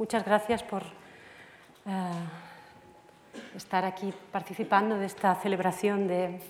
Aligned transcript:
muchas 0.00 0.24
gracias 0.24 0.62
por 0.62 0.82
eh, 0.82 0.86
estar 3.54 3.84
aquí 3.84 4.14
participando 4.32 4.96
de 4.96 5.04
esta 5.04 5.34
celebración 5.34 6.08
de, 6.08 6.40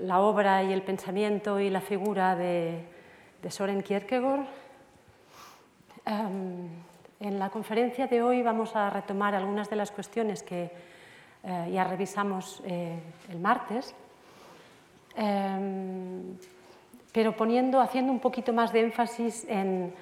la 0.00 0.18
obra 0.18 0.64
y 0.64 0.72
el 0.72 0.82
pensamiento 0.82 1.60
y 1.60 1.70
la 1.70 1.80
figura 1.80 2.34
de, 2.34 2.84
Soren 3.48 3.80
Kierkegaard. 3.80 4.44
Em, 6.04 6.68
en 7.20 7.38
la 7.38 7.48
conferencia 7.48 8.08
de 8.08 8.22
hoy 8.22 8.42
vamos 8.42 8.74
a 8.74 8.90
retomar 8.90 9.36
algunas 9.36 9.70
de 9.70 9.76
las 9.76 9.92
cuestiones 9.92 10.42
que 10.42 10.72
eh, 11.44 11.70
ya 11.72 11.84
revisamos 11.84 12.60
eh, 12.66 12.98
el 13.30 13.38
martes, 13.38 13.94
em, 15.14 16.36
pero 17.12 17.36
poniendo, 17.36 17.80
haciendo 17.80 18.10
un 18.10 18.18
poquito 18.18 18.52
más 18.52 18.72
de 18.72 18.80
énfasis 18.80 19.46
en, 19.48 19.94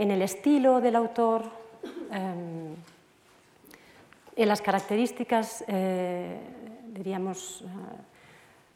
en 0.00 0.10
el 0.10 0.22
estilo 0.22 0.80
del 0.80 0.96
autor, 0.96 1.42
em, 2.10 2.74
en 4.36 4.48
las 4.48 4.62
características, 4.62 5.64
diríamos, 6.86 7.64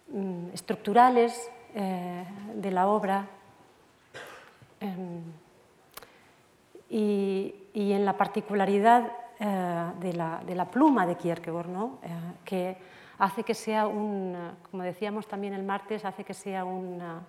mm, 0.08 0.52
estructurales 0.52 1.50
de 1.74 2.70
la 2.70 2.88
obra 2.88 3.26
em, 4.80 5.22
y, 6.90 7.54
y, 7.72 7.92
en 7.92 8.04
la 8.04 8.16
particularidad 8.16 9.10
eh, 9.40 9.90
de, 10.00 10.12
la, 10.12 10.70
pluma 10.70 11.06
de 11.06 11.16
Kierkegaard, 11.16 11.68
¿no? 11.68 11.98
Eh, 12.02 12.08
que 12.44 12.76
hace 13.18 13.42
que 13.42 13.54
sea 13.54 13.86
un, 13.88 14.36
como 14.70 14.84
decíamos 14.84 15.26
también 15.26 15.54
el 15.54 15.64
martes, 15.64 16.04
hace 16.04 16.22
que 16.22 16.34
sea 16.34 16.64
una, 16.64 17.20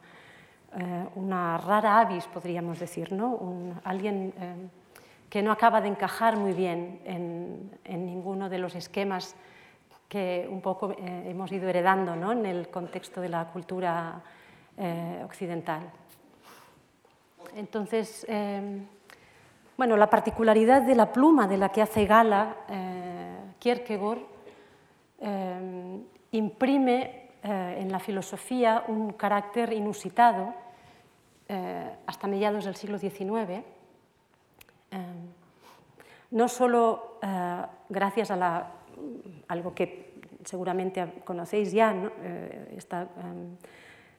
eh, 0.78 1.08
una 1.16 1.58
rara 1.58 2.00
avis, 2.00 2.26
podríamos 2.28 2.80
decir, 2.80 3.12
¿no? 3.12 3.80
alguien 3.84 4.34
que 5.30 5.42
no 5.42 5.52
acaba 5.52 5.82
de 5.82 5.90
encajar 5.90 6.38
muy 6.38 6.54
bien 6.54 7.02
en, 7.06 8.06
ninguno 8.06 8.50
de 8.50 8.58
los 8.58 8.76
esquemas 8.76 9.36
que 10.08 10.48
un 10.50 10.62
poco 10.62 10.96
hemos 10.98 11.52
ido 11.52 11.68
heredando 11.68 12.16
¿no? 12.16 12.32
en 12.32 12.46
el 12.46 12.70
contexto 12.70 13.22
de 13.22 13.30
la 13.30 13.46
cultura 13.46 14.22
occidental. 15.24 15.82
Entonces, 17.56 18.26
bueno, 19.78 19.98
la 19.98 20.10
particularidad 20.10 20.84
de 20.84 20.96
la 20.96 21.12
pluma 21.12 21.48
de 21.48 21.58
la 21.58 21.70
que 21.70 21.82
hace 21.82 22.06
gala 22.06 22.56
eh, 22.70 23.36
Kierkegaard 23.60 24.20
eh, 25.20 26.00
imprime 26.32 27.25
eh, 27.46 27.78
en 27.80 27.92
la 27.92 28.00
filosofía 28.00 28.84
un 28.88 29.14
carácter 29.14 29.72
inusitado 29.72 30.54
hasta 32.08 32.26
mediados 32.26 32.66
del 32.66 32.76
siglo 32.76 32.98
XIX, 32.98 33.62
no 36.32 36.48
solo 36.48 37.20
gracias 37.88 38.32
a 38.32 38.72
algo 39.48 39.76
que 39.76 40.16
seguramente 40.44 41.22
conocéis 41.24 41.72
ya, 41.72 41.94
esta 42.76 43.08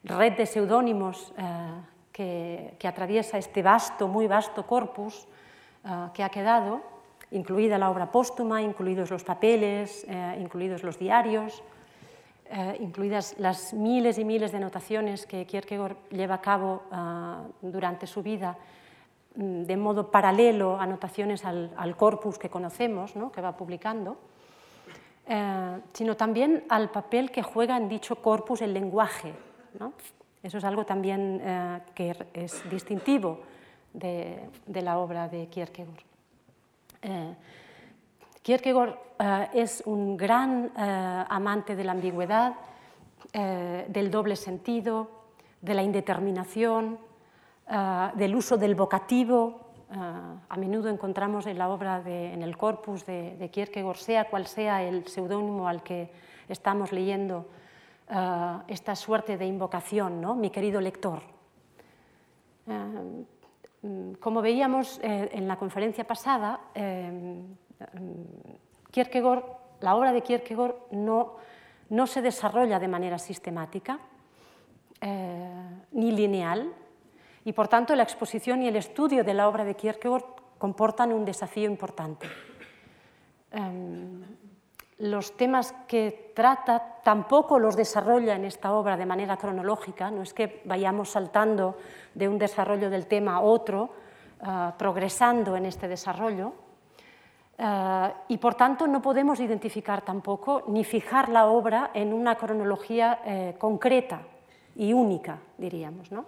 red 0.05 0.37
de 0.37 0.47
seudónimos 0.47 1.35
que, 2.13 2.77
que, 2.79 2.87
atraviesa 2.87 3.39
este 3.39 3.61
vasto, 3.61 4.07
muy 4.07 4.29
vasto 4.29 4.65
corpus, 4.65 5.27
que 6.15 6.23
ha 6.23 6.29
quedado, 6.29 6.83
incluida 7.31 7.79
la 7.79 7.91
obra 7.91 8.11
póstuma, 8.11 8.63
incluidos 8.63 9.11
los 9.11 9.25
papeles, 9.25 10.05
eh, 10.09 10.39
incluidos 10.41 10.83
los 10.83 10.99
diarios, 10.99 11.63
eh, 12.51 12.77
incluidas 12.81 13.35
las 13.39 13.75
miles 13.75 14.19
y 14.19 14.25
miles 14.25 14.53
de 14.53 14.59
anotaciones 14.59 15.27
que 15.27 15.47
Kierkegaard 15.47 15.97
lleva 16.11 16.37
a 16.37 16.41
cabo 16.41 16.85
ah, 16.93 17.43
durante 17.61 18.07
su 18.07 18.23
vida 18.23 18.57
mm, 19.35 19.63
de 19.63 19.77
modo 19.77 20.11
paralelo, 20.11 20.79
anotaciones 20.81 21.45
al, 21.45 21.97
corpus 21.97 22.39
que 22.39 22.49
conocemos, 22.49 23.15
que 23.33 23.41
va 23.41 23.57
publicando, 23.57 24.17
eh, 25.27 25.81
sino 25.93 26.17
también 26.17 26.65
al 26.69 26.91
papel 26.91 27.31
que 27.31 27.43
juega 27.43 27.77
en 27.77 27.89
dicho 27.89 28.17
corpus 28.17 28.63
el 28.63 28.73
lenguaje. 28.73 29.35
Eso 30.43 30.59
es 30.59 30.65
algo 30.65 30.87
también 30.87 31.43
que 31.95 32.15
es 32.33 32.71
distintivo 32.71 33.41
de, 33.93 34.49
la 34.67 34.99
obra 34.99 35.29
de 35.29 35.49
Kierkegaard. 35.49 36.05
Eh, 38.47 38.59
Kierkegaard 38.59 38.95
eh, 39.19 39.49
es 39.55 39.83
un 39.87 40.17
gran 40.17 40.71
eh, 40.77 41.25
amante 41.29 41.75
de 41.75 41.83
la 41.85 41.93
ambigüedad, 41.93 42.55
del 43.33 44.11
doble 44.11 44.35
sentido, 44.37 45.11
de 45.61 45.75
la 45.75 45.83
indeterminación, 45.83 46.99
del 48.15 48.35
uso 48.35 48.57
del 48.57 48.75
vocativo. 48.75 49.73
a 49.91 50.57
menudo 50.57 50.89
encontramos 50.89 51.47
en 51.47 51.59
la 51.59 51.69
obra, 51.69 52.03
en 52.07 52.43
el 52.43 52.57
corpus 52.57 53.05
de, 53.05 53.37
de, 53.37 53.51
Kierkegaard, 53.51 53.99
sea 53.99 54.31
cual 54.31 54.47
sea 54.47 54.83
el 54.83 55.07
seudónimo 55.07 55.69
al 55.69 55.83
que 55.83 56.11
estamos 56.49 56.93
leyendo, 56.93 57.47
esta 58.69 58.95
suerte 58.95 59.37
de 59.37 59.47
invocación, 59.47 60.21
¿no? 60.21 60.35
mi 60.35 60.49
querido 60.49 60.81
lector. 60.81 61.21
Mm, 63.87 64.15
como 64.15 64.43
veíamos 64.43 64.99
eh, 65.03 65.29
en 65.33 65.47
la 65.47 65.57
conferencia 65.57 66.05
pasada, 66.05 66.61
eh, 66.75 67.43
Kierkegaard, 68.91 69.45
la 69.81 69.95
obra 69.95 70.13
de 70.13 70.23
Kierkegaard 70.23 70.75
no, 70.93 71.37
no 71.91 72.07
se 72.07 72.23
desarrolla 72.23 72.79
de 72.79 72.89
manera 72.89 73.19
sistemática 73.19 73.99
eh, 75.01 75.51
ni 75.93 76.13
lineal 76.13 76.73
y 77.45 77.53
por 77.53 77.69
tanto 77.69 77.95
la 77.95 78.03
exposición 78.03 78.63
y 78.63 78.69
el 78.69 78.77
estudio 78.77 79.23
de 79.23 79.35
la 79.35 79.49
obra 79.49 79.65
de 79.65 79.75
Kierkegaard 79.75 80.25
comportan 80.59 81.13
un 81.13 81.25
desafío 81.25 81.69
importante. 81.69 82.27
Em, 83.53 84.25
los 84.99 85.37
temas 85.37 85.75
que 85.87 86.33
trata 86.35 87.01
tampoco 87.05 87.59
los 87.59 87.77
desarrolla 87.77 88.35
en 88.35 88.47
esta 88.47 88.73
obra 88.73 88.97
de 88.97 89.05
manera 89.05 89.37
cronológica, 89.37 90.11
no 90.11 90.23
es 90.23 90.33
que 90.33 90.63
vayamos 90.65 91.11
saltando 91.11 91.77
de 92.15 92.29
un 92.29 92.39
desarrollo 92.39 92.89
del 92.89 93.07
tema 93.07 93.37
a 93.37 93.41
otro, 93.41 93.91
eh, 94.41 94.73
progresando 94.79 95.55
en 95.57 95.67
este 95.67 95.87
desarrollo, 95.87 96.66
eh, 97.59 98.13
y 98.29 98.39
por 98.39 98.55
tanto 98.55 98.87
no 98.87 99.01
podemos 99.01 99.41
identificar 99.41 100.03
tampoco 100.03 100.65
ni 100.69 100.85
fijar 100.85 101.29
la 101.29 101.47
obra 101.47 101.91
en 101.95 102.13
una 102.13 102.37
cronología 102.37 103.21
eh, 103.25 103.55
concreta 103.59 104.23
y 104.75 104.93
única, 104.93 105.39
diríamos. 105.57 106.13
¿no? 106.13 106.27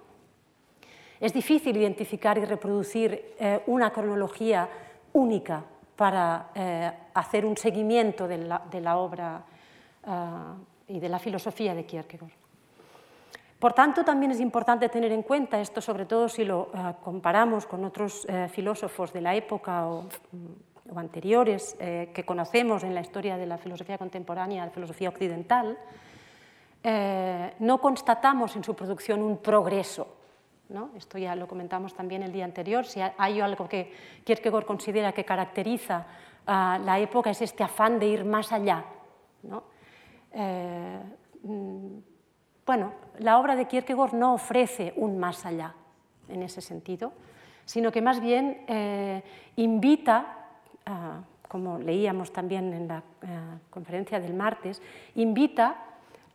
Es 1.21 1.33
difícil 1.33 1.77
identificar 1.77 2.39
y 2.39 2.45
reproducir 2.45 3.35
una 3.67 3.91
cronología 3.91 4.69
única 5.13 5.65
para 5.99 6.51
eh, 6.55 6.93
hacer 7.15 7.45
un 7.45 7.57
seguimiento 7.57 8.29
de 8.29 8.39
la, 8.39 8.97
obra 8.99 9.43
eh, 10.07 10.95
y 10.95 11.01
de 11.01 11.09
la 11.09 11.19
filosofía 11.19 11.75
de 11.75 11.85
Kierkegaard. 11.85 12.31
Por 13.59 13.73
tanto, 13.73 14.05
también 14.05 14.31
es 14.31 14.39
importante 14.39 14.89
tener 14.89 15.11
en 15.11 15.25
cuenta 15.25 15.61
esto, 15.61 15.81
sobre 15.81 16.07
todo 16.07 16.29
si 16.29 16.45
lo 16.45 16.71
eh, 16.73 16.95
comparamos 17.03 17.67
con 17.67 17.85
otros 17.85 18.25
filósofos 18.53 19.13
de 19.13 19.21
la 19.21 19.35
época 19.35 19.89
o, 19.89 20.03
mm, 20.03 20.07
o 20.91 20.99
anteriores 20.99 21.77
que 21.79 22.25
conocemos 22.25 22.83
en 22.83 22.95
la 22.95 23.01
historia 23.01 23.37
de 23.37 23.47
la 23.47 23.59
filosofía 23.59 23.99
contemporánea, 23.99 24.63
de 24.63 24.69
la 24.69 24.75
filosofía 24.75 25.09
occidental, 25.09 25.79
no 27.59 27.81
constatamos 27.81 28.57
en 28.57 28.65
su 28.65 28.75
producción 28.75 29.23
un 29.23 29.39
progreso 29.39 30.19
esto 30.97 31.17
ya 31.17 31.35
lo 31.35 31.49
comentamos 31.49 31.95
también 31.95 32.23
el 32.23 32.33
día 32.33 32.45
anterior. 32.45 32.85
Si 32.85 33.01
hay 33.01 33.41
algo 33.41 33.67
que 33.69 33.91
Kierkegaard 34.25 34.67
considera 34.67 35.13
que 35.13 35.25
caracteriza 35.25 36.07
a 36.47 36.79
la 36.79 36.99
época 36.99 37.31
es 37.31 37.41
este 37.41 37.65
afán 37.65 37.99
de 37.99 38.07
ir 38.07 38.25
más 38.25 38.53
allá. 38.53 38.85
Eh, 40.33 41.01
mm, 41.43 41.99
bueno, 42.67 42.93
la 43.19 43.39
obra 43.39 43.57
de 43.57 43.67
Kierkegaard 43.67 44.13
no 44.13 44.35
ofrece 44.35 44.93
un 44.97 45.19
más 45.19 45.47
allá 45.47 45.75
en 46.29 46.43
ese 46.43 46.61
sentido, 46.61 47.13
sino 47.65 47.91
que 47.91 48.03
más 48.03 48.21
bien 48.21 48.65
eh, 48.69 49.23
invita, 49.57 50.38
como 51.49 51.79
leíamos 51.79 52.33
también 52.33 52.73
en 52.73 52.89
la 52.89 52.99
eh, 53.23 53.59
conferencia 53.71 54.21
del 54.21 54.35
martes, 54.35 54.83
invita 55.15 55.77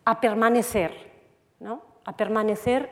a 0.03 0.19
permanecer, 0.19 0.91
a 2.03 2.17
permanecer 2.17 2.89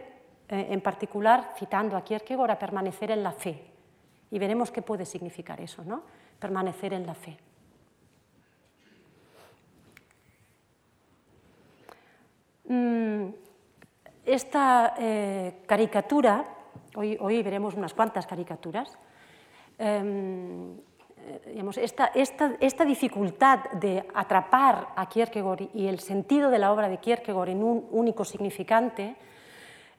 eh, 0.48 0.68
en 0.70 0.82
particular 0.82 1.54
citando 1.58 1.98
a 1.98 2.04
Kierkegaard, 2.04 2.52
a 2.52 2.60
permanecer 2.60 3.12
en 3.12 3.24
la 3.24 3.32
fe. 3.32 3.60
Y 4.30 4.40
veremos 4.40 4.72
qué 4.72 4.82
puede 4.82 5.06
significar 5.06 5.60
eso, 5.60 5.84
¿no? 5.84 6.04
Permanecer 6.40 6.94
en 6.94 7.06
la 7.06 7.16
fe. 7.16 7.38
Mm, 12.66 13.30
esta 14.26 14.94
eh, 14.98 15.64
caricatura, 15.66 16.46
hoy, 16.96 17.18
hoy, 17.20 17.44
veremos 17.44 17.74
unas 17.74 17.94
cuantas 17.94 18.26
caricaturas, 18.26 18.98
em, 19.78 20.78
eh, 21.46 21.64
esta, 21.78 22.06
esta, 22.14 22.56
esta, 22.60 22.86
dificultad 22.86 23.60
de 23.72 24.06
atrapar 24.14 24.90
a 24.96 25.08
Kierkegaard 25.08 25.70
y 25.74 25.88
el 25.88 26.00
sentido 26.00 26.50
de 26.50 26.60
la 26.60 26.72
obra 26.72 26.90
de 26.90 26.98
Kierkegaard 26.98 27.50
en 27.50 27.64
un 27.64 27.88
único 27.92 28.26
significante 28.26 29.16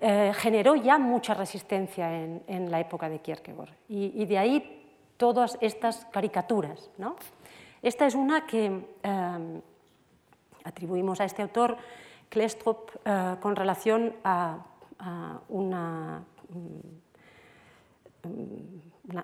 eh, 0.01 0.33
generó 0.35 0.75
ya 0.75 0.99
mucha 0.99 1.35
resistencia 1.35 2.13
en, 2.13 2.71
la 2.71 2.81
época 2.81 3.09
de 3.09 3.21
Kierkegaard. 3.21 3.71
Y, 3.89 4.25
de 4.25 4.39
ahí 4.39 4.87
todas 5.17 5.57
estas 5.61 6.07
caricaturas. 6.07 6.91
¿no? 6.99 7.17
Esta 7.83 8.07
es 8.07 8.15
una 8.15 8.47
que 8.47 8.85
atribuimos 10.65 11.21
a 11.21 11.25
este 11.25 11.43
autor, 11.43 11.77
Klestrop, 12.29 12.91
con 13.41 13.55
relación 13.55 14.17
a, 14.25 14.67
una 15.49 16.25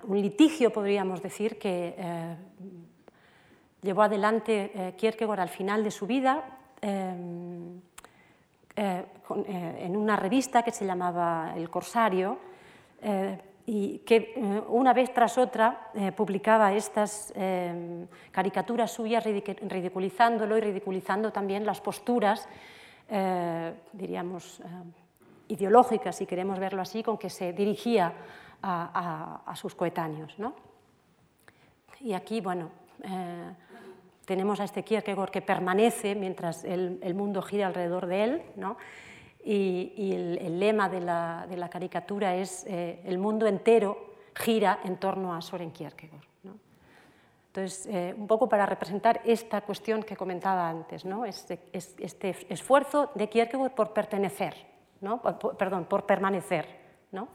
un 0.03 0.21
litigio, 0.21 0.71
podríamos 0.71 1.21
decir, 1.21 1.57
que 1.57 1.95
eh, 1.97 2.35
llevó 3.81 4.03
adelante 4.03 4.71
eh, 4.73 4.93
Kierkegaard 4.97 5.39
al 5.39 5.49
final 5.49 5.83
de 5.83 5.91
su 5.91 6.05
vida 6.05 6.43
eh, 6.81 7.81
en 8.75 9.97
una 9.97 10.15
revista 10.15 10.63
que 10.63 10.71
se 10.71 10.85
llamaba 10.85 11.53
El 11.55 11.69
Corsario 11.69 12.37
y 13.65 13.99
que 13.99 14.63
una 14.69 14.93
vez 14.93 15.13
tras 15.13 15.37
otra 15.37 15.91
publicaba 16.15 16.71
estas 16.71 17.33
caricaturas 18.31 18.89
suyas 18.89 19.25
ridiculizándolo 19.25 20.57
y 20.57 20.61
ridiculizando 20.61 21.33
también 21.33 21.65
las 21.65 21.81
posturas, 21.81 22.47
diríamos, 23.91 24.61
ideológicas, 25.49 26.15
si 26.15 26.25
queremos 26.25 26.57
verlo 26.57 26.81
así, 26.81 27.03
con 27.03 27.17
que 27.17 27.29
se 27.29 27.51
dirigía 27.51 28.13
a, 28.61 29.53
sus 29.55 29.75
coetáneos. 29.75 30.37
¿no? 30.37 30.53
Y 32.01 32.13
aquí, 32.13 32.41
bueno, 32.41 32.71
eh, 33.03 33.53
tenemos 34.25 34.59
a 34.59 34.63
este 34.63 34.83
Kierkegaard 34.83 35.31
que 35.31 35.41
permanece 35.41 36.15
mientras 36.15 36.63
el, 36.63 37.13
mundo 37.15 37.41
gira 37.41 37.67
alrededor 37.67 38.05
de 38.05 38.23
él, 38.23 38.43
¿no? 38.55 38.77
y, 39.43 40.13
el, 40.13 40.59
lema 40.59 40.89
de 40.89 41.01
la, 41.01 41.69
caricatura 41.71 42.35
es 42.35 42.65
eh, 42.67 43.01
el 43.05 43.17
mundo 43.17 43.47
entero 43.47 44.13
gira 44.35 44.79
en 44.83 44.97
torno 44.97 45.33
a 45.33 45.41
Soren 45.41 45.71
Kierkegaard. 45.71 46.23
¿no? 46.43 46.57
Entonces, 47.47 47.87
eh, 47.87 48.15
un 48.17 48.27
poco 48.27 48.47
para 48.47 48.65
representar 48.65 49.21
esta 49.25 49.61
cuestión 49.61 50.03
que 50.03 50.15
comentaba 50.15 50.69
antes, 50.69 51.05
¿no? 51.05 51.25
este, 51.25 51.59
este 51.73 52.35
esfuerzo 52.49 53.11
de 53.15 53.27
Kierkegaard 53.27 53.73
por 53.73 53.93
pertenecer, 53.93 54.55
¿no? 55.01 55.21
perdón, 55.57 55.85
por 55.85 56.05
permanecer. 56.05 56.79
¿no? 57.11 57.29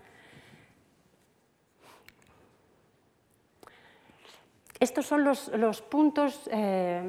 Estos 4.85 5.07
son 5.07 5.25
los, 5.25 5.81
puntos 5.81 6.47
eh, 6.53 7.01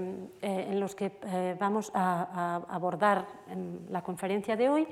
eh, 0.41 0.67
en 0.69 0.79
los 0.79 0.95
que 0.95 1.11
eh, 1.27 1.57
vamos 1.59 1.91
a, 1.93 2.61
abordar 2.69 3.25
en 3.49 3.87
la 3.89 4.01
conferencia 4.01 4.55
de 4.55 4.69
hoy 4.69 4.87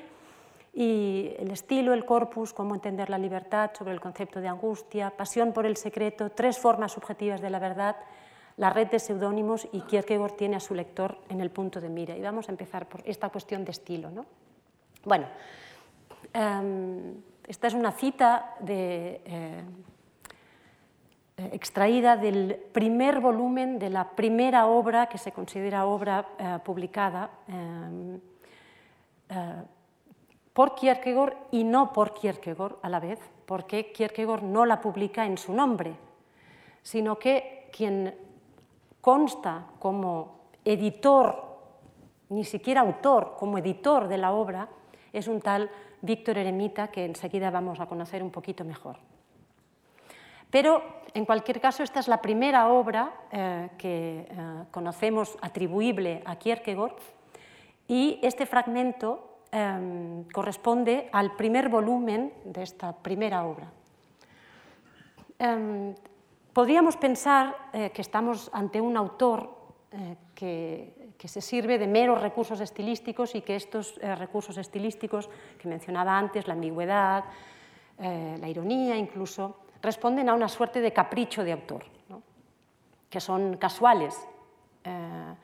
y 0.73 1.31
el 1.39 1.49
estilo, 1.51 1.93
el 1.93 2.03
corpus, 2.03 2.51
cómo 2.51 2.75
entender 2.75 3.09
la 3.09 3.17
libertad, 3.17 3.71
sobre 3.73 3.93
el 3.93 4.01
concepto 4.01 4.41
de 4.41 4.49
angustia, 4.49 5.11
pasión 5.11 5.53
por 5.53 5.65
el 5.65 5.77
secreto, 5.77 6.31
tres 6.31 6.59
formas 6.59 6.91
subjetivas 6.91 7.39
de 7.39 7.49
la 7.49 7.59
verdad, 7.59 7.95
la 8.57 8.69
red 8.69 8.87
de 8.87 8.99
seudónimos 8.99 9.65
y 9.71 9.79
Kierkegaard 9.79 10.33
tiene 10.33 10.57
a 10.57 10.59
su 10.59 10.75
lector 10.75 11.19
en 11.29 11.39
el 11.39 11.51
punto 11.51 11.79
de 11.79 11.87
mira. 11.87 12.17
Y 12.17 12.21
vamos 12.21 12.49
a 12.49 12.51
empezar 12.51 12.89
por 12.89 13.01
esta 13.05 13.29
cuestión 13.29 13.63
de 13.63 13.71
estilo. 13.71 14.11
¿no? 14.11 14.25
Bueno, 15.05 15.27
em, 16.33 17.15
esta 17.47 17.67
es 17.67 17.75
una 17.75 17.93
cita 17.93 18.55
de 18.59 19.21
extraída 21.37 22.15
del 22.15 22.55
primer 22.71 23.19
volumen 23.19 23.79
de 23.79 23.89
la 23.89 24.11
primera 24.11 24.67
obra 24.67 25.07
que 25.07 25.17
se 25.17 25.31
considera 25.31 25.85
obra 25.85 26.27
eh, 26.37 26.59
publicada 26.63 27.29
eh, 27.47 28.19
por 30.53 30.75
Kierkegaard 30.75 31.33
y 31.51 31.63
no 31.63 31.91
por 31.91 32.13
Kierkegaard 32.13 32.75
a 32.81 32.89
la 32.89 32.99
vez, 32.99 33.19
porque 33.45 33.91
Kierkegaard 33.91 34.43
no 34.43 34.65
la 34.65 34.79
publica 34.79 35.25
en 35.25 35.37
su 35.37 35.53
nombre, 35.53 35.95
sino 36.83 37.17
que 37.17 37.69
quien 37.75 38.15
consta 39.01 39.65
como 39.79 40.43
editor, 40.63 41.57
ni 42.29 42.43
siquiera 42.43 42.81
autor, 42.81 43.35
como 43.37 43.57
editor 43.57 44.07
de 44.07 44.17
la 44.17 44.31
obra, 44.31 44.69
es 45.11 45.27
un 45.27 45.41
tal 45.41 45.69
Víctor 46.01 46.37
Eremita 46.37 46.89
que 46.89 47.05
enseguida 47.05 47.49
vamos 47.49 47.79
a 47.79 47.87
conocer 47.87 48.21
un 48.21 48.29
poquito 48.29 48.63
mejor. 48.63 48.97
Pero, 50.51 50.83
en 51.13 51.25
cualquier 51.25 51.61
caso, 51.61 51.83
esta 51.83 51.99
es 51.99 52.07
la 52.07 52.21
primera 52.21 52.67
obra 52.69 53.13
eh, 53.31 53.69
que 53.77 54.27
eh, 54.29 54.63
conocemos 54.71 55.37
atribuible 55.41 56.23
a 56.25 56.35
Kierkegaard 56.37 56.95
y 57.87 58.19
este 58.23 58.45
fragmento 58.45 59.41
em, 59.51 60.23
corresponde 60.33 61.09
al 61.11 61.35
primer 61.35 61.69
volumen 61.69 62.33
de 62.45 62.63
esta 62.63 62.93
primera 62.93 63.45
obra. 63.45 63.71
Podríamos 66.53 66.95
pensar 66.95 67.69
eh, 67.73 67.91
que 67.93 68.01
estamos 68.01 68.49
ante 68.53 68.79
un 68.79 68.95
autor 68.95 69.61
que, 70.33 71.13
que, 71.17 71.27
se 71.27 71.41
sirve 71.41 71.77
de 71.77 71.85
meros 71.85 72.21
recursos 72.21 72.61
estilísticos 72.61 73.35
y 73.35 73.41
que 73.41 73.55
estos 73.55 73.99
recursos 74.17 74.57
estilísticos 74.57 75.29
que 75.59 75.67
mencionaba 75.67 76.17
antes, 76.17 76.47
la 76.47 76.53
ambigüedad, 76.55 77.25
la 77.99 78.49
ironía 78.49 78.97
incluso, 78.97 79.62
responden 79.83 80.29
a 80.29 80.33
una 80.33 80.47
suerte 80.47 80.79
de 80.79 80.93
capricho 80.93 81.43
de 81.43 81.51
autor, 81.51 81.83
que 83.09 83.19
son 83.19 83.57
casuales, 83.57 84.17
eh, 84.83 85.35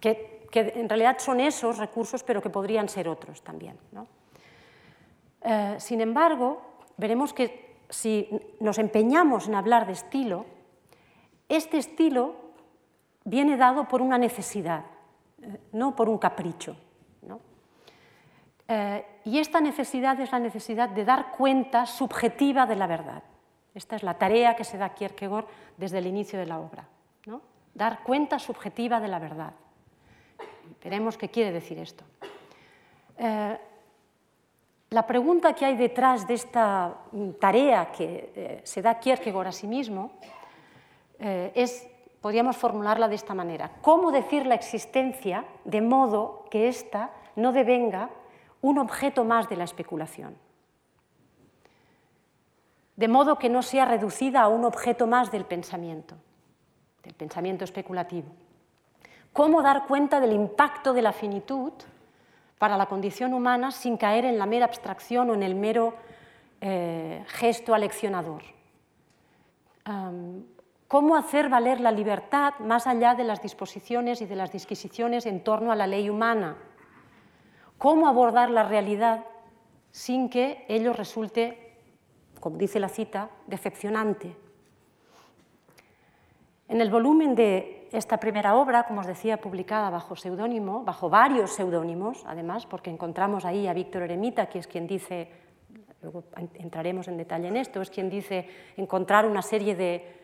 que, 0.00 0.38
en 0.52 0.88
realidad 0.88 1.18
son 1.18 1.40
esos 1.40 1.78
recursos, 1.78 2.22
pero 2.24 2.42
que 2.42 2.50
podrían 2.50 2.88
ser 2.88 3.08
otros 3.08 3.42
también. 3.42 3.78
Eh, 5.42 5.76
sin 5.78 6.00
embargo, 6.00 6.60
veremos 6.96 7.32
que 7.32 7.76
si 7.88 8.28
nos 8.60 8.78
empeñamos 8.78 9.46
en 9.46 9.54
hablar 9.54 9.86
de 9.86 9.92
estilo, 9.92 10.44
este 11.48 11.78
estilo 11.78 12.34
viene 13.24 13.56
dado 13.56 13.86
por 13.86 14.02
una 14.02 14.18
necesidad, 14.18 14.84
eh, 15.40 15.60
no 15.72 15.94
por 15.94 16.08
un 16.08 16.18
capricho. 16.18 16.76
y 19.24 19.38
esta 19.38 19.60
necesidad 19.60 20.20
es 20.20 20.30
la 20.32 20.38
necesidad 20.38 20.90
de 20.90 21.04
dar 21.04 21.32
cuenta 21.32 21.86
subjetiva 21.86 22.66
de 22.66 22.76
la 22.76 22.86
verdad. 22.86 23.22
Esta 23.78 23.94
es 23.94 24.02
la 24.02 24.14
tarea 24.14 24.56
que 24.56 24.64
se 24.64 24.76
da 24.76 24.88
Kierkegaard 24.88 25.46
desde 25.76 25.98
el 25.98 26.08
inicio 26.08 26.36
de 26.36 26.46
la 26.46 26.58
obra, 26.58 26.88
¿no? 27.26 27.40
dar 27.74 28.02
cuenta 28.02 28.40
subjetiva 28.40 28.98
de 28.98 29.06
la 29.06 29.20
verdad. 29.20 29.52
Veremos 30.82 31.16
qué 31.16 31.28
quiere 31.28 31.52
decir 31.52 31.78
esto. 31.78 32.02
Eh, 33.16 33.56
la 34.90 35.06
pregunta 35.06 35.52
que 35.52 35.64
hay 35.64 35.76
detrás 35.76 36.26
de 36.26 36.34
esta 36.34 36.92
tarea 37.38 37.92
que 37.92 38.32
eh, 38.34 38.60
se 38.64 38.82
da 38.82 38.98
Kierkegaard 38.98 39.46
a 39.46 39.52
sí 39.52 39.68
mismo 39.68 40.10
eh, 41.20 41.52
es, 41.54 41.86
podríamos 42.20 42.56
formularla 42.56 43.06
de 43.06 43.14
esta 43.14 43.32
manera, 43.32 43.70
¿cómo 43.80 44.10
decir 44.10 44.44
la 44.44 44.56
existencia 44.56 45.44
de 45.64 45.82
modo 45.82 46.46
que 46.50 46.66
ésta 46.66 47.12
no 47.36 47.52
devenga 47.52 48.10
un 48.60 48.78
objeto 48.78 49.22
más 49.22 49.48
de 49.48 49.54
la 49.54 49.62
especulación? 49.62 50.47
De 52.98 53.06
modo 53.06 53.38
que 53.38 53.48
no 53.48 53.62
sea 53.62 53.84
reducida 53.84 54.40
a 54.42 54.48
un 54.48 54.64
objeto 54.64 55.06
más 55.06 55.30
del 55.30 55.44
pensamiento, 55.44 56.16
del 57.04 57.14
pensamiento 57.14 57.62
especulativo. 57.62 58.26
¿Cómo 59.32 59.62
dar 59.62 59.86
cuenta 59.86 60.18
del 60.18 60.32
impacto 60.32 60.92
de 60.92 61.02
la 61.02 61.12
finitud 61.12 61.72
para 62.58 62.76
la 62.76 62.86
condición 62.86 63.34
humana 63.34 63.70
sin 63.70 63.96
caer 63.96 64.24
en 64.24 64.36
la 64.36 64.46
mera 64.46 64.64
abstracción 64.64 65.30
o 65.30 65.34
en 65.34 65.44
el 65.44 65.54
mero 65.54 65.94
eh, 66.60 67.24
gesto 67.28 67.72
aleccionador? 67.72 68.42
¿Cómo 70.88 71.16
hacer 71.16 71.48
valer 71.48 71.80
la 71.80 71.92
libertad 71.92 72.54
más 72.58 72.88
allá 72.88 73.14
de 73.14 73.22
las 73.22 73.40
disposiciones 73.40 74.20
y 74.22 74.26
de 74.26 74.34
las 74.34 74.50
disquisiciones 74.50 75.24
en 75.24 75.44
torno 75.44 75.70
a 75.70 75.76
la 75.76 75.86
ley 75.86 76.10
humana? 76.10 76.56
¿Cómo 77.78 78.08
abordar 78.08 78.50
la 78.50 78.64
realidad 78.64 79.24
sin 79.92 80.28
que 80.28 80.66
ello 80.68 80.92
resulte 80.92 81.67
como 82.40 82.56
dice 82.56 82.80
la 82.80 82.88
cita, 82.88 83.30
decepcionante. 83.46 84.34
En 86.68 86.80
el 86.80 86.90
volumen 86.90 87.34
de 87.34 87.88
esta 87.92 88.18
primera 88.18 88.54
obra, 88.56 88.84
como 88.84 89.00
os 89.00 89.06
decía, 89.06 89.40
publicada 89.40 89.88
bajo 89.88 90.16
seudónimo, 90.16 90.84
bajo 90.84 91.08
varios 91.08 91.52
seudónimos, 91.52 92.24
además, 92.26 92.66
porque 92.66 92.90
encontramos 92.90 93.44
ahí 93.44 93.66
a 93.66 93.72
Víctor 93.72 94.02
Eremita, 94.02 94.46
que 94.46 94.58
es 94.58 94.66
quien 94.66 94.86
dice, 94.86 95.30
luego 96.02 96.24
entraremos 96.54 97.08
en 97.08 97.16
detalle 97.16 97.48
en 97.48 97.56
esto, 97.56 97.80
es 97.80 97.90
quien 97.90 98.10
dice 98.10 98.46
encontrar 98.76 99.26
una 99.26 99.40
serie 99.40 99.74
de, 99.74 100.14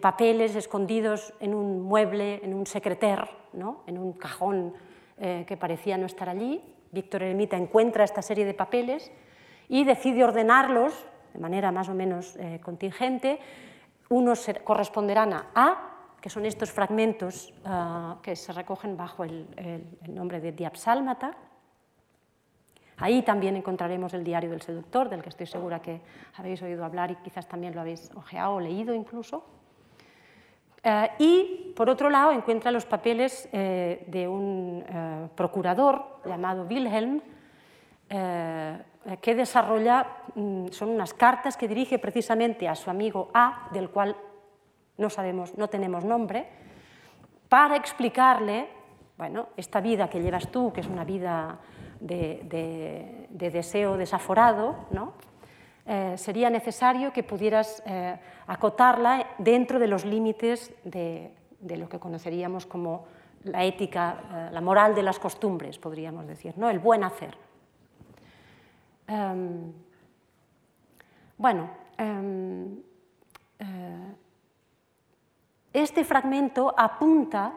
papeles 0.00 0.56
escondidos 0.56 1.34
en 1.40 1.54
un 1.54 1.82
mueble, 1.82 2.40
en 2.42 2.54
un 2.54 2.66
secreter, 2.66 3.28
¿no? 3.52 3.82
en 3.86 3.98
un 3.98 4.14
cajón 4.14 4.72
eh, 5.18 5.44
que 5.46 5.56
parecía 5.58 5.98
no 5.98 6.06
estar 6.06 6.28
allí. 6.28 6.62
Víctor 6.92 7.22
Eremita 7.22 7.56
encuentra 7.56 8.04
esta 8.04 8.22
serie 8.22 8.46
de 8.46 8.54
papeles 8.54 9.10
y 9.68 9.84
decide 9.84 10.24
ordenarlos 10.24 10.94
de 11.32 11.40
manera 11.40 11.72
más 11.72 11.88
o 11.88 11.94
menos 11.94 12.36
eh, 12.36 12.60
contingente. 12.62 13.38
Unos 14.08 14.46
corresponderán 14.64 15.32
a 15.32 15.46
A, 15.54 15.88
que 16.20 16.28
son 16.30 16.46
estos 16.46 16.70
fragmentos 16.70 17.52
ah, 17.64 18.18
que 18.22 18.36
se 18.36 18.52
recogen 18.52 18.96
bajo 18.96 19.24
el, 19.24 19.46
nombre 20.08 20.40
de 20.40 20.52
Diapsálmata. 20.52 21.34
Ahí 22.98 23.22
también 23.22 23.56
encontraremos 23.56 24.14
el 24.14 24.22
diario 24.22 24.50
del 24.50 24.60
seductor, 24.60 25.08
del 25.08 25.22
que 25.22 25.30
estoy 25.30 25.46
segura 25.46 25.80
que 25.80 26.00
habéis 26.36 26.62
oído 26.62 26.84
hablar 26.84 27.10
y 27.10 27.16
quizás 27.16 27.48
también 27.48 27.74
lo 27.74 27.80
habéis 27.80 28.10
ojeado 28.14 28.54
o 28.54 28.60
leído 28.60 28.94
incluso. 28.94 29.44
Eh, 30.84 31.10
y, 31.18 31.72
por 31.74 31.88
otro 31.88 32.10
lado, 32.10 32.32
encuentra 32.32 32.70
los 32.70 32.84
papeles 32.84 33.48
eh, 33.52 34.04
de 34.06 34.28
un 34.28 34.84
procurador 35.34 36.20
llamado 36.24 36.64
Wilhelm, 36.64 37.22
que 39.20 39.34
desarrolla, 39.34 40.06
mm, 40.34 40.68
son 40.68 40.90
unas 40.90 41.14
cartas 41.14 41.56
que 41.56 41.68
dirige 41.68 41.98
precisamente 41.98 42.68
a 42.68 42.74
su 42.74 42.90
amigo 42.90 43.30
A, 43.34 43.68
del 43.72 43.90
cual 43.90 44.16
no 44.96 45.10
sabemos, 45.10 45.56
no 45.56 45.68
tenemos 45.68 46.04
nombre, 46.04 46.46
para 47.48 47.76
explicarle, 47.76 48.68
bueno, 49.18 49.48
esta 49.56 49.80
vida 49.80 50.08
que 50.08 50.20
llevas 50.20 50.48
tú, 50.48 50.72
que 50.72 50.80
es 50.80 50.86
una 50.86 51.04
vida 51.04 51.58
de, 52.00 53.28
deseo 53.30 53.96
desaforado, 53.96 54.86
¿no? 54.90 55.14
Eh, 55.84 56.14
sería 56.16 56.48
necesario 56.48 57.12
que 57.12 57.24
pudieras 57.24 57.82
eh, 57.84 58.16
acotarla 58.46 59.26
dentro 59.38 59.80
de 59.80 59.88
los 59.88 60.04
límites 60.04 60.72
de, 60.84 61.34
lo 61.60 61.88
que 61.88 61.98
conoceríamos 61.98 62.66
como 62.66 63.04
la 63.44 63.64
ética, 63.64 64.22
eh, 64.32 64.48
la 64.52 64.60
moral 64.60 64.94
de 64.94 65.02
las 65.02 65.18
costumbres, 65.18 65.78
podríamos 65.78 66.26
decir, 66.26 66.54
¿no? 66.56 66.70
el 66.70 66.78
buen 66.78 67.02
hacer. 67.02 67.36
Em, 69.06 69.72
bueno, 71.36 71.70
em, 71.98 72.82
este 75.72 76.04
fragmento 76.04 76.74
apunta, 76.76 77.54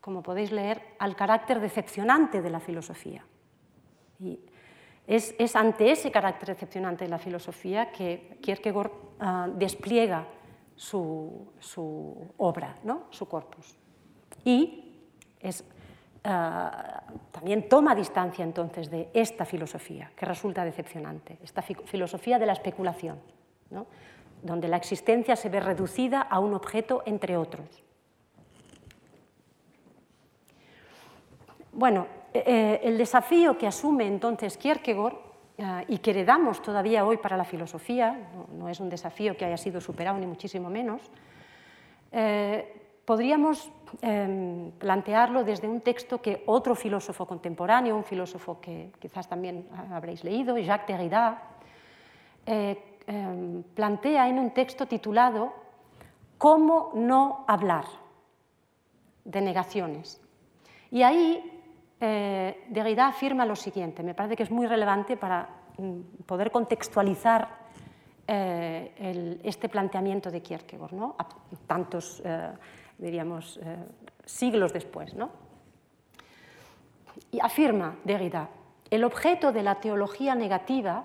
como 0.00 0.22
podéis 0.22 0.50
leer, 0.52 0.96
al 0.98 1.14
carácter 1.14 1.60
decepcionante 1.60 2.40
de 2.40 2.50
la 2.50 2.60
filosofía. 2.60 3.24
Y 4.18 4.40
es, 5.06 5.56
ante 5.56 5.90
ese 5.90 6.10
carácter 6.10 6.54
decepcionante 6.54 7.04
de 7.04 7.10
la 7.10 7.18
filosofía 7.18 7.92
que 7.92 8.38
Kierkegaard 8.40 8.90
ah, 9.20 9.48
despliega 9.54 10.26
su, 10.76 11.48
obra, 12.38 12.78
¿no? 12.84 13.04
su 13.10 13.28
corpus. 13.28 13.76
Y 14.44 14.96
ah, 15.42 15.50
también 16.22 17.68
toma 17.68 17.94
distancia 17.94 18.44
entonces 18.44 18.90
de 18.90 19.10
esta 19.12 19.44
filosofía 19.44 20.12
que 20.14 20.24
resulta 20.24 20.64
decepcionante, 20.64 21.38
esta 21.42 21.62
filosofía 21.62 22.38
de 22.38 22.46
la 22.46 22.52
especulación, 22.52 23.18
donde 24.42 24.68
la 24.68 24.76
existencia 24.76 25.34
se 25.34 25.48
ve 25.48 25.60
reducida 25.60 26.22
a 26.22 26.38
un 26.38 26.54
objeto 26.54 27.02
entre 27.06 27.36
otros. 27.36 27.82
Bueno, 31.72 32.06
eh, 32.34 32.80
el 32.82 32.98
desafío 32.98 33.56
que 33.58 33.66
asume 33.66 34.06
entonces 34.06 34.56
Kierkegaard 34.56 35.14
eh, 35.58 35.84
y 35.88 35.98
que 35.98 36.10
heredamos 36.10 36.62
todavía 36.62 37.04
hoy 37.04 37.16
para 37.16 37.36
la 37.36 37.44
filosofía, 37.44 38.28
no, 38.52 38.68
es 38.68 38.80
un 38.80 38.88
desafío 38.88 39.36
que 39.36 39.44
haya 39.44 39.56
sido 39.56 39.80
superado 39.80 40.18
ni 40.18 40.26
muchísimo 40.26 40.68
menos, 40.68 41.02
eh, 42.10 42.81
podríamos 43.04 43.70
em, 44.00 44.70
plantearlo 44.72 45.44
desde 45.44 45.68
un 45.68 45.80
texto 45.80 46.20
que 46.20 46.42
otro 46.46 46.74
filósofo 46.74 47.26
contemporáneo, 47.26 47.96
un 47.96 48.04
filósofo 48.04 48.60
que 48.60 48.90
quizás 48.98 49.28
también 49.28 49.68
habréis 49.92 50.24
leído, 50.24 50.56
Jacques 50.58 50.96
Derrida, 50.96 51.42
em, 52.46 53.62
plantea 53.74 54.28
en 54.28 54.38
un 54.38 54.50
texto 54.50 54.86
titulado 54.86 55.52
¿Cómo 56.38 56.90
no 56.94 57.44
hablar? 57.46 57.84
de 59.24 59.40
negaciones. 59.40 60.20
Y 60.90 61.02
ahí 61.02 61.62
eh, 62.00 62.64
Derrida 62.68 63.08
afirma 63.08 63.46
lo 63.46 63.56
siguiente, 63.56 64.02
me 64.02 64.14
parece 64.14 64.36
que 64.36 64.42
es 64.42 64.50
muy 64.50 64.66
relevante 64.66 65.16
para 65.16 65.48
mm, 65.78 66.24
poder 66.26 66.50
contextualizar 66.50 67.62
eh, 68.26 69.40
este 69.42 69.68
planteamiento 69.68 70.30
de 70.30 70.42
Kierkegaard, 70.42 70.92
¿no? 70.92 71.16
tantos, 71.66 72.22
eh, 72.24 72.52
diríamos, 72.98 73.58
siglos 74.24 74.72
después. 74.72 75.14
¿no? 75.14 75.30
Y 77.30 77.40
afirma 77.40 77.96
Derrida, 78.04 78.48
el 78.90 79.04
objeto 79.04 79.52
de 79.52 79.62
la 79.62 79.76
teología 79.76 80.34
negativa 80.34 81.04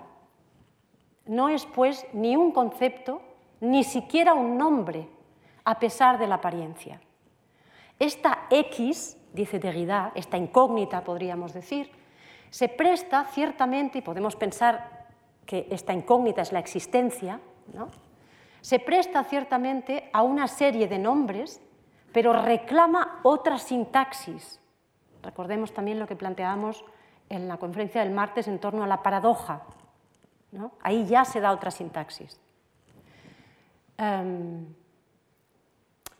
no 1.26 1.48
es 1.48 1.66
pues 1.66 2.06
ni 2.12 2.36
un 2.36 2.52
concepto, 2.52 3.22
ni 3.60 3.84
siquiera 3.84 4.34
un 4.34 4.56
nombre, 4.56 5.08
a 5.64 5.78
pesar 5.78 6.18
de 6.18 6.26
la 6.26 6.36
apariencia. 6.36 7.00
Esta 7.98 8.46
X 8.50 9.16
dice 9.32 9.58
Derrida, 9.58 10.12
esta 10.14 10.36
incógnita 10.36 11.04
podríamos 11.04 11.52
decir, 11.52 11.90
se 12.50 12.68
presta 12.68 13.24
ciertamente, 13.24 13.98
y 13.98 14.02
podemos 14.02 14.36
pensar 14.36 15.06
que 15.44 15.66
esta 15.70 15.92
incógnita 15.92 16.42
es 16.42 16.52
la 16.52 16.58
existencia, 16.58 17.40
se 18.60 18.78
presta 18.78 19.24
ciertamente 19.24 20.08
a 20.12 20.22
una 20.22 20.48
serie 20.48 20.88
de 20.88 20.98
nombres, 20.98 21.60
pero 22.12 22.32
reclama 22.32 23.20
otra 23.22 23.58
sintaxis. 23.58 24.60
Recordemos 25.22 25.72
también 25.72 25.98
lo 25.98 26.06
que 26.06 26.16
planteábamos 26.16 26.84
en 27.28 27.48
la 27.48 27.56
conferencia 27.58 28.02
del 28.02 28.12
martes 28.12 28.48
en 28.48 28.58
torno 28.58 28.84
a 28.84 28.86
la 28.86 29.02
paradoja. 29.02 29.62
Ahí 30.82 31.06
ya 31.06 31.24
se 31.24 31.40
da 31.40 31.52
otra 31.52 31.70
sintaxis. 31.70 32.40
Em, 33.98 34.66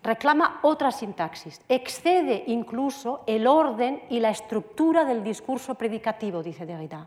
reclama 0.02 0.61
otra 0.62 0.90
sintaxis, 0.90 1.61
excede 1.68 2.45
incluso 2.49 3.23
el 3.26 3.47
orden 3.47 4.02
y 4.11 4.21
la 4.21 4.30
estructura 4.30 5.04
del 5.04 5.23
discurso 5.23 5.76
predicativo, 5.76 6.42
dice 6.42 6.66
Derrida. 6.66 7.07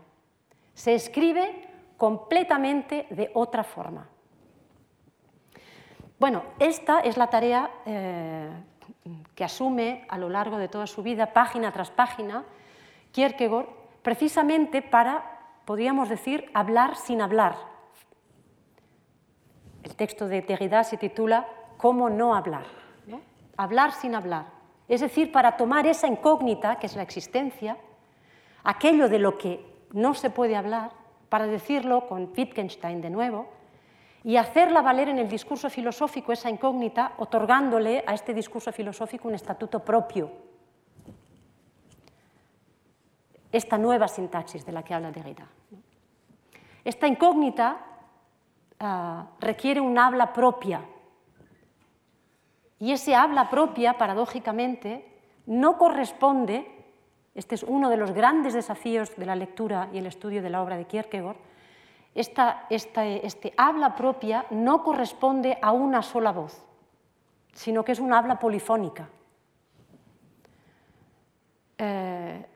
Se 0.74 0.94
escribe 0.94 1.68
completamente 1.96 3.06
de 3.10 3.30
otra 3.34 3.62
forma. 3.62 4.08
Bueno, 6.18 6.42
esta 6.58 7.00
es 7.00 7.16
la 7.16 7.28
tarea 7.28 7.70
eh, 7.84 8.50
que 9.34 9.44
asume 9.44 10.06
a 10.08 10.18
lo 10.18 10.28
largo 10.28 10.58
de 10.58 10.68
toda 10.68 10.86
su 10.86 11.02
vida, 11.02 11.32
página 11.32 11.72
tras 11.72 11.90
página, 11.90 12.44
Kierkegaard, 13.12 13.66
precisamente 14.02 14.82
para, 14.82 15.40
podríamos 15.64 16.08
decir, 16.08 16.50
hablar 16.54 16.96
sin 16.96 17.20
hablar. 17.20 17.56
El 19.82 19.96
texto 19.96 20.28
de 20.28 20.42
Derrida 20.42 20.84
se 20.84 20.96
titula 20.96 21.46
¿Cómo 21.76 22.08
no 22.08 22.34
hablar? 22.34 22.82
hablar 23.56 23.92
sin 23.92 24.14
hablar. 24.14 24.46
Es 24.88 25.00
decir, 25.00 25.30
para 25.30 25.56
tomar 25.56 25.86
esa 25.86 26.08
incógnita, 26.08 26.76
que 26.76 26.86
es 26.86 26.96
la 26.96 27.02
existencia, 27.02 27.76
aquello 28.64 29.08
de 29.08 29.18
lo 29.18 29.38
que 29.38 29.64
no 29.92 30.14
se 30.14 30.30
puede 30.30 30.56
hablar, 30.56 30.90
para 31.28 31.46
decirlo 31.46 32.06
con 32.08 32.32
Wittgenstein 32.36 33.00
de 33.00 33.10
nuevo, 33.10 33.48
y 34.24 34.36
hacerla 34.36 34.82
valer 34.82 35.08
en 35.08 35.18
el 35.18 35.28
discurso 35.28 35.68
filosófico 35.68 36.32
esa 36.32 36.50
incógnita, 36.50 37.14
otorgándole 37.18 38.04
a 38.06 38.14
este 38.14 38.34
discurso 38.34 38.72
filosófico 38.72 39.28
un 39.28 39.34
estatuto 39.34 39.80
propio. 39.80 40.30
Esta 43.50 43.76
nueva 43.76 44.08
sintaxis 44.08 44.64
de 44.64 44.72
la 44.72 44.82
que 44.82 44.94
habla 44.94 45.10
Derrida. 45.10 45.46
Esta 46.84 47.06
incógnita 47.06 47.78
ah, 48.80 49.26
requiere 49.40 49.80
un 49.80 49.98
habla 49.98 50.32
propia, 50.32 50.82
y 52.82 52.90
ese 52.90 53.14
habla 53.14 53.48
propia, 53.48 53.96
paradójicamente, 53.96 55.06
no 55.46 55.78
corresponde, 55.78 56.66
este 57.32 57.54
es 57.54 57.62
uno 57.62 57.88
de 57.88 57.96
los 57.96 58.10
grandes 58.10 58.54
desafíos 58.54 59.14
de 59.14 59.24
la 59.24 59.36
lectura 59.36 59.88
y 59.92 59.98
el 59.98 60.06
estudio 60.06 60.42
de 60.42 60.50
la 60.50 60.60
obra 60.60 60.76
de 60.76 60.86
Kierkegaard, 60.86 61.36
esta, 62.14 62.66
este 62.68 63.54
habla 63.56 63.94
propia 63.94 64.46
no 64.50 64.82
corresponde 64.82 65.58
a 65.62 65.72
una 65.72 66.02
sola 66.02 66.32
voz, 66.32 66.64
sino 67.52 67.84
que 67.84 67.92
es 67.92 68.00
una 68.00 68.18
habla 68.18 68.38
polifónica. 68.38 69.08
Eh, 71.78 72.46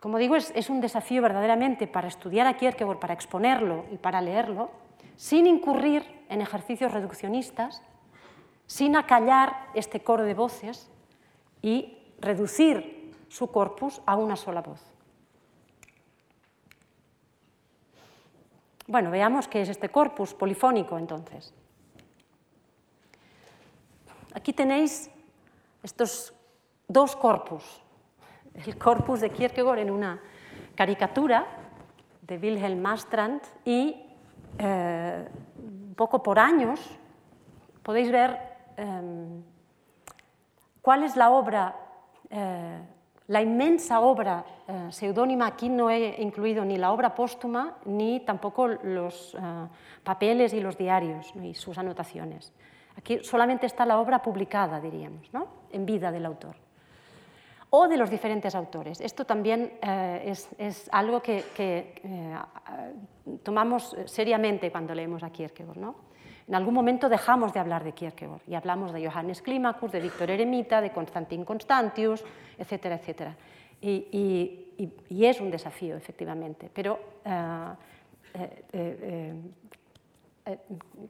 como 0.00 0.18
digo, 0.18 0.34
es, 0.34 0.52
es, 0.56 0.68
un 0.68 0.80
desafío 0.80 1.22
verdaderamente 1.22 1.86
para 1.86 2.08
estudiar 2.08 2.46
a 2.48 2.56
Kierkegaard, 2.56 2.98
para 2.98 3.14
exponerlo 3.14 3.84
y 3.92 3.98
para 3.98 4.20
leerlo, 4.20 4.70
sin 5.16 5.46
incurrir 5.46 6.24
en 6.28 6.40
ejercicios 6.40 6.92
reduccionistas, 6.92 7.82
sin 8.66 8.96
acallar 8.96 9.68
este 9.74 10.00
coro 10.00 10.24
de 10.24 10.34
voces 10.34 10.90
y 11.60 11.98
reducir 12.20 13.12
su 13.28 13.52
corpus 13.52 14.02
a 14.04 14.16
una 14.16 14.36
sola 14.36 14.62
voz. 14.62 14.91
Bueno, 18.92 19.10
veamos 19.10 19.48
qué 19.48 19.62
es 19.62 19.68
este 19.68 19.88
corpus 19.88 20.34
polifónico 20.34 20.98
entonces. 20.98 21.52
Aquí 24.34 24.52
tenéis 24.52 25.10
estos 25.82 26.32
dos 26.86 27.16
corpus. 27.16 27.82
El 28.54 28.78
corpus 28.78 29.20
de 29.20 29.30
Kierkegaard 29.30 29.80
en 29.80 29.90
una 29.90 30.20
caricatura 30.76 31.46
de 32.20 32.36
Wilhelm 32.36 32.80
Mastrand 32.80 33.40
y 33.64 34.06
eh, 34.58 35.28
un 35.56 35.94
poco 35.96 36.22
por 36.22 36.38
años 36.38 36.78
podéis 37.82 38.12
ver 38.12 38.52
Em, 38.76 39.42
cuál 40.80 41.04
es 41.04 41.16
la 41.16 41.30
obra 41.30 41.76
eh, 42.30 42.80
la 43.28 43.40
inmensa 43.40 44.00
obra 44.00 44.44
eh, 44.66 44.88
seudónima, 44.90 45.46
aquí 45.46 45.68
no 45.68 45.90
he 45.90 46.20
incluido 46.20 46.64
ni 46.64 46.76
la 46.76 46.92
obra 46.92 47.14
póstuma 47.14 47.76
ni 47.84 48.20
tampoco 48.20 48.68
los 48.68 49.36
papeles 50.02 50.52
y 50.52 50.60
los 50.60 50.76
diarios 50.76 51.32
y 51.36 51.54
sus 51.54 51.78
anotaciones. 51.78 52.52
Aquí 52.96 53.20
solamente 53.22 53.66
está 53.66 53.86
la 53.86 53.98
obra 53.98 54.22
publicada, 54.22 54.80
diríamos, 54.80 55.32
¿no? 55.32 55.46
en 55.72 55.86
vida 55.86 56.12
del 56.12 56.26
autor 56.26 56.56
o 57.74 57.88
de 57.88 57.96
los 57.96 58.10
diferentes 58.10 58.54
autores. 58.54 59.00
Esto 59.00 59.24
también 59.24 59.72
eh, 59.80 60.34
es, 60.58 60.90
algo 60.92 61.22
que, 61.22 61.42
eh, 61.56 62.36
tomamos 63.42 63.96
seriamente 64.04 64.70
cuando 64.70 64.94
leemos 64.94 65.22
a 65.22 65.30
Kierkegaard. 65.30 65.78
¿no? 65.78 65.94
En 66.48 66.54
algún 66.54 66.74
momento 66.74 67.08
dejamos 67.08 67.52
de 67.52 67.60
hablar 67.60 67.84
de 67.84 67.92
Kierkegaard 67.92 68.40
y 68.46 68.54
hablamos 68.54 68.92
de 68.92 69.06
Johannes 69.06 69.42
Climacus, 69.42 69.92
de 69.92 70.00
Víctor 70.00 70.30
Eremita, 70.30 70.80
de 70.80 70.90
Constantin 70.90 71.44
Constantius, 71.44 72.24
etcétera, 72.58 72.96
etcétera. 72.96 73.36
Y, 73.80 74.58
es 75.08 75.40
un 75.40 75.50
desafío, 75.50 75.96
efectivamente, 75.96 76.70
pero 76.72 76.98
eh, 80.44 80.58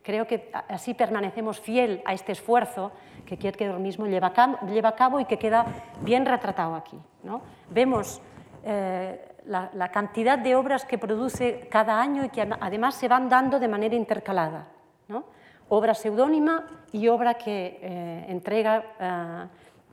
creo 0.02 0.26
que 0.26 0.50
así 0.68 0.92
permanecemos 0.94 1.58
fiel 1.60 2.02
a 2.04 2.12
este 2.12 2.32
esfuerzo 2.32 2.92
que 3.24 3.38
Kierkegaard 3.38 3.78
mismo 3.78 4.06
lleva 4.06 4.28
a 4.28 4.94
cabo, 4.94 5.20
y 5.20 5.24
que 5.24 5.38
queda 5.38 5.64
bien 6.00 6.26
retratado 6.26 6.74
aquí. 6.74 6.98
¿no? 7.22 7.40
Vemos 7.70 8.20
eh, 8.64 9.20
la, 9.46 9.88
cantidad 9.88 10.38
de 10.38 10.54
obras 10.54 10.84
que 10.84 10.98
produce 10.98 11.66
cada 11.70 12.00
año 12.00 12.24
y 12.24 12.28
que 12.28 12.42
además 12.42 12.94
se 12.94 13.08
van 13.08 13.28
dando 13.28 13.58
de 13.58 13.68
manera 13.68 13.94
intercalada. 13.94 14.68
¿No? 15.12 15.24
Obra 15.68 15.94
seudónima 15.94 16.66
y 16.90 17.06
obra 17.08 17.34
que 17.34 17.78
eh, 17.80 18.26
entrega, 18.28 19.48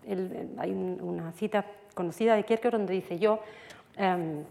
eh, 0.07 0.47
hay 0.57 0.71
una 0.71 1.31
cita 1.33 1.63
conocida 1.93 2.35
de 2.35 2.43
Kierkegaard 2.43 2.77
donde 2.77 2.93
dice 2.93 3.19
yo, 3.19 3.39
em, 3.95 4.43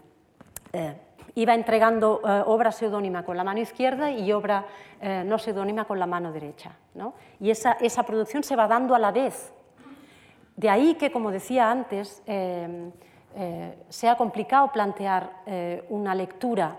iba 1.35 1.53
entregando 1.53 2.21
eh, 2.25 2.43
obra 2.45 2.71
seudónima 2.71 3.23
con 3.23 3.37
la 3.37 3.43
mano 3.43 3.59
izquierda 3.59 4.11
y 4.11 4.31
obra 4.31 4.65
eh, 5.01 5.23
no 5.25 5.37
seudónima 5.37 5.85
con 5.85 5.99
la 5.99 6.05
mano 6.05 6.31
derecha. 6.31 6.71
Y 7.39 7.49
esa, 7.49 7.73
esa, 7.73 8.03
producción 8.03 8.43
se 8.43 8.55
va 8.55 8.67
dando 8.67 8.95
a 8.95 8.99
la 8.99 9.11
vez. 9.11 9.53
De 10.55 10.69
ahí 10.69 10.95
que, 10.95 11.11
como 11.11 11.31
decía 11.31 11.71
antes, 11.71 12.21
eh, 12.25 12.91
sea 13.87 14.17
complicado 14.17 14.71
plantear 14.73 15.31
una 15.87 16.13
lectura 16.13 16.75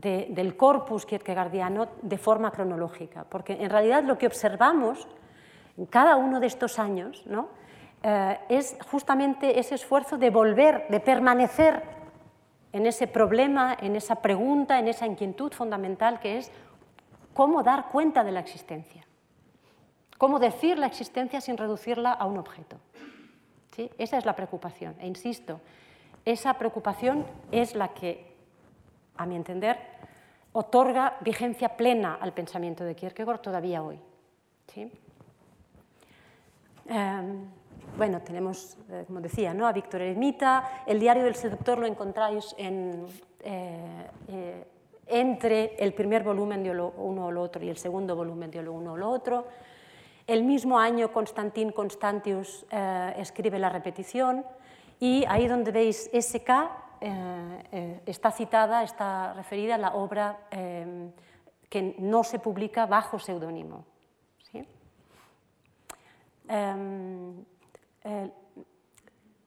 del 0.00 0.56
corpus 0.56 1.04
kierkegaardiano 1.04 1.88
de 2.02 2.18
forma 2.18 2.52
cronológica, 2.52 3.24
porque 3.24 3.54
en 3.54 3.68
realidad 3.68 4.04
lo 4.04 4.16
que 4.16 4.28
observamos 4.28 5.08
en 5.76 5.86
cada 5.86 6.14
uno 6.14 6.38
de 6.38 6.46
estos 6.46 6.78
años 6.78 7.24
¿no? 7.26 7.48
es 8.48 8.76
justamente 8.90 9.58
ese 9.58 9.74
esfuerzo 9.74 10.16
de 10.16 10.30
volver, 10.30 10.86
de 10.88 11.00
permanecer 11.00 11.82
en 12.72 12.86
ese 12.86 13.08
problema, 13.08 13.76
en 13.80 13.96
esa 13.96 14.16
pregunta, 14.22 14.78
en 14.78 14.86
esa 14.86 15.06
inquietud 15.06 15.52
fundamental 15.52 16.20
que 16.20 16.38
es 16.38 16.52
cómo 17.34 17.64
dar 17.64 17.88
cuenta 17.88 18.22
de 18.22 18.30
la 18.30 18.40
existencia, 18.40 19.04
cómo 20.16 20.38
decir 20.38 20.78
la 20.78 20.86
existencia 20.86 21.40
sin 21.40 21.56
reducirla 21.56 22.12
a 22.12 22.26
un 22.26 22.38
objeto. 22.38 22.76
¿Sí? 23.74 23.90
Esa 23.98 24.18
es 24.18 24.26
la 24.26 24.36
preocupación, 24.36 24.94
e 25.00 25.06
insisto, 25.06 25.60
esa 26.24 26.54
preocupación 26.54 27.24
es 27.52 27.74
la 27.74 27.94
que, 27.94 28.27
a 29.18 29.26
mi 29.26 29.36
entender, 29.36 29.76
otorga 30.52 31.18
vigencia 31.20 31.76
plena 31.76 32.18
al 32.20 32.32
pensamiento 32.32 32.84
de 32.84 32.94
Kierkegaard 32.94 33.40
todavía 33.40 33.82
hoy. 33.82 33.98
¿Sí? 34.72 34.90
Em, 36.88 37.46
bueno, 37.96 38.20
tenemos, 38.22 38.78
eh, 38.90 39.04
como 39.06 39.20
decía, 39.20 39.52
¿no? 39.52 39.66
a 39.66 39.72
Víctor 39.72 40.00
Ermita, 40.02 40.84
el 40.86 41.00
diario 41.00 41.24
del 41.24 41.34
seductor 41.34 41.78
lo 41.78 41.86
encontráis 41.86 42.54
en, 42.56 43.06
eh, 43.40 44.06
eh, 44.28 44.64
entre 45.06 45.74
el 45.78 45.92
primer 45.92 46.22
volumen 46.22 46.62
de 46.62 46.70
uno 46.70 47.26
o 47.26 47.32
lo 47.32 47.42
otro 47.42 47.64
y 47.64 47.68
el 47.68 47.76
segundo 47.76 48.14
volumen 48.14 48.50
de 48.50 48.62
lo 48.62 48.72
uno 48.72 48.92
o 48.92 48.96
lo 48.96 49.10
otro. 49.10 49.46
El 50.26 50.44
mismo 50.44 50.78
año 50.78 51.12
Constantin 51.12 51.72
Constantius 51.72 52.66
escribe 53.16 53.58
la 53.58 53.70
repetición 53.70 54.44
y 55.00 55.24
ahí 55.26 55.48
donde 55.48 55.72
veis 55.72 56.10
SK 56.12 56.50
está 57.00 58.30
citada, 58.30 58.82
está 58.82 59.32
referida 59.34 59.76
a 59.76 59.78
la 59.78 59.94
obra 59.94 60.38
que 60.50 61.94
no 61.98 62.24
se 62.24 62.38
publica 62.38 62.86
bajo 62.86 63.18
seudónimo. 63.18 63.84
Em, 66.48 67.44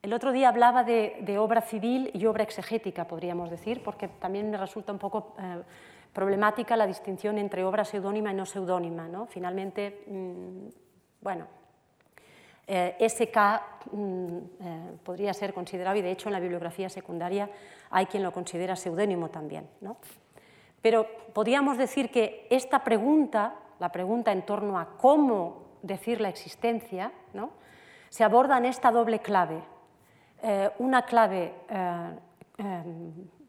el 0.01 0.13
otro 0.13 0.31
día 0.31 0.49
hablaba 0.49 0.83
de, 0.83 1.37
obra 1.39 1.61
civil 1.61 2.11
y 2.13 2.25
obra 2.25 2.43
exegética, 2.43 3.07
podríamos 3.07 3.49
decir, 3.49 3.83
porque 3.83 4.07
también 4.07 4.49
me 4.49 4.57
resulta 4.57 4.91
un 4.91 4.99
poco 4.99 5.35
eh, 5.39 5.61
problemática 6.13 6.75
la 6.75 6.87
distinción 6.87 7.37
entre 7.37 7.63
obra 7.63 7.85
seudónima 7.85 8.31
y 8.31 8.35
no 8.35 8.45
seudónima. 8.45 9.07
¿no? 9.07 9.27
Finalmente, 9.27 10.03
mm, 10.07 10.67
bueno, 11.21 11.47
eh, 12.67 12.95
SK 12.99 13.37
mm, 13.91 14.37
eh, 14.59 14.97
podría 15.03 15.33
ser 15.33 15.53
considerado, 15.53 15.97
y 15.97 16.01
de 16.01 16.11
hecho 16.11 16.29
en 16.29 16.33
la 16.33 16.39
bibliografía 16.39 16.89
secundaria 16.89 17.49
hay 17.89 18.05
quien 18.05 18.23
lo 18.23 18.31
considera 18.31 18.75
seudónimo 18.75 19.29
también. 19.29 19.67
¿no? 19.81 19.97
Pero 20.81 21.07
podríamos 21.33 21.77
decir 21.77 22.09
que 22.09 22.47
esta 22.49 22.83
pregunta, 22.83 23.55
la 23.79 23.91
pregunta 23.91 24.31
en 24.31 24.45
torno 24.45 24.79
a 24.79 24.97
cómo 24.97 25.77
decir 25.81 26.21
la 26.21 26.29
existencia, 26.29 27.11
¿no? 27.33 27.51
se 28.09 28.23
aborda 28.23 28.57
en 28.57 28.65
esta 28.65 28.91
doble 28.91 29.19
clave. 29.19 29.63
Eh, 30.43 30.69
una 30.79 31.03
clave, 31.03 31.53
eh, 31.69 32.09
eh, 32.57 32.83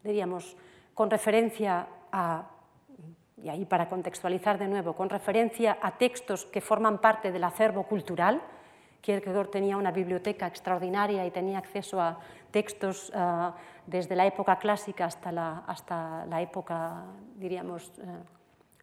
diríamos, 0.03 0.55
con 0.93 1.09
referencia 1.09 1.85
a, 2.11 2.47
y 3.41 3.49
ahí 3.49 3.65
para 3.65 3.89
contextualizar 3.89 4.57
de 4.57 4.67
nuevo, 4.67 4.93
con 4.93 5.09
referencia 5.09 5.77
a 5.81 5.97
textos 5.97 6.45
que 6.45 6.61
forman 6.61 6.99
parte 6.99 7.31
del 7.31 7.43
acervo 7.43 7.83
cultural. 7.83 8.41
Kierkegaard 9.03 9.49
tenía 9.49 9.75
una 9.75 9.91
biblioteca 9.91 10.47
extraordinaria 10.47 11.27
y 11.27 11.31
tenía 11.31 11.57
acceso 11.57 11.99
a 11.99 12.17
textos 12.51 13.11
desde 13.85 14.15
la 14.15 14.25
época 14.25 14.55
clásica 14.57 15.05
hasta 15.05 15.29
la, 15.29 15.63
hasta 15.67 16.25
la 16.27 16.41
época, 16.41 17.03
diríamos, 17.35 17.91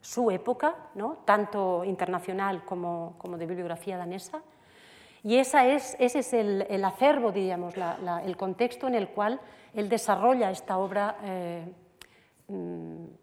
su 0.01 0.31
época, 0.31 0.75
¿no? 0.95 1.23
tanto 1.25 1.85
internacional 1.85 2.65
como, 2.67 3.15
como 3.17 3.39
de 3.39 3.47
bibliografía 3.47 3.97
danesa. 3.97 4.43
Y 5.23 5.37
esa 5.37 5.67
es, 5.67 5.97
ese 5.99 6.21
es 6.21 6.33
el, 6.33 6.85
acervo, 6.85 7.33
diríamos, 7.33 7.75
el 8.25 8.37
contexto 8.37 8.89
en 8.89 8.95
el 8.95 9.09
cual 9.09 9.41
él 9.75 9.89
desarrolla 9.89 10.51
esta 10.51 10.79
obra 10.79 11.17
eh, 11.23 11.73
mm, 12.49 13.05
eh, 13.05 13.20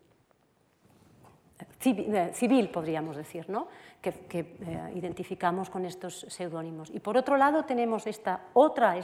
civil, 1.80 2.70
podríamos 2.70 3.16
decir, 3.16 3.50
¿no? 3.50 3.68
que, 4.02 4.40
eh, 4.40 4.92
identificamos 4.96 5.70
con 5.70 5.86
estos 5.86 6.26
seudónimos. 6.30 6.90
Y 6.92 7.00
por 7.00 7.18
otro 7.18 7.38
lado 7.38 7.66
tenemos 7.66 8.08
esta 8.08 8.42
otra 8.54 8.96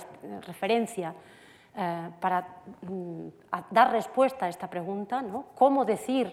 referencia 0.41 1.13
para 2.19 2.47
mm, 2.81 3.27
dar 3.71 3.91
respuesta 3.91 4.45
a 4.45 4.49
esta 4.49 4.69
pregunta, 4.69 5.23
¿no? 5.23 5.47
¿cómo 5.55 5.85
decir 5.85 6.31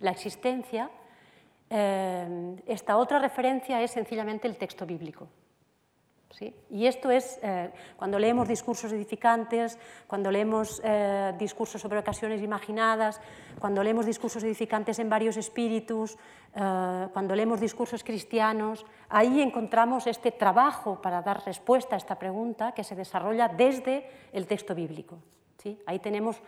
la 0.00 0.10
existencia? 0.10 0.90
esta 2.66 2.96
otra 2.96 3.20
referencia 3.20 3.80
es 3.80 3.92
sencillamente 3.92 4.48
el 4.48 4.56
texto 4.56 4.84
bíblico. 4.84 5.28
Y 6.70 6.86
esto 6.86 7.10
es 7.10 7.38
eh, 7.42 7.70
cuando 7.96 8.18
leemos 8.18 8.48
discursos 8.48 8.92
edificantes, 8.92 9.78
cuando 10.06 10.30
leemos 10.30 10.80
eh, 10.84 11.34
discursos 11.38 11.80
sobre 11.80 11.98
ocasiones 11.98 12.40
imaginadas, 12.40 13.20
cuando 13.58 13.82
leemos 13.82 14.06
discursos 14.06 14.42
edificantes 14.44 14.98
en 15.00 15.10
varios 15.10 15.36
espíritus, 15.36 16.16
eh, 16.54 17.08
cuando 17.12 17.34
leemos 17.34 17.60
discursos 17.60 18.04
cristianos, 18.04 18.86
ahí 19.08 19.42
encontramos 19.42 20.06
este 20.06 20.30
trabajo 20.30 21.02
para 21.02 21.20
dar 21.20 21.44
respuesta 21.44 21.96
a 21.96 21.98
esta 21.98 22.18
pregunta 22.18 22.72
que 22.72 22.84
se 22.84 22.94
desarrolla 22.94 23.48
desde 23.48 24.08
el 24.32 24.46
texto 24.46 24.74
bíblico. 24.74 25.18
¿sí? 25.58 25.78
Ahí 25.84 25.98
tenemos 25.98 26.40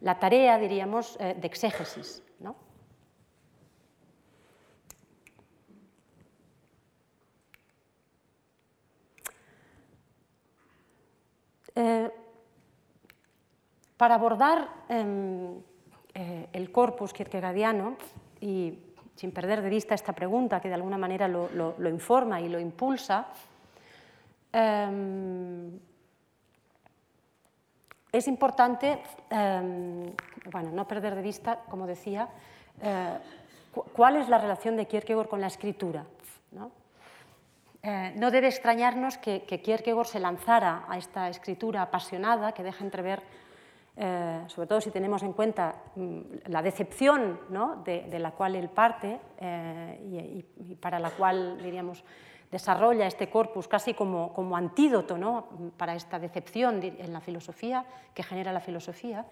la 0.00 0.18
tarea, 0.18 0.58
diríamos, 0.58 1.18
de 1.18 1.46
exégesis. 1.46 2.22
¿no? 2.38 2.56
Eh, 11.74 12.10
para 13.96 14.14
abordar 14.14 14.86
em, 14.88 15.60
eh, 16.14 16.48
el 16.52 16.72
corpus 16.72 17.12
kierkegaardiano 17.12 17.96
y 18.40 18.78
sin 19.14 19.30
perder 19.30 19.60
de 19.60 19.68
vista 19.68 19.94
esta 19.94 20.14
pregunta 20.14 20.60
que 20.60 20.68
de 20.68 20.74
alguna 20.74 20.96
manera 20.96 21.28
lo, 21.28 21.74
informa 21.88 22.40
y 22.40 22.48
lo 22.48 22.58
impulsa, 22.58 23.28
em, 24.52 25.78
es 28.10 28.26
importante 28.26 29.02
em, 29.28 30.10
bueno, 30.50 30.70
no 30.72 30.88
perder 30.88 31.14
de 31.14 31.22
vista, 31.22 31.60
como 31.68 31.86
decía, 31.86 32.28
eh, 32.80 33.18
cuál 33.92 34.16
es 34.16 34.28
la 34.28 34.38
relación 34.38 34.76
de 34.76 34.86
Kierkegaard 34.86 35.28
con 35.28 35.40
la 35.42 35.46
escritura. 35.48 36.06
Eh, 37.82 38.12
no 38.16 38.30
debe 38.30 38.48
extrañarnos 38.48 39.16
que, 39.16 39.42
Kierkegaard 39.42 40.06
se 40.06 40.20
lanzara 40.20 40.84
a 40.88 40.98
esta 40.98 41.28
escritura 41.28 41.82
apasionada 41.82 42.52
que 42.52 42.62
deja 42.62 42.84
entrever, 42.84 43.22
eh, 43.96 44.44
sobre 44.48 44.68
todo 44.68 44.80
si 44.80 44.90
tenemos 44.90 45.22
en 45.22 45.32
cuenta 45.32 45.76
mm, 45.96 46.20
la 46.46 46.60
decepción 46.60 47.40
de, 47.84 48.18
la 48.18 48.32
cual 48.32 48.56
él 48.56 48.68
parte 48.68 49.18
y, 50.04 50.44
y, 50.58 50.74
para 50.74 50.98
la 50.98 51.10
cual, 51.10 51.56
diríamos, 51.62 52.04
desarrolla 52.50 53.06
este 53.06 53.30
corpus 53.30 53.68
casi 53.68 53.94
como, 53.94 54.34
como 54.34 54.56
antídoto 54.56 55.16
¿no? 55.16 55.48
para 55.76 55.94
esta 55.94 56.18
decepción 56.18 56.82
en 56.82 57.12
la 57.12 57.20
filosofía 57.20 57.84
que 58.12 58.22
genera 58.22 58.52
la 58.52 58.60
filosofía, 58.60 59.24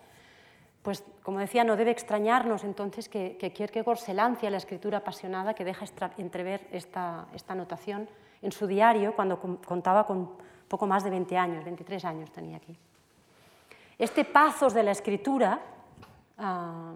pues 0.82 1.04
como 1.22 1.40
decía, 1.40 1.64
no 1.64 1.76
debe 1.76 1.90
extrañarnos 1.90 2.64
entonces 2.64 3.08
que, 3.08 3.37
que 3.37 3.52
Kierkegaard 3.52 3.98
se 3.98 4.14
lance 4.14 4.46
a 4.46 4.50
la 4.50 4.56
escritura 4.56 4.98
apasionada 4.98 5.54
que 5.54 5.64
deja 5.64 5.84
entrever 6.16 6.66
esta, 6.70 7.26
esta 7.34 7.54
notación 7.54 8.08
en 8.42 8.53
su 8.53 8.66
diario 8.66 9.14
cuando 9.14 9.38
contaba 9.40 10.07
con 10.07 10.31
poco 10.68 10.87
más 10.87 11.03
de 11.05 11.11
20 11.11 11.37
años, 11.37 11.64
23 11.64 12.05
años 12.05 12.31
tenía 12.31 12.59
aquí. 12.59 12.77
Este 13.98 14.24
pazos 14.24 14.74
de 14.74 14.83
la 14.83 14.92
escritura 14.92 15.61
ah, 16.38 16.94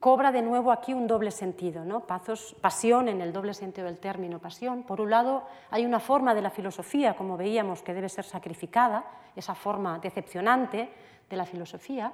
cobra 0.00 0.32
de 0.32 0.42
nuevo 0.42 0.70
aquí 0.70 0.94
un 0.94 1.06
doble 1.06 1.30
sentido, 1.30 1.84
¿no? 1.84 2.00
Pazos, 2.00 2.54
pasión 2.60 3.08
en 3.08 3.20
el 3.20 3.32
doble 3.32 3.54
sentido 3.54 3.86
del 3.86 3.98
término 3.98 4.38
pasión. 4.38 4.82
Por 4.82 5.00
un 5.00 5.10
lado, 5.10 5.44
hay 5.70 5.84
una 5.84 6.00
forma 6.00 6.34
de 6.34 6.42
la 6.42 6.50
filosofía, 6.50 7.16
como 7.16 7.36
veíamos, 7.36 7.82
que 7.82 7.94
debe 7.94 8.08
ser 8.08 8.24
sacrificada, 8.24 9.04
esa 9.34 9.54
forma 9.54 9.98
decepcionante 9.98 10.90
de 11.28 11.36
la 11.36 11.44
filosofía, 11.44 12.12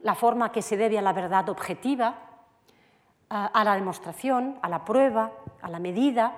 la 0.00 0.14
forma 0.14 0.52
que 0.52 0.62
se 0.62 0.76
debe 0.76 0.98
a 0.98 1.02
la 1.02 1.12
verdad 1.12 1.48
objetiva, 1.48 2.14
a 3.30 3.64
la 3.64 3.74
demostración, 3.74 4.58
a 4.60 4.68
la 4.68 4.84
prueba, 4.84 5.32
a 5.62 5.70
la 5.70 5.78
medida, 5.78 6.34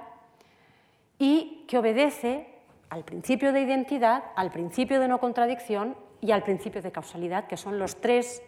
y 1.23 1.65
que 1.69 1.79
obedece 1.79 2.49
al 2.91 3.05
principio 3.05 3.53
de 3.53 3.61
identidad, 3.61 4.25
al 4.35 4.51
principio 4.51 4.99
de 4.99 5.07
no 5.07 5.21
contradicción 5.21 5.97
y 6.21 6.33
al 6.33 6.43
principio 6.43 6.83
de 6.83 6.91
causalidad, 6.91 7.47
que 7.47 7.57
son 7.57 7.79
los 7.79 8.01
tres 8.01 8.43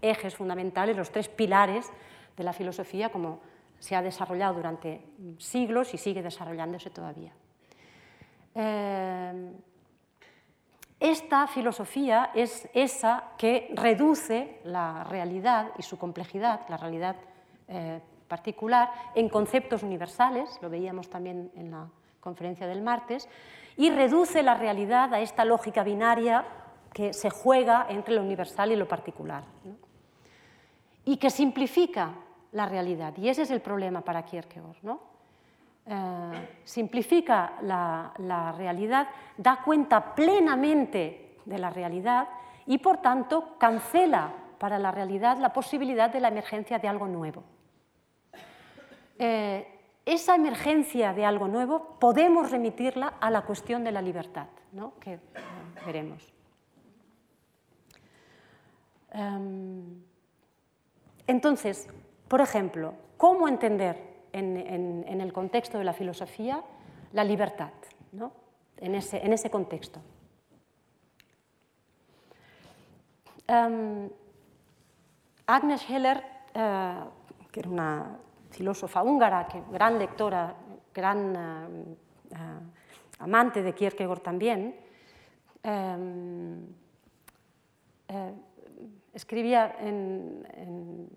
ejes 0.00 0.34
fundamentales, 0.34 0.96
los 0.96 1.10
tres 1.10 1.28
pilares 1.28 1.92
de 2.38 2.42
la 2.42 2.54
filosofía 2.54 3.10
como 3.10 3.40
se 3.78 3.96
ha 3.96 4.00
desarrollado 4.00 4.54
durante 4.54 5.04
siglos 5.36 5.92
y 5.92 5.98
sigue 5.98 6.22
desarrollándose 6.22 6.88
todavía. 6.88 7.34
Eh, 8.54 9.52
esta 11.00 11.48
filosofía 11.48 12.30
es 12.34 12.66
esa 12.72 13.32
que 13.36 13.74
reduce 13.74 14.60
la 14.64 15.04
realidad 15.04 15.72
y 15.76 15.82
su 15.82 15.98
complejidad, 15.98 16.62
la 16.70 16.78
realidad 16.78 17.16
eh, 17.68 18.00
particular, 18.30 18.90
en 19.14 19.28
conceptos 19.28 19.82
universales, 19.82 20.58
lo 20.62 20.70
veíamos 20.70 21.10
también 21.10 21.50
en 21.54 21.70
la 21.70 21.88
conferencia 22.20 22.66
del 22.66 22.80
martes, 22.80 23.28
y 23.76 23.90
reduce 23.90 24.42
la 24.42 24.54
realidad 24.54 25.12
a 25.12 25.20
esta 25.20 25.44
lógica 25.44 25.82
binaria 25.82 26.46
que 26.94 27.12
se 27.12 27.28
juega 27.28 27.86
entre 27.90 28.14
lo 28.14 28.22
universal 28.22 28.72
y 28.72 28.76
lo 28.76 28.88
particular 28.88 29.44
y 31.04 31.16
que 31.16 31.30
simplifica 31.30 32.12
la 32.52 32.66
realidad. 32.66 33.16
Y 33.16 33.28
ese 33.28 33.42
es 33.42 33.50
el 33.50 33.60
problema 33.60 34.00
para 34.02 34.24
Kierkegaard. 34.24 34.76
¿no? 34.82 35.00
Eh, 35.86 36.60
simplifica 36.64 37.54
la, 37.62 38.12
la, 38.18 38.52
realidad, 38.52 39.08
da 39.36 39.62
cuenta 39.64 40.14
plenamente 40.14 41.38
de 41.44 41.58
la 41.58 41.70
realidad 41.70 42.28
y 42.66 42.78
por 42.78 42.98
tanto 42.98 43.56
cancela 43.58 44.32
para 44.58 44.78
la 44.78 44.90
realidad 44.90 45.38
la 45.38 45.52
posibilidad 45.52 46.10
de 46.10 46.20
la 46.20 46.28
emergencia 46.28 46.78
de 46.78 46.88
algo 46.88 47.08
nuevo. 47.08 47.42
Eh, 49.22 49.66
esa 50.06 50.34
emergencia 50.34 51.12
de 51.12 51.26
algo 51.26 51.46
nuevo 51.46 51.98
podemos 52.00 52.50
remitirla 52.50 53.18
a 53.20 53.30
la 53.30 53.42
cuestión 53.42 53.84
de 53.84 53.92
la 53.92 54.00
libertad, 54.00 54.46
¿no? 54.72 54.94
que 54.98 55.20
veremos. 55.84 56.32
Um, 59.12 60.02
entonces, 61.26 61.86
por 62.28 62.40
ejemplo, 62.40 62.94
¿cómo 63.18 63.46
entender 63.46 63.98
en, 64.32 65.04
el 65.20 65.32
contexto 65.34 65.76
de 65.76 65.84
la 65.84 65.92
filosofía 65.92 66.64
la 67.12 67.22
libertad? 67.22 67.72
En, 68.78 68.94
ese, 68.94 69.50
contexto. 69.50 70.00
Em, 73.46 74.08
Agnes 75.46 75.90
Heller, 75.90 76.24
eh, 76.54 77.00
que 77.52 77.60
era 77.60 77.68
una 77.68 78.18
filósofa 78.50 79.02
húngara, 79.02 79.46
que, 79.46 79.62
gran 79.72 79.98
lectora, 79.98 80.54
gran 80.92 81.36
eh, 81.36 81.96
eh, 82.32 82.36
amante 83.20 83.62
de 83.62 83.72
Kierkegaard 83.72 84.20
también, 84.20 84.74
em, 85.62 86.66
escribía 89.12 89.76
en, 89.80 91.08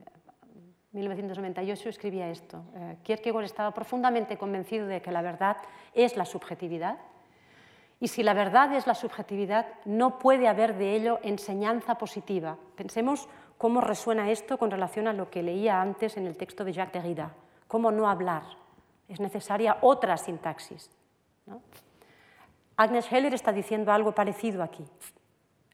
1998 0.94 1.90
escribía 1.90 2.30
esto. 2.30 2.64
Eh, 2.76 2.98
Kierkegaard 3.02 3.46
estaba 3.46 3.74
profundamente 3.74 4.38
convencido 4.38 4.86
de 4.86 5.02
que 5.02 5.12
la 5.12 5.24
verdad 5.24 5.58
es 5.94 6.16
la 6.16 6.26
subjetividad 6.26 7.00
y 8.00 8.10
si 8.10 8.22
la 8.22 8.34
verdad 8.34 8.76
es 8.76 8.86
la 8.86 8.94
subjetividad 8.94 9.66
no 9.86 10.20
puede 10.20 10.48
haber 10.48 10.78
de 10.78 10.96
ello 10.96 11.20
enseñanza 11.24 11.98
positiva. 11.98 12.58
Pensemos 12.76 13.28
cómo 13.64 13.80
resuena 13.80 14.30
esto 14.30 14.58
con 14.58 14.70
relación 14.70 15.08
a 15.08 15.14
lo 15.14 15.30
que 15.30 15.42
leía 15.42 15.82
antes 15.82 16.18
en 16.18 16.28
el 16.28 16.36
texto 16.36 16.66
de 16.66 16.74
Jacques 16.74 17.02
Derrida. 17.02 17.32
Cómo 17.70 17.92
no 17.92 18.10
hablar. 18.10 18.44
Es 19.08 19.22
necesaria 19.22 19.78
otra 19.80 20.18
sintaxis. 20.18 20.90
Agnes 22.76 23.10
Heller 23.10 23.34
está 23.34 23.54
diciendo 23.54 23.94
algo 23.94 24.12
parecido 24.12 24.64
aquí. 24.64 24.84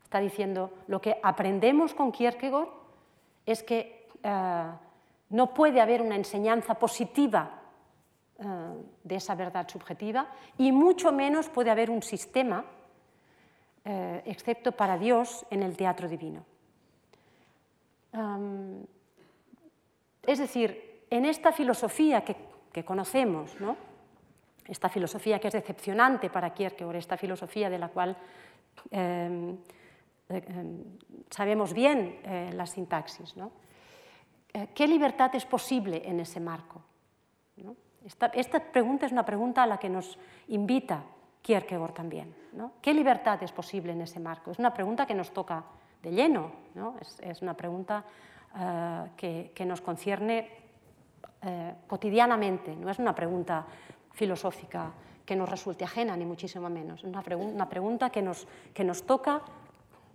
Está 0.04 0.19
diciendo, 0.19 0.71
lo 0.86 1.02
que 1.02 1.19
aprendemos 1.23 1.95
con 1.95 2.12
Kierkegaard 2.12 2.67
es 3.47 3.63
que 3.63 4.08
eh, 4.21 4.65
no 5.30 5.52
puede 5.56 5.82
haber 5.82 6.04
una 6.04 6.15
enseñanza 6.15 6.75
positiva 6.75 7.60
eh, 8.38 8.45
de 9.04 9.15
esa 9.15 9.34
verdad 9.34 9.67
subjetiva 9.67 10.28
y 10.60 10.71
mucho 10.71 11.12
menos 11.12 11.49
puede 11.49 11.71
haber 11.71 11.89
un 11.89 12.04
sistema, 12.04 12.63
eh, 13.84 14.21
excepto 14.25 14.73
para 14.73 14.95
Dios, 14.99 15.43
en 15.49 15.63
el 15.63 15.75
teatro 15.75 16.08
divino. 16.08 16.45
Es 20.24 20.39
decir, 20.39 21.06
en 21.10 21.26
esta 21.26 21.52
filosofía 21.52 22.24
que, 22.24 22.84
conocemos, 22.86 23.56
esta 24.65 24.89
filosofía 24.89 25.39
que 25.39 25.48
es 25.48 25.54
decepcionante 25.54 26.30
para 26.30 26.54
Kierkegaard, 26.54 26.95
esta 26.95 27.17
filosofía 27.17 27.69
de 27.69 27.80
la 27.80 27.89
cual 27.89 28.15
eh, 28.91 29.56
sabemos 31.30 31.74
bien 31.74 32.19
eh, 32.24 32.52
la 32.54 32.65
sintaxis. 32.65 33.36
Eh, 34.54 34.69
¿Qué 34.74 34.88
libertad 34.88 35.34
es 35.36 35.45
posible 35.45 36.02
en 36.06 36.19
ese 36.19 36.39
marco? 36.39 36.82
Esta, 38.34 38.60
pregunta 38.72 39.06
es 39.06 39.12
una 39.12 39.26
pregunta 39.26 39.63
a 39.63 39.67
la 39.67 39.78
que 39.78 39.89
nos 39.89 40.17
invita 40.48 41.04
Kierkegaard 41.41 41.93
también. 41.93 42.34
¿no? 42.54 42.74
¿Qué 42.82 42.93
libertad 42.93 43.41
es 43.43 43.52
posible 43.52 43.91
en 43.91 44.02
ese 44.02 44.19
marco? 44.19 44.52
Es 44.52 44.60
una 44.60 44.74
pregunta 44.74 45.06
que 45.06 45.13
nos 45.13 45.32
toca 45.32 45.63
de 46.02 46.12
lleno, 46.12 46.52
¿no? 46.76 46.96
es, 47.22 47.42
una 47.42 47.56
pregunta 47.56 48.04
que, 49.16 49.66
nos 49.66 49.82
concierne 49.82 50.50
cotidianamente, 51.88 52.76
no 52.76 52.90
es 52.90 53.00
una 53.00 53.14
pregunta 53.14 53.66
filosófica 54.12 54.92
que 55.30 55.36
nos 55.36 55.48
resulte 55.48 55.86
ajena, 55.86 56.18
ni 56.18 56.26
muchísimo 56.26 56.70
menos. 56.70 57.04
Es 57.04 57.06
una, 57.06 57.70
pregunta 57.70 58.10
que 58.10 58.20
nos, 58.20 58.48
que 58.74 58.84
nos 58.84 59.04
toca 59.04 59.42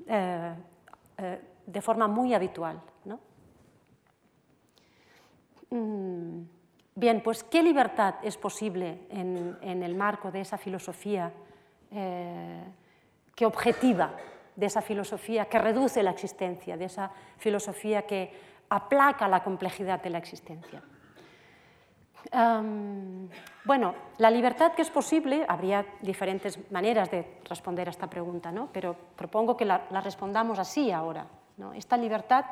eh, 0.09 0.55
eh, 1.19 1.41
de 1.65 1.81
forma 1.81 2.09
muy 2.09 2.35
habitual. 2.35 2.81
Mm, 5.71 6.43
bien, 6.95 7.23
pues 7.23 7.45
¿qué 7.45 7.63
libertad 7.63 8.17
es 8.23 8.37
posible 8.37 9.07
en, 9.09 9.83
el 9.83 9.95
marco 9.95 10.31
de 10.31 10.41
esa 10.41 10.59
filosofía 10.59 11.33
eh, 11.91 12.65
que 13.35 13.47
objetiva, 13.47 14.17
de 14.57 14.67
esa 14.67 14.83
filosofía 14.83 15.47
que 15.47 15.59
reduce 15.59 16.03
la 16.03 16.11
existencia, 16.11 16.77
de 16.77 16.85
esa 16.85 17.11
filosofía 17.39 18.03
que 18.03 18.33
aplaca 18.69 19.29
la 19.29 19.43
complejidad 19.43 20.03
de 20.03 20.11
la 20.11 20.19
existencia? 20.19 20.83
bueno, 23.65 23.95
la 24.19 24.31
libertad 24.31 24.73
que 24.73 24.83
es 24.83 24.91
posible, 24.91 25.45
habría 25.47 25.85
diferentes 26.01 26.59
maneras 26.71 27.11
de 27.11 27.39
responder 27.45 27.87
a 27.89 27.91
esta 27.91 28.09
pregunta, 28.09 28.51
¿no? 28.51 28.71
pero 28.73 28.97
propongo 29.15 29.57
que 29.57 29.65
la, 29.65 29.87
respondamos 30.03 30.59
así 30.59 30.91
ahora. 30.91 31.27
Esta 31.75 31.97
libertad, 31.97 32.47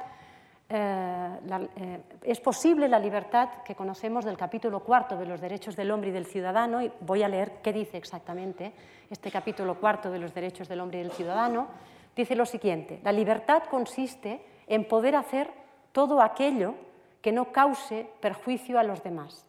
eh, 0.68 1.38
eh, 1.76 2.00
es 2.22 2.40
posible 2.40 2.86
la 2.86 2.98
libertad 2.98 3.48
que 3.64 3.74
conocemos 3.74 4.24
del 4.24 4.36
capítulo 4.36 4.80
cuarto 4.80 5.16
de 5.16 5.26
los 5.26 5.40
derechos 5.40 5.74
del 5.74 5.90
hombre 5.90 6.10
y 6.10 6.12
del 6.12 6.26
ciudadano, 6.26 6.82
y 6.82 6.92
voy 7.00 7.22
a 7.22 7.28
leer 7.28 7.60
qué 7.62 7.72
dice 7.72 7.96
exactamente 7.96 8.72
este 9.10 9.30
capítulo 9.30 9.80
cuarto 9.80 10.10
de 10.10 10.18
los 10.18 10.32
derechos 10.32 10.68
del 10.68 10.80
hombre 10.80 11.00
y 11.00 11.02
del 11.02 11.12
ciudadano. 11.12 11.68
Dice 12.16 12.36
lo 12.36 12.44
siguiente, 12.44 13.00
la 13.02 13.12
libertad 13.12 13.64
consiste 13.64 14.44
en 14.66 14.86
poder 14.86 15.16
hacer 15.16 15.50
todo 15.92 16.20
aquello 16.20 16.74
que 17.22 17.32
no 17.32 17.52
cause 17.52 18.10
perjuicio 18.20 18.78
a 18.78 18.82
los 18.82 19.02
demás 19.02 19.46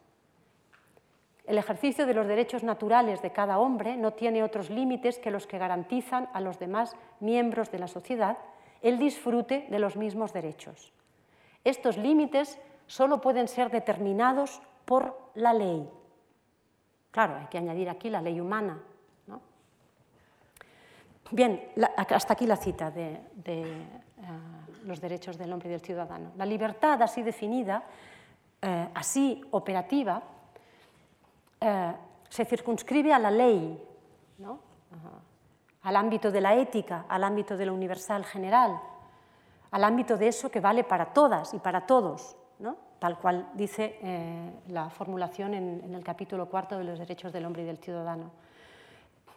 El 1.45 1.57
ejercicio 1.57 2.05
de 2.05 2.13
los 2.13 2.27
derechos 2.27 2.63
naturales 2.63 3.21
de 3.21 3.31
cada 3.31 3.59
hombre 3.59 3.97
no 3.97 4.13
tiene 4.13 4.43
otros 4.43 4.69
límites 4.69 5.19
que 5.19 5.31
los 5.31 5.45
que 5.47 5.57
garantizan 5.57 6.29
a 6.33 6.39
los 6.39 6.57
demás 6.59 6.95
miembros 7.19 7.69
de 7.71 7.79
la 7.79 7.87
sociedad 7.87 8.37
el 8.81 8.97
disfrute 8.97 9.67
de 9.69 9.79
los 9.79 9.95
mismos 9.97 10.31
derechos. 10.31 10.93
Estos 11.63 11.97
límites 11.97 12.59
solo 12.87 13.19
pueden 13.19 13.47
ser 13.47 13.71
determinados 13.71 14.61
por 14.85 15.17
la 15.35 15.53
ley. 15.53 15.89
Claro, 17.11 17.35
hay 17.35 17.47
que 17.47 17.57
añadir 17.57 17.89
aquí 17.89 18.09
la 18.09 18.21
ley 18.21 18.39
humana. 18.39 18.81
Bien, 21.33 21.59
hasta 21.95 22.33
aquí 22.33 22.45
la 22.45 22.57
cita 22.57 22.91
de, 22.91 23.19
eh, 23.45 23.87
los 24.83 25.01
derechos 25.01 25.35
del 25.35 25.51
hombre 25.51 25.67
y 25.67 25.71
del 25.71 25.81
ciudadano. 25.81 26.31
La 26.37 26.45
libertad 26.45 27.01
así 27.01 27.23
definida, 27.23 27.85
eh, 28.61 28.89
así 28.93 29.43
operativa, 29.49 30.21
eh, 31.59 31.93
se 32.29 32.45
circunscribe 32.45 33.11
a 33.11 33.17
la 33.17 33.31
ley, 33.31 33.83
al 35.81 35.95
ámbito 35.95 36.29
de 36.29 36.39
la 36.39 36.53
ética, 36.53 37.05
al 37.09 37.23
ámbito 37.23 37.57
de 37.57 37.65
lo 37.65 37.73
universal 37.73 38.25
general, 38.25 38.79
al 39.71 39.83
ámbito 39.83 40.17
de 40.17 40.27
eso 40.27 40.51
que 40.51 40.59
vale 40.59 40.83
para 40.83 41.13
todas 41.13 41.55
y 41.55 41.57
para 41.57 41.87
todos, 41.87 42.37
tal 42.99 43.17
cual 43.17 43.49
dice 43.55 44.53
la 44.67 44.91
formulación 44.91 45.55
en, 45.55 45.95
el 45.95 46.03
capítulo 46.03 46.47
cuarto 46.47 46.77
de 46.77 46.83
los 46.83 46.99
derechos 46.99 47.33
del 47.33 47.45
hombre 47.45 47.63
y 47.63 47.65
del 47.65 47.79
ciudadano. 47.79 48.29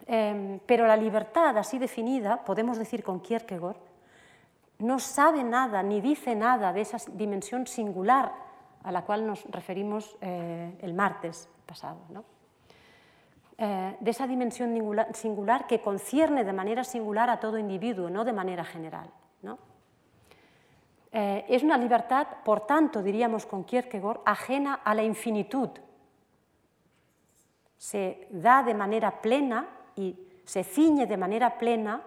Em, 0.06 0.60
pero 0.64 0.86
la 0.86 0.96
libertad 0.96 1.58
así 1.58 1.78
definida, 1.78 2.44
podemos 2.44 2.78
decir 2.78 3.02
con 3.02 3.20
Kierkegaard, 3.20 3.76
no 4.78 4.98
sabe 4.98 5.42
nada 5.42 5.82
ni 5.82 6.00
dice 6.00 6.34
nada 6.34 6.72
de 6.72 6.82
esa 6.82 6.98
dimensión 7.12 7.66
singular 7.66 8.32
a 8.84 8.92
la 8.92 9.02
cual 9.02 9.26
nos 9.26 9.44
referimos 9.50 10.16
eh, 10.20 10.78
el 10.80 10.94
martes 10.94 11.48
pasado. 11.66 11.98
Eh, 13.58 13.96
de 13.98 14.10
esa 14.10 14.26
dimensión 14.28 14.70
singular 15.12 15.66
que 15.66 15.80
concierne 15.80 16.44
de 16.44 16.52
manera 16.52 16.84
singular 16.84 17.28
a 17.30 17.40
todo 17.40 17.58
individuo, 17.58 18.08
no 18.10 18.24
de 18.24 18.32
manera 18.32 18.64
general. 18.64 19.10
Eh, 21.18 21.46
es 21.48 21.62
una 21.62 21.78
libertad, 21.78 22.26
por 22.44 22.66
tanto, 22.66 23.02
diríamos 23.02 23.46
con 23.46 23.64
Kierkegaard, 23.64 24.20
ajena 24.26 24.74
a 24.84 24.94
la 24.94 25.02
infinitud. 25.02 25.70
Se 27.78 28.28
da 28.30 28.62
de 28.62 28.74
manera 28.74 29.22
plena 29.22 29.66
y 29.96 30.16
se 30.44 30.62
ciñe 30.62 31.06
de 31.06 31.16
manera 31.16 31.58
plena 31.58 32.02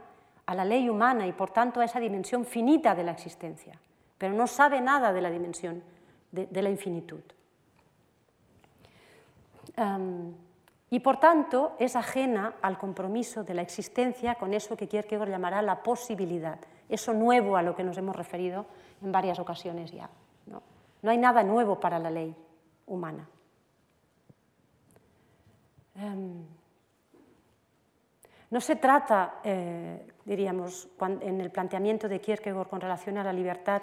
a 0.46 0.56
la 0.56 0.66
ley 0.66 0.90
humana 0.90 1.28
y, 1.28 1.34
por 1.34 1.52
tanto, 1.52 1.82
a 1.82 1.86
esa 1.86 2.00
dimensión 2.00 2.46
finita 2.46 2.96
de 2.96 3.04
la 3.04 3.12
existencia, 3.12 3.80
pero 4.18 4.34
no 4.34 4.48
sabe 4.48 4.82
nada 4.82 5.14
de 5.14 5.22
la 5.22 5.30
dimensión 5.30 5.84
de, 6.32 6.62
la 6.62 6.70
infinitud. 6.70 7.22
y 10.90 11.00
por 11.00 11.20
tanto 11.20 11.76
es 11.80 11.96
ajena 11.96 12.56
al 12.62 12.78
compromiso 12.78 13.44
de 13.44 13.54
la 13.54 13.62
existencia 13.62 14.36
con 14.36 14.54
eso 14.54 14.76
que 14.76 14.88
Kierkegaard 14.88 15.30
llamará 15.30 15.62
la 15.62 15.84
posibilidad, 15.84 16.60
eso 16.90 17.14
nuevo 17.14 17.56
a 17.56 17.62
lo 17.62 17.76
que 17.76 17.84
nos 17.84 17.98
hemos 17.98 18.16
referido 18.16 18.66
en 19.04 19.12
varias 19.12 19.40
ocasiones 19.40 19.92
ya. 19.92 20.10
No, 20.48 20.62
hay 21.10 21.18
nada 21.18 21.44
nuevo 21.44 21.80
para 21.80 22.00
la 22.00 22.10
ley 22.10 22.36
humana. 22.88 23.28
No 28.52 28.62
se 28.62 28.76
trata, 28.76 29.40
eh, 29.44 30.08
diríamos, 30.26 30.88
en 31.00 31.42
el 31.42 31.52
planteamiento 31.52 32.10
de 32.10 32.20
Kierkegaard 32.20 32.68
con 32.68 32.82
relación 32.82 33.18
a 33.18 33.24
la 33.24 33.34
libertad, 33.34 33.82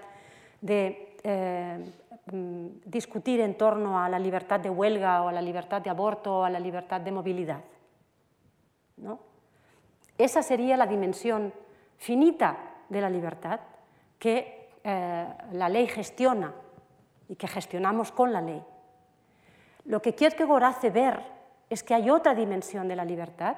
de 0.60 1.16
eh, 1.22 1.84
Mm, 2.32 2.80
discutir 2.84 3.38
en 3.38 3.56
torno 3.56 4.00
a 4.00 4.08
la 4.08 4.18
libertad 4.18 4.58
de 4.58 4.68
huelga 4.68 5.22
o 5.22 5.28
a 5.28 5.32
la 5.32 5.40
libertad 5.40 5.80
de 5.80 5.90
aborto 5.90 6.38
o 6.38 6.44
a 6.44 6.50
la 6.50 6.58
libertad 6.58 7.00
de 7.00 7.12
movilidad. 7.12 7.60
¿no? 8.96 9.20
Esa 10.18 10.42
sería 10.42 10.76
la 10.76 10.88
dimensión 10.88 11.52
finita 11.98 12.56
de 12.88 13.00
la 13.00 13.10
libertad 13.10 13.60
que 14.18 14.70
eh, 14.82 15.26
la 15.52 15.68
ley 15.68 15.86
gestiona 15.86 16.52
y 17.28 17.36
que 17.36 17.46
gestionamos 17.46 18.10
con 18.10 18.32
la 18.32 18.40
ley. 18.40 18.60
Lo 19.84 20.02
que 20.02 20.16
Kierkegaard 20.16 20.64
hace 20.64 20.90
ver 20.90 21.22
es 21.70 21.84
que 21.84 21.94
hay 21.94 22.10
otra 22.10 22.34
dimensión 22.34 22.88
de 22.88 22.96
la 22.96 23.04
libertad 23.04 23.56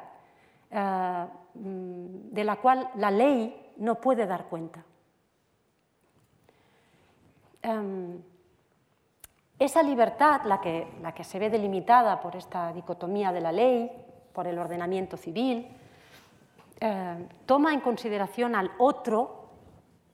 de 0.71 2.45
la 2.45 2.57
cual 2.57 2.91
la 2.97 3.11
ley 3.11 3.73
no 3.79 3.95
puede 3.97 4.27
dar 4.27 4.45
cuenta. 4.47 4.85
Em, 7.63 8.21
esa 9.59 9.83
libertad, 9.83 10.43
la 10.45 10.61
que, 10.61 10.87
la 11.03 11.13
que 11.13 11.25
se 11.25 11.39
ve 11.39 11.51
delimitada 11.51 12.21
por 12.21 12.37
esta 12.37 12.73
dicotomía 12.73 13.33
de 13.33 13.41
la 13.41 13.51
ley, 13.51 13.91
por 14.33 14.47
el 14.47 14.59
ordenamiento 14.59 15.17
civil, 15.17 15.67
eh, 16.81 17.29
toma 17.45 17.75
en 17.75 17.81
consideración 17.81 18.55
al 18.55 18.71
otro 18.79 19.49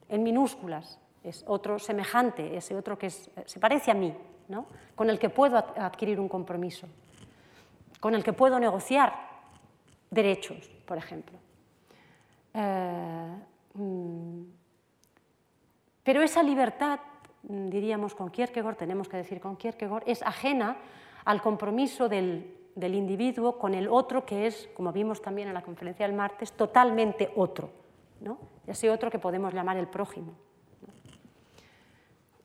en 0.09 0.23
minúsculas, 0.23 0.99
es 1.23 1.45
otro 1.47 1.79
semejante, 1.79 2.57
ese 2.57 2.77
otro 2.77 2.99
que 2.99 3.11
se 3.11 3.61
parece 3.61 3.91
a 3.91 3.95
mí, 3.95 4.17
¿no? 4.49 4.67
con 4.95 5.11
el 5.11 5.19
que 5.19 5.29
puedo 5.29 5.59
adquirir 5.59 6.19
un 6.21 6.29
compromiso, 6.29 6.87
con 8.01 8.15
el 8.15 8.25
que 8.25 8.33
puedo 8.33 8.59
negociar 8.59 9.34
derechos, 10.15 10.69
por 10.87 10.97
ejemplo. 10.99 11.39
Eh, 12.55 13.37
mm, 13.75 14.43
pero 16.03 16.23
esa 16.23 16.43
libertad 16.43 17.01
Mm, 17.49 17.69
diríamos 17.69 18.15
con 18.15 18.31
Kierkegaard, 18.31 18.77
tenemos 18.77 19.09
que 19.09 19.19
decir 19.19 19.41
con 19.41 19.57
Kierkegaard, 19.57 20.05
es 20.07 20.23
ajena 20.23 20.77
al 21.25 21.43
compromiso 21.43 22.09
del, 22.09 22.57
individuo 22.77 23.59
con 23.59 23.75
el 23.75 23.89
otro 23.89 24.25
que 24.25 24.47
es, 24.47 24.69
como 24.75 24.93
vimos 24.93 25.21
también 25.21 25.49
en 25.49 25.55
la 25.55 25.63
conferencia 25.63 26.07
del 26.07 26.17
martes, 26.17 26.53
totalmente 26.53 27.31
otro, 27.37 27.71
¿no? 28.21 28.39
ese 28.67 28.91
otro 28.91 29.11
que 29.11 29.19
podemos 29.19 29.53
llamar 29.53 29.77
el 29.77 29.89
prójimo. 29.89 30.33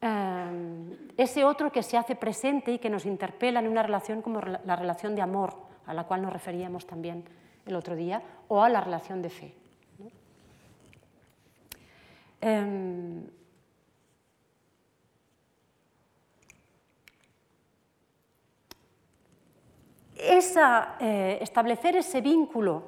Eh, 0.02 0.98
ese 1.18 1.44
otro 1.44 1.72
que 1.72 1.84
se 1.84 1.98
hace 1.98 2.16
presente 2.16 2.74
y 2.74 2.80
que 2.80 2.90
nos 2.90 3.06
interpela 3.06 3.60
en 3.60 3.68
una 3.68 3.84
relación 3.84 4.22
como 4.22 4.42
la 4.42 4.76
relación 4.76 5.16
de 5.16 5.22
amor, 5.22 5.54
a 5.86 5.94
la 5.94 6.06
cual 6.06 6.22
nos 6.22 6.32
referíamos 6.32 6.86
también 6.86 7.24
el 7.70 7.76
otro 7.76 7.96
día, 7.96 8.22
o 8.48 8.62
a 8.62 8.70
la 8.70 8.82
relación 8.82 9.22
de 9.22 9.30
fe. 9.30 9.54
Em, 12.42 13.28
Eh, 21.00 21.38
establecer 21.42 21.96
ese 21.96 22.22
vínculo 22.22 22.84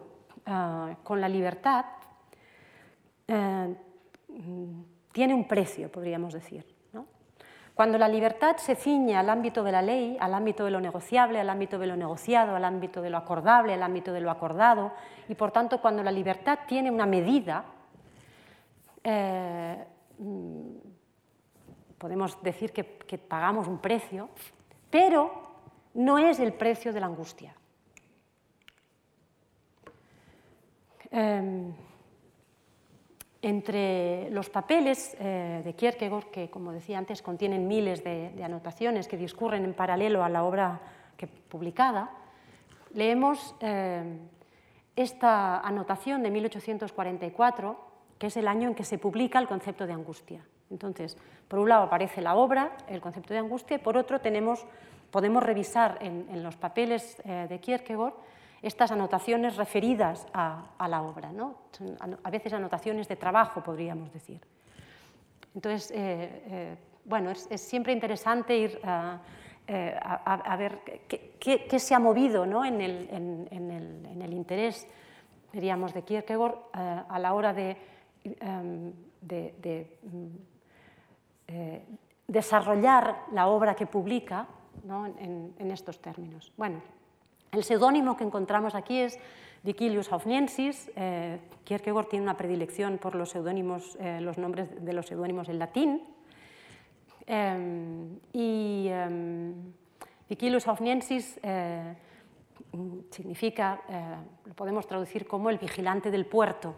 eh, 0.45 0.95
con 1.03 1.21
la 1.21 1.29
libertad 1.29 1.85
eh, 3.27 3.75
tiene 5.11 5.33
un 5.33 5.47
precio, 5.47 5.91
podríamos 5.91 6.33
decir. 6.33 6.70
Cuando 7.75 7.97
la 7.97 8.07
libertad 8.07 8.57
se 8.57 8.75
ciñe 8.75 9.15
al 9.15 9.29
ámbito 9.29 9.63
de 9.63 9.71
la 9.71 9.81
ley, 9.81 10.17
al 10.19 10.33
ámbito 10.33 10.65
de 10.65 10.71
lo 10.71 10.81
negociable, 10.81 11.39
al 11.39 11.49
ámbito 11.49 11.79
de 11.79 11.87
lo 11.87 11.95
negociado, 11.95 12.55
al 12.55 12.65
ámbito 12.65 13.01
de 13.01 13.09
lo 13.09 13.17
acordable, 13.17 13.73
al 13.73 13.83
ámbito 13.83 14.13
de 14.13 14.21
lo 14.21 14.29
acordado, 14.29 14.91
y 15.27 15.35
por 15.35 15.51
tanto 15.51 15.81
cuando 15.81 16.03
la 16.03 16.11
libertad 16.11 16.59
tiene 16.67 16.91
una 16.91 17.05
medida, 17.05 17.63
mm, 19.03 20.75
podemos 21.97 22.41
decir 22.43 22.71
que 22.73 23.17
pagamos 23.17 23.67
un 23.67 23.79
precio, 23.79 24.29
pero 24.89 25.31
no 25.93 26.17
es 26.17 26.39
el 26.39 26.53
precio 26.53 26.93
de 26.93 26.99
la 26.99 27.07
angustia. 27.07 27.55
Em, 31.11 31.73
entre 33.41 34.29
los 34.29 34.49
papeles 34.49 35.15
eh, 35.19 35.61
de 35.63 35.73
Kierkegaard, 35.73 36.25
que 36.25 36.49
como 36.49 36.71
decía 36.71 36.97
antes 36.97 37.21
contienen 37.21 37.67
miles 37.67 38.03
de, 38.03 38.31
anotaciones 38.43 39.07
que 39.07 39.17
discurren 39.17 39.65
en 39.65 39.73
paralelo 39.73 40.23
a 40.23 40.29
la 40.29 40.43
obra 40.43 40.79
publicada, 41.49 42.11
leemos 42.93 43.55
em, 43.59 44.19
esta 44.95 45.59
anotación 45.59 46.23
de 46.23 46.31
1844, 46.31 47.91
que 48.17 48.27
es 48.27 48.37
el 48.37 48.47
año 48.47 48.69
en 48.69 48.75
que 48.75 48.83
se 48.83 48.97
publica 48.97 49.39
el 49.39 49.47
concepto 49.47 49.85
de 49.85 49.93
angustia. 49.93 50.45
Entonces, 50.69 51.17
por 51.47 51.59
un 51.59 51.69
lado 51.69 51.83
aparece 51.83 52.21
la 52.21 52.35
obra, 52.35 52.77
el 52.87 53.01
concepto 53.01 53.33
de 53.33 53.39
angustia, 53.39 53.75
y 53.75 53.79
por 53.79 53.97
otro 53.97 54.21
tenemos 54.21 54.65
podemos 55.11 55.43
revisar 55.43 55.97
en, 56.01 56.41
los 56.41 56.55
papeles 56.55 57.21
eh, 57.25 57.45
de 57.49 57.59
Kierkegaard 57.59 58.13
estas 58.61 58.91
anotaciones 58.91 59.57
referidas 59.57 60.27
a, 60.33 60.87
la 60.87 61.01
obra, 61.01 61.31
¿no? 61.31 61.55
a 62.23 62.29
veces 62.29 62.53
anotaciones 62.53 63.07
de 63.07 63.15
trabajo, 63.15 63.63
podríamos 63.63 64.11
decir. 64.13 64.39
Entonces, 65.55 65.91
eh, 65.91 66.43
eh, 66.45 66.77
bueno, 67.05 67.31
es, 67.31 67.47
siempre 67.61 67.93
interesante 67.93 68.55
ir 68.57 68.79
a, 68.83 69.19
ver 70.57 70.79
qué, 71.39 71.79
se 71.79 71.95
ha 71.95 71.99
movido 71.99 72.45
¿no? 72.45 72.63
en, 72.63 72.81
el, 72.81 74.33
interés, 74.33 74.87
diríamos, 75.51 75.93
de 75.93 76.03
Kierkegaard 76.03 76.55
a 76.73 77.19
la 77.19 77.33
hora 77.33 77.53
de, 77.53 77.77
em, 78.23 78.93
de 79.21 79.97
mm, 80.03 80.27
desarrollar 82.27 83.25
la 83.33 83.47
obra 83.47 83.75
que 83.75 83.85
publica 83.85 84.47
en, 85.19 85.71
estos 85.71 85.99
términos. 85.99 86.51
Bueno, 86.57 86.81
El 87.51 87.65
seudónimo 87.65 88.15
que 88.15 88.23
encontramos 88.23 88.75
aquí 88.75 88.99
es 88.99 89.19
Dicilius 89.63 90.09
Aufniensis. 90.13 90.89
Eh, 90.95 91.37
Kierkegaard 91.65 92.07
tiene 92.07 92.23
una 92.23 92.37
predilección 92.37 92.97
por 92.97 93.13
los 93.13 93.31
seudónimos, 93.31 93.97
eh, 93.99 94.21
los 94.21 94.37
nombres 94.37 94.69
de 94.83 94.93
los 94.93 95.05
seudónimos 95.05 95.49
en 95.49 95.59
latín. 95.59 96.01
Em, 97.27 98.19
y 98.31 98.87
em, 98.87 99.73
Dicilius 100.29 100.65
Aufniensis 100.65 101.41
eh, 101.43 101.93
significa, 103.09 103.81
lo 104.45 104.53
podemos 104.53 104.87
traducir 104.87 105.27
como 105.27 105.49
el 105.49 105.57
vigilante 105.57 106.09
del 106.09 106.25
puerto. 106.25 106.73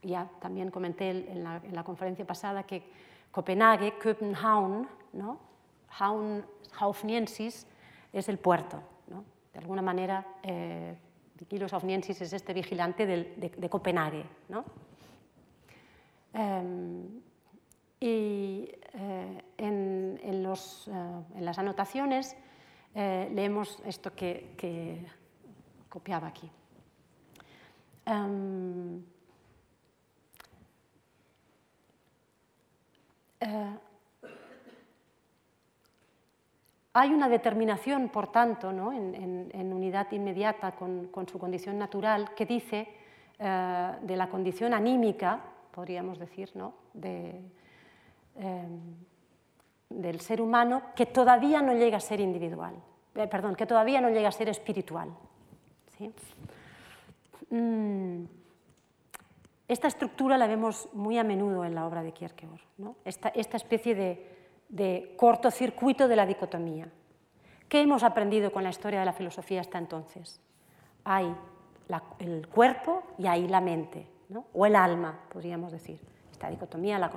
ya 0.00 0.30
también 0.40 0.70
comenté 0.70 1.10
en 1.10 1.42
la, 1.42 1.82
conferencia 1.82 2.24
pasada 2.24 2.62
que 2.62 2.84
Copenhague, 3.32 3.94
Copenhagen. 3.98 4.86
Haufniensis 6.78 7.66
es 8.12 8.28
el 8.28 8.38
puerto. 8.38 8.82
De 9.52 9.58
alguna 9.58 9.82
manera, 9.82 10.26
eh, 10.42 10.96
Kilos 11.48 11.72
Aufniensis 11.72 12.20
es 12.20 12.32
este 12.32 12.52
vigilante 12.52 13.06
de, 13.06 13.68
Copenhague. 13.68 14.24
Y 18.00 18.70
eh, 18.94 19.44
en, 19.58 20.42
los, 20.42 20.88
eh, 20.88 20.92
en, 21.34 21.44
las 21.44 21.58
anotaciones 21.58 22.36
eh, 22.94 23.28
leemos 23.32 23.82
esto 23.84 24.14
que, 24.14 25.04
copiaba 25.88 26.28
aquí. 26.28 26.50
Hay 37.00 37.14
una 37.14 37.28
determinación, 37.28 38.08
por 38.08 38.32
tanto, 38.32 38.70
en, 38.70 39.72
unidad 39.72 40.10
inmediata 40.10 40.72
con, 40.72 41.28
su 41.30 41.38
condición 41.38 41.78
natural 41.78 42.34
que 42.34 42.44
dice 42.44 42.88
eh, 43.38 43.92
de 44.02 44.16
la 44.16 44.28
condición 44.28 44.74
anímica, 44.74 45.38
podríamos 45.70 46.18
decir, 46.18 46.50
de, 46.94 47.40
eh, 48.34 48.68
del 49.90 50.20
ser 50.20 50.40
humano 50.40 50.90
que 50.96 51.06
todavía 51.06 51.62
no 51.62 51.72
llega 51.72 51.98
a 51.98 52.00
ser 52.00 52.18
individual, 52.18 52.74
eh, 53.14 53.28
perdón, 53.28 53.54
que 53.54 53.66
todavía 53.66 54.00
no 54.00 54.10
llega 54.10 54.30
a 54.30 54.32
ser 54.32 54.48
espiritual. 54.48 55.10
Mm. 57.50 58.24
Esta 59.68 59.86
estructura 59.86 60.36
la 60.36 60.48
vemos 60.48 60.88
muy 60.94 61.16
a 61.16 61.22
menudo 61.22 61.64
en 61.64 61.76
la 61.76 61.86
obra 61.86 62.02
de 62.02 62.10
Kierkegaard, 62.10 62.60
esta 63.04 63.56
especie 63.56 63.94
de 63.94 64.37
de 64.68 65.14
cortocircuito 65.16 66.08
de 66.08 66.16
la 66.16 66.26
dicotomía. 66.26 66.88
¿Qué 67.68 67.80
hemos 67.80 68.02
aprendido 68.02 68.50
con 68.50 68.64
la 68.64 68.70
historia 68.70 69.00
de 69.00 69.06
la 69.06 69.12
filosofía 69.12 69.60
hasta 69.60 69.78
entonces? 69.78 70.40
Hay 71.04 71.34
el 72.18 72.48
cuerpo 72.48 73.02
y 73.18 73.26
hay 73.26 73.48
la 73.48 73.60
mente, 73.60 74.06
o 74.52 74.66
el 74.66 74.76
alma, 74.76 75.18
podríamos 75.30 75.72
decir. 75.72 76.00
Esta 76.30 76.50
dicotomía 76.50 76.98
la, 76.98 77.10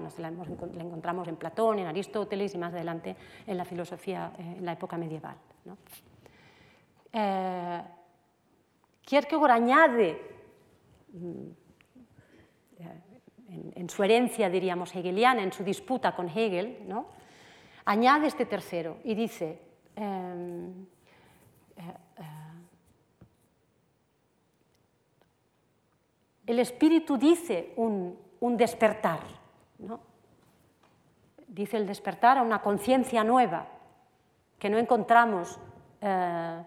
encontramos 0.79 1.27
en 1.27 1.35
Platón, 1.35 1.79
en 1.79 1.85
Aristóteles 1.85 2.55
y 2.55 2.57
más 2.57 2.73
adelante 2.73 3.15
en 3.45 3.55
la 3.55 3.65
filosofía 3.65 4.31
eh, 4.37 4.55
en 4.57 4.65
la 4.65 4.71
época 4.71 4.97
medieval. 4.97 5.35
Eh, 7.13 7.81
Kierkegaard 9.03 9.51
añade, 9.51 10.21
mm, 11.13 11.47
eh, 12.79 13.01
en, 13.49 13.73
en, 13.75 13.89
su 13.89 14.03
herencia, 14.03 14.49
diríamos, 14.49 14.95
hegeliana, 14.95 15.43
en 15.43 15.51
su 15.51 15.63
disputa 15.63 16.15
con 16.15 16.27
Hegel, 16.27 16.79
¿no? 16.87 17.20
Añade 17.91 18.27
este 18.27 18.45
tercero 18.45 18.99
y 19.03 19.13
dice, 19.15 19.59
em, 19.97 20.85
eh, 21.75 21.81
eh, 21.83 22.23
el 26.47 26.59
espíritu 26.59 27.17
dice 27.17 27.73
un, 27.75 28.15
despertar, 28.55 29.19
dice 31.49 31.75
el 31.75 31.85
despertar 31.85 32.37
a 32.37 32.43
una 32.43 32.61
conciencia 32.61 33.25
nueva 33.25 33.67
que 34.57 34.69
no 34.69 34.77
encontramos 34.77 35.59
eh, 35.99 36.63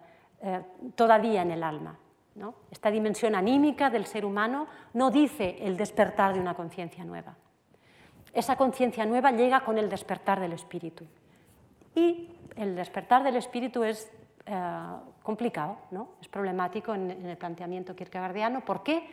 todavía 0.95 1.41
en 1.41 1.53
el 1.53 1.63
alma. 1.63 1.99
Esta 2.71 2.91
dimensión 2.91 3.35
anímica 3.35 3.89
del 3.89 4.05
ser 4.05 4.27
humano 4.27 4.67
no 4.93 5.11
dice 5.11 5.57
el 5.61 5.79
despertar 5.79 6.35
de 6.35 6.41
una 6.41 6.53
conciencia 6.53 7.03
nueva 7.03 7.35
esa 8.35 8.57
conciencia 8.57 9.07
nueva 9.07 9.31
llega 9.31 9.65
con 9.65 9.79
el 9.79 9.89
despertar 9.89 10.41
del 10.41 10.53
espíritu. 10.53 11.07
Y 11.95 12.29
el 12.57 12.75
despertar 12.75 13.23
del 13.23 13.37
espíritu 13.37 13.85
es 13.85 14.11
eh, 14.47 14.87
complicado, 15.23 15.79
¿no? 15.91 16.09
es 16.21 16.29
problemático 16.29 16.95
en, 16.95 17.11
el 17.11 17.37
planteamiento 17.37 17.95
kierkegaardiano. 17.95 18.65
¿Por 18.65 18.83
qué? 18.83 19.09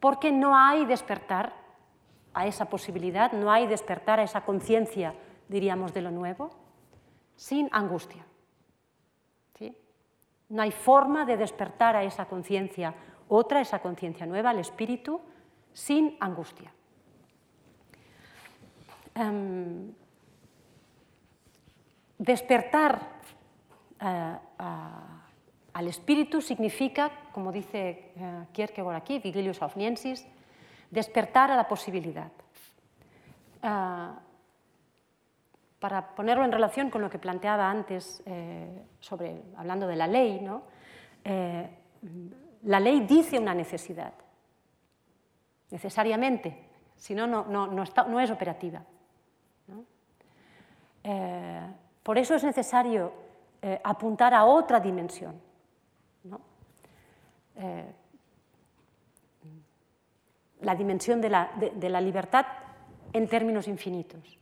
Porque 0.00 0.32
no 0.32 0.56
hay 0.56 0.86
despertar 0.86 1.52
a 2.32 2.46
esa 2.46 2.64
posibilidad, 2.64 3.32
no 3.32 3.52
hay 3.52 3.66
despertar 3.66 4.18
a 4.18 4.24
esa 4.24 4.40
conciencia, 4.40 5.14
diríamos, 5.48 5.92
de 5.94 6.02
lo 6.02 6.10
nuevo, 6.10 6.50
sin 7.36 7.68
angustia. 7.70 8.24
¿sí? 9.58 9.76
No 10.48 10.62
hay 10.62 10.72
forma 10.72 11.24
de 11.24 11.36
despertar 11.36 11.96
a 11.96 12.02
esa 12.02 12.24
conciencia 12.24 12.94
otra, 13.28 13.60
esa 13.60 13.78
conciencia 13.78 14.26
nueva, 14.26 14.50
el 14.50 14.58
espíritu, 14.58 15.20
sin 15.72 16.16
angustia. 16.20 16.72
Em, 19.14 19.94
despertar 22.18 23.20
eh, 24.00 24.38
al 25.72 25.88
espíritu 25.88 26.40
significa, 26.40 27.10
como 27.32 27.50
dice 27.50 28.12
uh, 28.16 28.52
Kierkegaard 28.52 28.96
aquí, 28.96 29.18
Vigilius 29.18 29.60
Aufniensis, 29.62 30.26
despertar 30.90 31.50
a 31.50 31.56
la 31.56 31.66
posibilidad. 31.66 32.30
Eh, 33.62 34.10
para 35.80 36.14
ponerlo 36.14 36.44
en 36.44 36.52
relación 36.52 36.90
con 36.90 37.02
lo 37.02 37.10
que 37.10 37.18
planteaba 37.18 37.68
antes, 37.68 38.22
sobre, 39.00 39.42
hablando 39.54 39.86
de 39.86 39.96
la 39.96 40.06
ley, 40.06 40.40
¿no? 40.40 40.62
la 42.62 42.80
ley 42.80 43.00
dice 43.00 43.38
una 43.38 43.52
necesidad, 43.52 44.14
necesariamente, 45.70 46.56
si 46.96 47.14
no, 47.14 47.26
no, 47.26 47.44
no 47.44 48.20
es 48.20 48.30
operativa. 48.30 48.82
Eh, 51.04 51.60
por 52.02 52.18
eso 52.18 52.34
es 52.34 52.42
necesario 52.44 53.12
eh, 53.60 53.80
apuntar 53.84 54.34
a 54.34 54.44
otra 54.44 54.80
dimensión. 54.80 55.40
Eh, 57.56 57.92
la 60.62 60.74
dimensión 60.74 61.20
de 61.20 61.28
la, 61.28 62.00
libertad 62.00 62.46
en 63.12 63.28
términos 63.28 63.68
infinitos, 63.68 64.38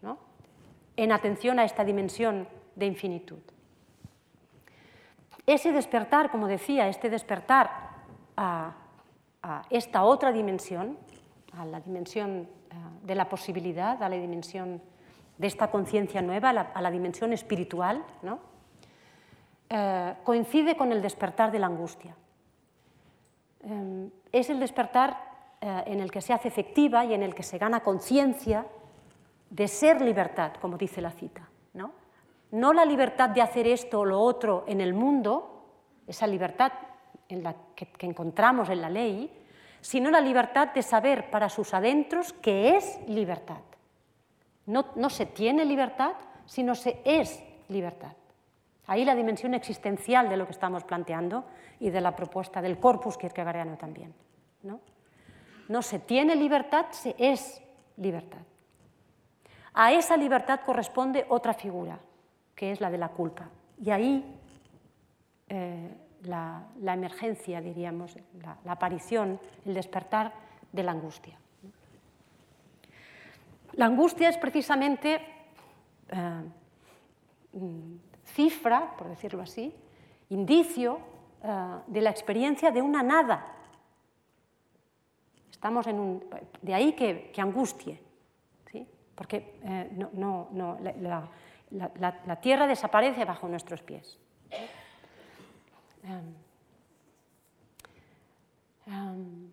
en 0.96 1.12
atención 1.12 1.58
a 1.58 1.64
esta 1.64 1.84
dimensión 1.84 2.48
de 2.76 2.86
infinitud. 2.86 3.40
Ese 5.44 5.72
despertar, 5.72 6.30
como 6.30 6.46
decía, 6.46 6.88
este 6.88 7.10
despertar 7.10 7.70
a, 8.36 8.72
a 9.42 9.62
esta 9.68 10.04
otra 10.04 10.30
dimensión, 10.30 10.96
a 11.52 11.66
la 11.66 11.80
dimensión 11.80 12.48
de 13.02 13.14
la 13.16 13.28
posibilidad, 13.28 14.00
a 14.00 14.08
la 14.08 14.16
dimensión 14.16 14.80
de 15.42 15.48
esta 15.48 15.72
conciencia 15.72 16.22
nueva 16.22 16.50
a 16.50 16.80
la, 16.80 16.90
dimensión 16.92 17.32
espiritual, 17.32 18.04
¿no? 18.22 18.38
Eh, 19.68 20.14
coincide 20.22 20.76
con 20.76 20.92
el 20.92 21.02
despertar 21.02 21.50
de 21.50 21.58
la 21.58 21.66
angustia. 21.66 22.14
Eh, 23.64 24.08
es 24.30 24.50
el 24.50 24.60
despertar 24.60 25.18
eh, 25.60 25.82
en 25.86 25.98
el 25.98 26.12
que 26.12 26.20
se 26.20 26.32
hace 26.32 26.46
efectiva 26.46 27.04
y 27.04 27.12
en 27.12 27.24
el 27.24 27.34
que 27.34 27.42
se 27.42 27.58
gana 27.58 27.80
conciencia 27.80 28.66
de 29.50 29.66
ser 29.66 30.00
libertad, 30.00 30.52
como 30.60 30.78
dice 30.78 31.02
la 31.02 31.10
cita. 31.10 31.48
¿no? 31.74 31.90
no 32.52 32.72
la 32.72 32.84
libertad 32.84 33.30
de 33.30 33.42
hacer 33.42 33.66
esto 33.66 34.00
o 34.00 34.04
lo 34.04 34.20
otro 34.20 34.62
en 34.68 34.80
el 34.80 34.94
mundo, 34.94 35.64
esa 36.06 36.28
libertad 36.28 36.72
en 37.28 37.42
la 37.42 37.56
que, 37.74 37.86
que 37.86 38.06
encontramos 38.06 38.68
en 38.68 38.80
la 38.80 38.90
ley, 38.90 39.28
sino 39.80 40.08
la 40.12 40.20
libertad 40.20 40.68
de 40.68 40.84
saber 40.84 41.30
para 41.30 41.48
sus 41.48 41.74
adentros 41.74 42.32
que 42.32 42.76
es 42.76 43.00
libertad. 43.08 43.71
No, 44.66 45.10
se 45.10 45.26
tiene 45.26 45.64
libertad, 45.64 46.12
sino 46.46 46.74
se 46.74 47.00
es 47.04 47.42
libertad. 47.68 48.12
Ahí 48.86 49.04
la 49.04 49.14
dimensión 49.14 49.54
existencial 49.54 50.28
de 50.28 50.36
lo 50.36 50.46
que 50.46 50.52
estamos 50.52 50.84
planteando 50.84 51.44
y 51.80 51.90
de 51.90 52.00
la 52.00 52.14
propuesta 52.14 52.60
del 52.60 52.78
corpus 52.78 53.16
kierkegaardiano 53.16 53.76
también. 53.76 54.14
¿no? 54.62 55.82
se 55.82 55.98
tiene 55.98 56.36
libertad, 56.36 56.86
se 56.90 57.14
es 57.18 57.62
libertad. 57.96 58.40
A 59.74 59.92
esa 59.92 60.16
libertad 60.16 60.60
corresponde 60.66 61.24
otra 61.28 61.54
figura, 61.54 61.98
que 62.54 62.72
es 62.72 62.80
la 62.80 62.90
de 62.90 62.98
la 62.98 63.08
culpa. 63.08 63.48
Y 63.80 63.90
ahí 63.90 64.38
eh, 65.48 65.96
la, 66.24 66.66
emergencia, 66.80 67.60
diríamos, 67.60 68.16
la 68.64 68.72
aparición, 68.72 69.40
el 69.64 69.74
despertar 69.74 70.32
de 70.70 70.82
la 70.82 70.92
angustia. 70.92 71.38
La 73.74 73.86
angustia 73.86 74.28
es 74.28 74.36
precisamente 74.36 75.20
eh, 76.08 76.42
cifra, 78.24 78.96
por 78.96 79.08
decirlo 79.08 79.42
así, 79.42 79.74
indicio 80.30 81.00
de 81.88 82.00
la 82.00 82.10
experiencia 82.10 82.70
de 82.70 82.80
una 82.80 83.02
nada. 83.02 83.56
Estamos 85.50 85.86
en 85.88 85.98
un, 85.98 86.24
de 86.60 86.72
ahí 86.72 86.92
que, 86.92 87.32
angustie, 87.36 88.00
¿sí? 88.70 88.86
porque 89.16 89.56
no, 90.12 90.48
no, 90.52 90.78
la, 90.80 91.28
la, 92.26 92.40
tierra 92.40 92.66
desaparece 92.66 93.24
bajo 93.24 93.48
nuestros 93.48 93.82
pies. 93.82 94.18
Em, 96.04 96.34
em, 98.86 99.52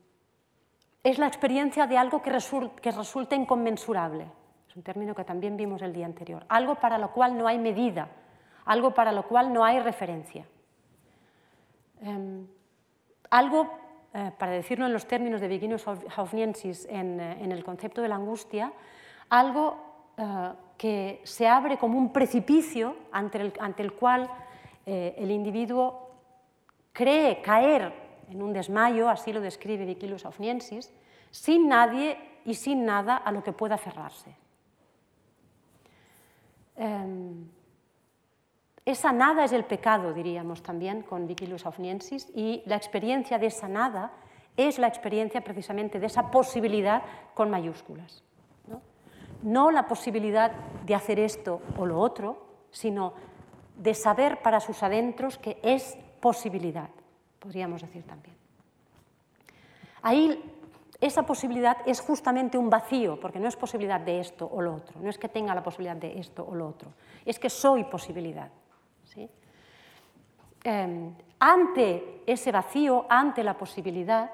es 1.03 1.17
la 1.17 1.27
experiencia 1.27 1.87
de 1.87 1.97
algo 1.97 2.21
que, 2.21 2.29
resulta 2.29 3.35
inconmensurable. 3.35 4.25
Es 4.67 4.75
un 4.75 4.83
término 4.83 5.15
que 5.15 5.23
también 5.23 5.55
vimos 5.55 5.81
el 5.81 5.93
día 5.93 6.05
anterior. 6.05 6.45
Algo 6.49 6.75
para 6.75 6.97
lo 6.97 7.11
cual 7.11 7.37
no 7.37 7.47
hay 7.47 7.57
medida, 7.57 8.09
algo 8.65 8.93
para 8.93 9.11
lo 9.11 9.23
cual 9.23 9.53
no 9.53 9.63
hay 9.63 9.79
referencia. 9.79 10.45
Em, 12.01 12.47
algo, 13.29 13.69
eh, 14.13 14.31
para 14.37 14.51
decirlo 14.51 14.85
en 14.85 14.93
los 14.93 15.07
términos 15.07 15.41
de 15.41 15.47
Virginus 15.47 15.85
Haufniensis 15.87 16.85
en, 16.89 17.19
eh, 17.19 17.43
en, 17.43 17.51
el 17.51 17.63
concepto 17.63 18.01
de 18.01 18.09
la 18.09 18.15
angustia, 18.15 18.73
algo 19.29 20.13
eh, 20.17 20.51
que 20.77 21.21
se 21.23 21.47
abre 21.47 21.77
como 21.77 21.97
un 21.97 22.11
precipicio 22.11 22.95
ante 23.11 23.39
el, 23.39 23.53
ante 23.59 23.83
el 23.83 23.93
cual 23.93 24.29
el 24.85 25.29
individuo 25.29 26.09
cree 26.93 27.43
caer 27.43 28.08
en 28.29 28.41
un 28.41 28.53
desmayo, 28.53 29.09
así 29.09 29.33
lo 29.33 29.41
describe 29.41 29.85
Vigilus 29.85 30.25
Aufniensis, 30.25 30.93
sin 31.31 31.67
nadie 31.67 32.17
y 32.45 32.55
sin 32.55 32.85
nada 32.85 33.17
a 33.17 33.31
lo 33.31 33.43
que 33.43 33.53
pueda 33.53 33.77
cerrarse. 33.77 34.35
Em, 36.75 37.47
esa 38.85 39.11
nada 39.11 39.43
es 39.43 39.51
el 39.51 39.65
pecado, 39.65 40.13
diríamos 40.13 40.63
también 40.63 41.03
con 41.03 41.27
Vigilus 41.27 41.65
Aufniensis, 41.65 42.29
y 42.33 42.63
la 42.65 42.75
experiencia 42.75 43.37
de 43.37 43.47
esa 43.47 43.67
nada 43.67 44.13
es 44.55 44.79
la 44.79 44.87
experiencia 44.87 45.41
precisamente 45.41 45.99
de 45.99 46.07
esa 46.07 46.31
posibilidad 46.31 47.03
con 47.33 47.49
mayúsculas. 47.49 48.23
¿no? 48.67 48.81
no 49.43 49.71
la 49.71 49.87
posibilidad 49.87 50.51
de 50.85 50.95
hacer 50.95 51.19
esto 51.19 51.61
o 51.77 51.85
lo 51.85 51.99
otro, 51.99 52.45
sino 52.71 53.13
de 53.77 53.93
saber 53.93 54.41
para 54.41 54.59
sus 54.59 54.83
adentros 54.83 55.37
que 55.37 55.59
es 55.63 55.97
posibilidad, 56.19 56.89
podríamos 57.39 57.81
decir 57.81 58.03
también. 58.03 58.35
Ahí 60.01 60.41
esa 61.01 61.23
posibilidad 61.23 61.77
es 61.85 62.01
justamente 62.01 62.57
un 62.57 62.69
vacío, 62.69 63.19
porque 63.19 63.39
no 63.39 63.47
es 63.47 63.55
posibilidad 63.55 63.99
de 63.99 64.19
esto 64.19 64.49
o 64.51 64.61
lo 64.61 64.75
otro, 64.75 64.99
no 64.99 65.09
es 65.09 65.17
que 65.17 65.29
tenga 65.29 65.55
la 65.55 65.63
posibilidad 65.63 65.95
de 65.95 66.19
esto 66.19 66.45
o 66.45 66.53
lo 66.53 66.67
otro, 66.67 66.91
es 67.25 67.39
que 67.39 67.49
soy 67.49 67.85
posibilidad. 67.85 68.49
Em, 70.61 71.15
ante 71.39 72.21
ese 72.25 72.51
vacío, 72.51 73.05
ante 73.09 73.45
la 73.45 73.57
posibilidad, 73.57 74.29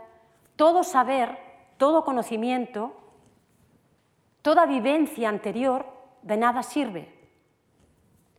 todo 0.55 0.83
saber, 0.83 1.37
todo 1.77 2.03
conocimiento, 2.03 2.93
toda 4.41 4.65
vivencia 4.65 5.29
anterior 5.29 5.85
de 6.23 6.37
nada 6.37 6.63
sirve. 6.63 7.14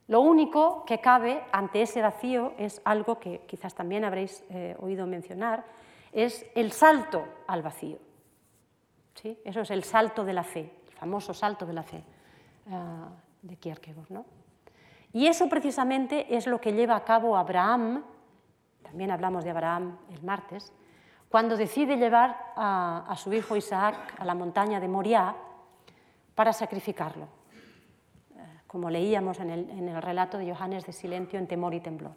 Lo 0.09 0.21
único 0.21 0.85
que 0.85 1.01
cabe 1.01 1.43
ante 1.53 1.83
ese 1.83 2.01
vacío 2.01 2.55
es 2.59 2.81
algo 2.85 3.19
que 3.19 3.41
quizás 3.47 3.75
también 3.75 4.05
habréis 4.05 4.45
eh, 4.51 4.77
oído 4.79 5.07
mencionar, 5.07 5.65
es 6.13 6.47
el 6.55 6.73
salto 6.73 7.25
al 7.47 7.63
vacío. 7.63 7.99
¿Sí? 9.15 9.39
Eso 9.45 9.61
es 9.63 9.71
el 9.71 9.83
salto 9.83 10.25
de 10.25 10.33
la 10.33 10.45
fe, 10.45 10.71
el 10.87 10.93
famoso 10.93 11.35
salto 11.35 11.67
de 11.67 11.73
la 11.73 11.83
fe 11.83 12.05
ah, 12.71 13.09
de 13.43 13.57
Kierkegaard. 13.57 14.11
¿no? 14.11 14.25
Y 15.13 15.27
eso 15.27 15.49
precisamente 15.49 16.37
es 16.37 16.47
lo 16.47 16.61
que 16.61 16.73
lleva 16.73 16.97
a 16.97 17.05
cabo 17.05 17.37
Abraham, 17.37 18.05
también 18.83 19.11
hablamos 19.11 19.45
de 19.45 19.51
Abraham 19.51 19.99
el 20.13 20.23
martes, 20.23 20.73
cuando 21.29 21.57
decide 21.57 21.97
llevar 21.97 22.53
a, 22.57 23.15
su 23.17 23.33
hijo 23.33 23.57
Isaac 23.57 24.15
a 24.19 24.25
la 24.25 24.35
montaña 24.35 24.79
de 24.79 24.89
Moriah 24.89 25.35
para 26.35 26.53
sacrificarlo, 26.53 27.25
eh, 27.25 27.46
como 28.77 28.91
leíamos 28.91 29.41
en 29.41 29.49
el, 29.89 30.03
relato 30.03 30.37
de 30.37 30.53
Johannes 30.53 30.85
de 30.85 30.93
Silencio 30.93 31.39
en 31.39 31.47
Temor 31.47 31.73
y 31.73 31.81
Temblor. 31.81 32.13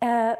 Eh, 0.00 0.36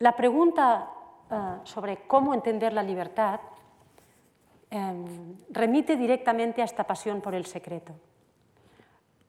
la 0.00 0.14
pregunta 0.14 0.90
eh, 1.30 1.34
sobre 1.64 2.06
cómo 2.06 2.34
entender 2.34 2.74
la 2.74 2.82
libertad 2.82 3.40
em, 4.70 5.38
remite 5.48 5.96
directamente 5.96 6.60
a 6.60 6.66
esta 6.66 6.84
pasión 6.84 7.22
por 7.22 7.34
el 7.34 7.46
secreto. 7.46 7.94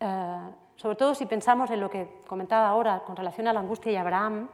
Eh, 0.01 0.49
sobre 0.75 0.97
todo 0.97 1.15
si 1.15 1.25
pensamos 1.27 1.71
en 1.71 1.79
lo 1.79 1.89
que 1.89 2.23
comentaba 2.27 2.67
ahora 2.67 3.05
con 3.05 3.15
relación 3.15 3.47
a 3.47 3.53
la 3.53 3.61
angustia 3.61 3.93
y 3.93 3.95
Abraham, 3.95 4.49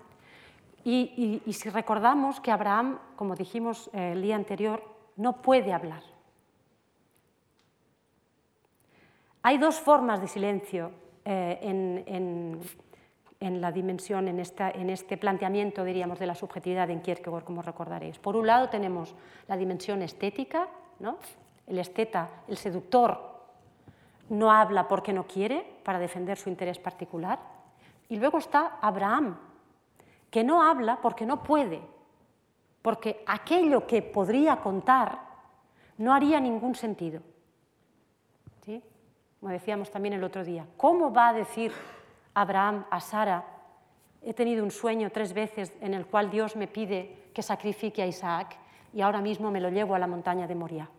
y, 0.90 1.54
si 1.54 1.70
recordamos 1.70 2.40
que 2.40 2.52
Abraham, 2.52 3.00
como 3.16 3.36
dijimos 3.36 3.90
el 3.94 4.22
día 4.22 4.36
anterior, 4.36 4.84
no 5.18 5.42
puede 5.42 5.74
hablar. 5.74 6.04
Hay 9.42 9.58
dos 9.58 9.80
formas 9.80 10.22
de 10.22 10.28
silencio 10.28 10.92
en, 11.26 12.04
en, 13.40 13.62
la 13.62 13.72
dimensión, 13.72 14.28
en, 14.28 14.40
en, 14.40 14.90
este 14.90 15.18
planteamiento, 15.18 15.84
diríamos, 15.84 16.20
de 16.20 16.28
la 16.28 16.36
subjetividad 16.36 16.90
en 16.90 17.02
Kierkegaard, 17.02 17.44
como 17.44 17.62
recordaréis. 17.62 18.20
Por 18.20 18.36
un 18.36 18.48
lado 18.48 18.70
tenemos 18.70 19.16
la 19.48 19.58
dimensión 19.58 20.02
estética, 20.02 20.68
¿no? 21.00 21.18
el 21.68 21.80
esteta, 21.80 22.30
el 22.48 22.58
seductor, 22.58 23.30
no 24.30 24.52
habla 24.52 24.88
porque 24.88 25.14
no 25.14 25.26
quiere, 25.26 25.66
para 25.84 26.00
defender 26.00 26.38
su 26.38 26.50
interés 26.50 26.80
particular. 26.80 27.40
Y 28.10 28.18
luego 28.18 28.40
está 28.40 28.78
Abraham, 28.82 29.38
que 30.30 30.44
no 30.44 30.64
habla 30.64 31.00
porque 31.02 31.26
no 31.26 31.44
puede, 31.44 31.82
porque 32.82 33.24
aquello 33.26 33.86
que 33.88 34.02
podría 34.02 34.58
contar 34.58 35.20
no 35.98 36.14
haría 36.14 36.40
ningún 36.40 36.76
sentido. 36.76 37.22
¿Sí? 38.66 38.82
Como 39.40 39.52
decíamos 39.52 39.90
también 39.92 40.14
el 40.14 40.24
otro 40.24 40.44
día, 40.44 40.66
¿cómo 40.78 41.12
va 41.12 41.30
a 41.30 41.34
decir 41.34 41.72
Abraham, 42.34 42.86
a 42.90 43.02
Sara, 43.02 43.46
he 44.22 44.34
tenido 44.34 44.64
un 44.64 44.72
sueño 44.72 45.10
tres 45.12 45.34
veces 45.34 45.74
en 45.82 45.94
el 45.94 46.06
cual 46.06 46.30
Dios 46.30 46.56
me 46.56 46.68
pide 46.68 47.30
que 47.34 47.42
sacrifique 47.42 48.02
a 48.02 48.08
Isaac 48.08 48.58
y 48.94 49.02
ahora 49.02 49.22
mismo 49.22 49.52
me 49.52 49.62
lo 49.62 49.70
llevo 49.70 49.96
a 49.96 50.00
la 50.00 50.08
montaña 50.08 50.48
de 50.48 50.56
Moria. 50.56 50.90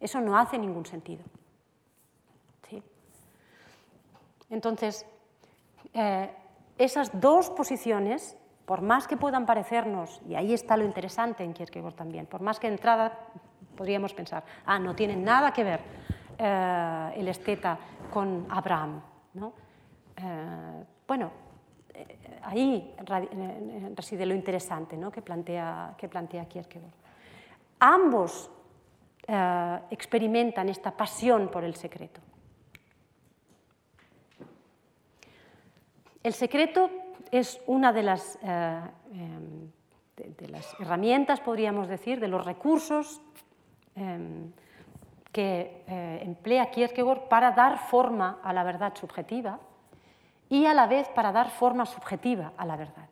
Eso 0.00 0.20
no 0.20 0.36
hace 0.36 0.58
ningún 0.58 0.86
sentido. 0.86 1.24
Entonces, 4.50 5.04
eh, 5.92 6.30
esas 6.78 7.20
dos 7.20 7.50
posiciones, 7.50 8.36
por 8.64 8.80
más 8.80 9.06
que 9.06 9.16
puedan 9.16 9.46
parecernos, 9.46 10.20
y 10.28 10.34
ahí 10.34 10.52
está 10.52 10.76
lo 10.76 10.84
interesante 10.84 11.44
en 11.44 11.52
Kierkegaard 11.52 11.94
también, 11.94 12.26
por 12.26 12.40
más 12.40 12.58
que 12.58 12.66
entrada 12.66 13.12
podríamos 13.76 14.14
pensar, 14.14 14.44
ah, 14.66 14.78
no 14.78 14.94
tiene 14.94 15.16
nada 15.16 15.52
que 15.52 15.64
ver 15.64 15.80
eh, 16.38 17.12
el 17.16 17.28
esteta 17.28 17.78
con 18.12 18.46
Abraham, 18.48 19.00
¿no? 19.34 19.52
Eh, 20.16 20.84
bueno, 21.06 21.30
eh, 21.92 22.18
ahí 22.42 22.94
reside 23.94 24.26
lo 24.26 24.34
interesante 24.34 24.96
¿no? 24.96 25.10
que, 25.10 25.22
plantea, 25.22 25.94
que 25.98 26.08
plantea 26.08 26.46
Kierkegaard. 26.46 26.92
Ambos 27.80 28.50
experimentan 29.90 30.68
esta 30.68 30.90
pasión 30.90 31.48
por 31.48 31.64
el 31.64 31.74
secreto. 31.76 32.20
El 36.24 36.32
secreto 36.32 36.90
es 37.30 37.60
una 37.66 37.92
de 37.92 38.02
las, 38.02 38.38
em, 38.42 39.70
de, 40.16 40.48
las, 40.48 40.74
herramientas, 40.80 41.40
podríamos 41.40 41.86
decir, 41.86 42.18
de 42.18 42.28
los 42.28 42.42
recursos 42.42 43.20
em, 43.94 44.50
que 45.30 45.84
emplea 46.22 46.70
Kierkegaard 46.70 47.28
para 47.28 47.52
dar 47.52 47.76
forma 47.76 48.40
a 48.42 48.54
la 48.54 48.64
verdad 48.64 48.94
subjetiva 48.96 49.58
y 50.48 50.64
a 50.64 50.72
la 50.72 50.86
vez 50.86 51.08
para 51.10 51.30
dar 51.30 51.50
forma 51.50 51.84
subjetiva 51.84 52.52
a 52.56 52.64
la 52.64 52.76
verdad. 52.76 53.08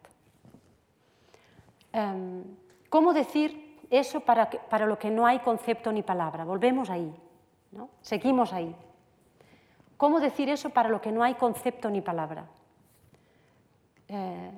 Em, 1.93 2.45
¿Cómo 2.89 3.13
decir 3.13 3.79
eso 3.91 4.21
para, 4.21 4.49
para, 4.49 4.87
lo 4.87 4.99
que 4.99 5.11
no 5.11 5.27
hay 5.27 5.41
concepto 5.41 5.93
ni 5.93 6.03
palabra? 6.03 6.45
Volvemos 6.45 6.89
ahí, 6.89 7.15
¿no? 7.73 7.91
seguimos 8.01 8.55
ahí. 8.55 8.75
¿Cómo 9.99 10.19
decir 10.19 10.49
eso 10.49 10.71
para 10.71 10.89
lo 10.89 11.03
que 11.03 11.13
no 11.13 11.23
hay 11.23 11.35
concepto 11.35 11.91
ni 11.91 12.01
palabra? 12.01 12.47
Eh, 14.15 14.51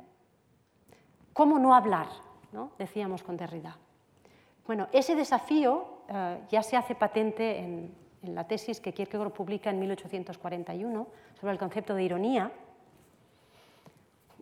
¿Cómo 1.32 1.60
no 1.60 1.74
hablar? 1.74 2.08
Decíamos 2.76 3.22
con 3.22 3.36
Derrida. 3.36 3.76
Bueno, 4.66 4.88
ese 4.92 5.14
desafío 5.14 6.02
eh, 6.08 6.40
ya 6.50 6.60
se 6.62 6.76
hace 6.76 6.96
patente 6.96 7.60
en, 7.60 7.94
en 8.24 8.34
la 8.34 8.48
tesis 8.48 8.80
que 8.80 8.92
Kierkegaard 8.92 9.30
publica 9.30 9.70
en 9.70 9.78
1841 9.78 11.06
sobre 11.38 11.52
el 11.52 11.58
concepto 11.58 11.94
de 11.94 12.02
ironía, 12.02 12.50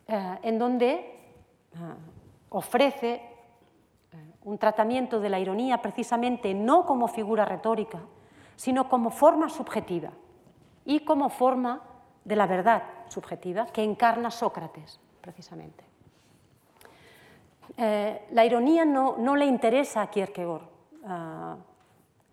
eh, 0.09 0.39
en 0.43 0.59
donde 0.59 0.93
eh, 0.93 1.15
ofrece 2.49 3.29
un 4.45 4.57
tratamiento 4.57 5.21
de 5.21 5.29
la 5.29 5.39
ironía 5.39 5.83
precisamente 5.83 6.55
no 6.55 6.87
como 6.87 7.07
figura 7.07 7.45
retórica, 7.45 8.01
sino 8.57 8.89
como 8.89 9.11
forma 9.11 9.51
subjetiva 9.51 10.11
y 10.87 11.01
como 11.01 11.29
forma 11.29 11.83
de 12.25 12.37
la 12.37 12.47
verdad 12.47 12.83
subjetiva 13.09 13.67
que 13.67 13.83
encarna 13.83 14.31
Sócrates, 14.31 15.01
precisamente. 15.21 15.85
Eh, 17.77 18.27
la 18.33 18.45
ironía 18.45 18.85
no, 18.85 19.37
le 19.37 19.47
interesa 19.47 20.03
a 20.03 20.11
Kierkegaard, 20.11 20.63
ah, 21.07 21.57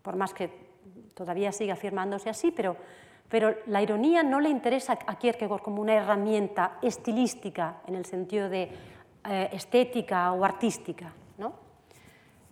por 0.01 0.15
más 0.15 0.33
que 0.33 0.69
todavía 1.13 1.51
siga 1.51 1.73
afirmándose 1.73 2.29
así, 2.29 2.51
pero, 2.51 2.75
pero 3.29 3.55
la 3.67 3.81
ironía 3.81 4.23
no 4.23 4.39
le 4.39 4.49
interesa 4.49 4.97
a 5.05 5.15
Kierkegaard 5.17 5.61
como 5.61 5.81
una 5.81 5.93
herramienta 5.93 6.77
estilística 6.81 7.81
en 7.87 7.95
el 7.95 8.05
sentido 8.05 8.49
de 8.49 8.71
eh, 9.25 9.49
estética 9.53 10.31
o 10.33 10.43
artística, 10.43 11.11
¿no? 11.37 11.53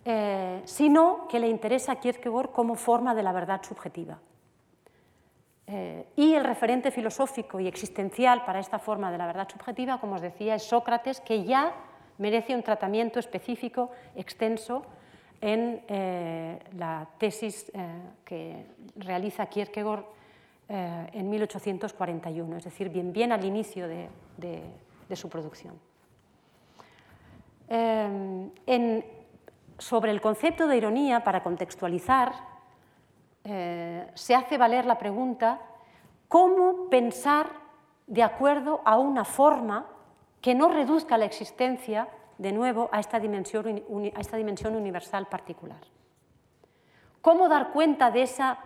Eh, 0.04 0.62
sino 0.64 1.26
que 1.28 1.38
le 1.38 1.48
interesa 1.48 1.92
a 1.92 1.96
Kierkegaard 1.96 2.50
como 2.50 2.74
forma 2.74 3.14
de 3.14 3.22
la 3.22 3.32
verdad 3.32 3.62
subjetiva. 3.62 4.18
Eh, 5.70 6.06
y 6.16 6.32
el 6.32 6.44
referente 6.44 6.90
filosófico 6.90 7.60
y 7.60 7.68
existencial 7.68 8.42
para 8.46 8.58
esta 8.58 8.78
forma 8.78 9.12
de 9.12 9.18
la 9.18 9.26
verdad 9.26 9.46
subjetiva, 9.50 10.00
como 10.00 10.14
os 10.14 10.22
decía, 10.22 10.54
es 10.54 10.62
Sócrates, 10.62 11.20
que 11.20 11.44
ya 11.44 11.74
merece 12.16 12.54
un 12.54 12.62
tratamiento 12.62 13.18
específico, 13.18 13.90
extenso, 14.16 14.82
en 15.42 15.82
eh, 15.86 16.58
la 16.72 17.06
tesis 17.18 17.70
eh, 17.74 17.86
que 18.24 18.64
realiza 18.96 19.46
Kierkegaard 19.46 20.04
en 20.70 21.30
1841, 21.30 22.58
es 22.58 22.64
decir, 22.64 22.90
bien, 22.90 23.10
bien 23.10 23.32
al 23.32 23.42
inicio 23.42 23.88
de, 23.88 24.06
su 25.16 25.30
producción. 25.30 25.80
sobre 29.78 30.10
el 30.10 30.20
concepto 30.20 30.66
de 30.66 30.76
ironía, 30.76 31.24
para 31.24 31.42
contextualizar, 31.42 32.47
eh, 33.44 34.10
se 34.14 34.34
hace 34.34 34.58
valer 34.58 34.84
la 34.84 34.98
pregunta 34.98 35.60
cómo 36.28 36.88
pensar 36.90 37.50
de 38.06 38.22
acuerdo 38.22 38.80
a 38.84 38.98
una 38.98 39.24
forma 39.24 39.86
que 40.40 40.54
no 40.54 40.68
reduzca 40.68 41.18
la 41.18 41.24
existencia 41.24 42.08
de 42.38 42.52
nuevo 42.52 42.88
a 42.92 43.00
esta 43.00 43.18
dimensión, 43.18 43.66
universal 44.76 45.26
particular. 45.26 45.80
¿Cómo 47.20 47.48
dar 47.48 47.72
cuenta 47.72 48.10
de 48.10 48.22
esa 48.22 48.58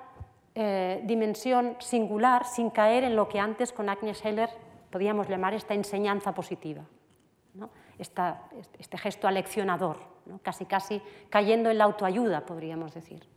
eh, 0.55 1.01
dimensión 1.05 1.77
singular 1.81 2.45
sin 2.45 2.71
caer 2.71 3.05
en 3.05 3.17
lo 3.17 3.29
que 3.29 3.41
antes 3.41 3.73
con 3.73 3.89
Agnes 3.89 4.25
Heller 4.25 4.51
podíamos 4.91 5.29
llamar 5.29 5.55
esta 5.55 5.73
enseñanza 5.73 6.35
positiva, 6.35 6.83
este 7.99 8.99
gesto 8.99 9.27
aleccionador, 9.27 9.97
casi 10.43 10.67
casi 10.67 11.01
cayendo 11.31 11.71
en 11.71 11.79
la 11.79 11.85
autoayuda, 11.85 12.45
podríamos 12.45 12.93
decir. 12.93 13.32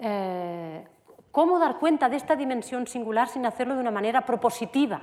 Eh, 0.00 0.86
cómo 1.32 1.58
dar 1.58 1.78
cuenta 1.78 2.08
de 2.08 2.16
esta 2.16 2.36
dimensión 2.36 2.86
singular 2.86 3.28
sin 3.28 3.46
hacerlo 3.46 3.74
de 3.74 3.80
una 3.80 3.90
manera 3.90 4.24
propositiva, 4.24 5.02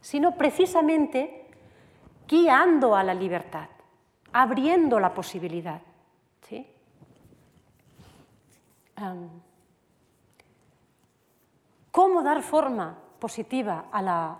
sino 0.00 0.34
precisamente 0.36 1.46
guiando 2.28 2.94
a 2.94 3.02
la 3.02 3.14
libertad, 3.14 3.68
abriendo 4.32 4.98
la 5.00 5.12
posibilidad. 5.12 5.80
¿Cómo 11.90 12.22
dar 12.22 12.42
forma 12.42 12.96
positiva 13.18 13.86
a 13.90 14.02
la, 14.02 14.38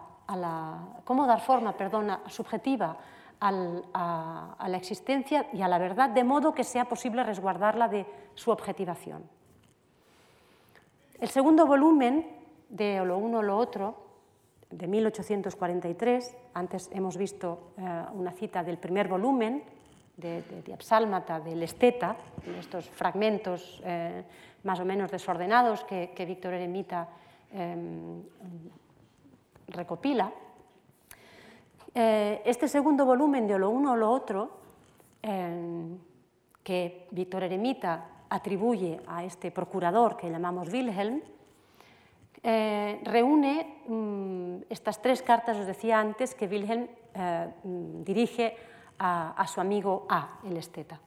cómo 1.05 1.27
dar 1.27 1.41
forma, 1.41 1.77
perdona, 1.77 2.21
subjetiva 2.29 2.97
a, 3.41 4.67
la 4.69 4.77
existencia 4.77 5.49
y 5.53 5.63
a 5.63 5.69
la 5.69 5.79
verdad, 5.79 6.11
de 6.11 6.25
modo 6.25 6.55
que 6.55 6.65
sea 6.65 6.87
posible 6.87 7.25
resguardarla 7.25 7.89
de 7.89 8.07
su 8.35 8.51
objetivación. 8.51 9.25
El 11.19 11.29
segundo 11.29 11.67
volumen 11.67 12.27
de 12.69 13.05
lo 13.05 13.19
uno 13.19 13.39
o 13.39 13.43
lo 13.43 13.57
otro, 13.57 14.11
de 14.71 14.87
1843, 14.87 16.37
antes 16.55 16.91
hemos 16.93 17.17
visto 17.17 17.73
eh, 17.77 18.05
una 18.13 18.31
cita 18.31 18.63
del 18.63 18.79
primer 18.79 19.09
volumen 19.09 19.65
de, 20.17 20.43
de, 20.43 21.41
del 21.45 21.63
Esteta, 21.63 22.17
estos 22.57 22.89
fragmentos 22.89 23.83
eh, 23.85 24.23
más 24.63 24.79
o 24.79 24.85
menos 24.85 25.11
desordenados 25.11 25.83
que, 25.85 26.25
Víctor 26.27 26.55
Eremita 26.55 27.09
em, 27.53 28.23
recopila, 29.69 30.31
eh, 31.95 32.43
este 32.45 32.69
segundo 32.69 33.05
volumen 33.05 33.47
de 33.47 33.59
lo 33.59 33.71
uno 33.71 33.93
o 33.93 33.97
lo 33.97 34.11
otro, 34.11 34.51
eh, 35.23 35.97
que 36.63 37.09
Víctor 37.11 37.45
Eremita 37.45 38.27
atribuye 38.29 39.01
a 39.07 39.25
este 39.25 39.51
procurador 39.51 40.17
que 40.17 40.31
llamamos 40.31 40.69
Wilhelm, 40.69 41.21
eh, 42.43 43.01
reúne 43.05 43.83
mm, 43.87 44.71
estas 44.71 45.03
tres 45.03 45.23
cartas, 45.23 45.59
os 45.59 45.67
decía 45.67 45.99
antes, 45.99 46.35
que 46.35 46.47
Wilhelm 46.47 46.87
mm, 46.87 48.05
dirige 48.05 48.57
a, 48.99 49.47
su 49.47 49.61
amigo 49.61 50.07
A, 50.09 50.41
el 50.45 50.57
esteta. 50.57 51.01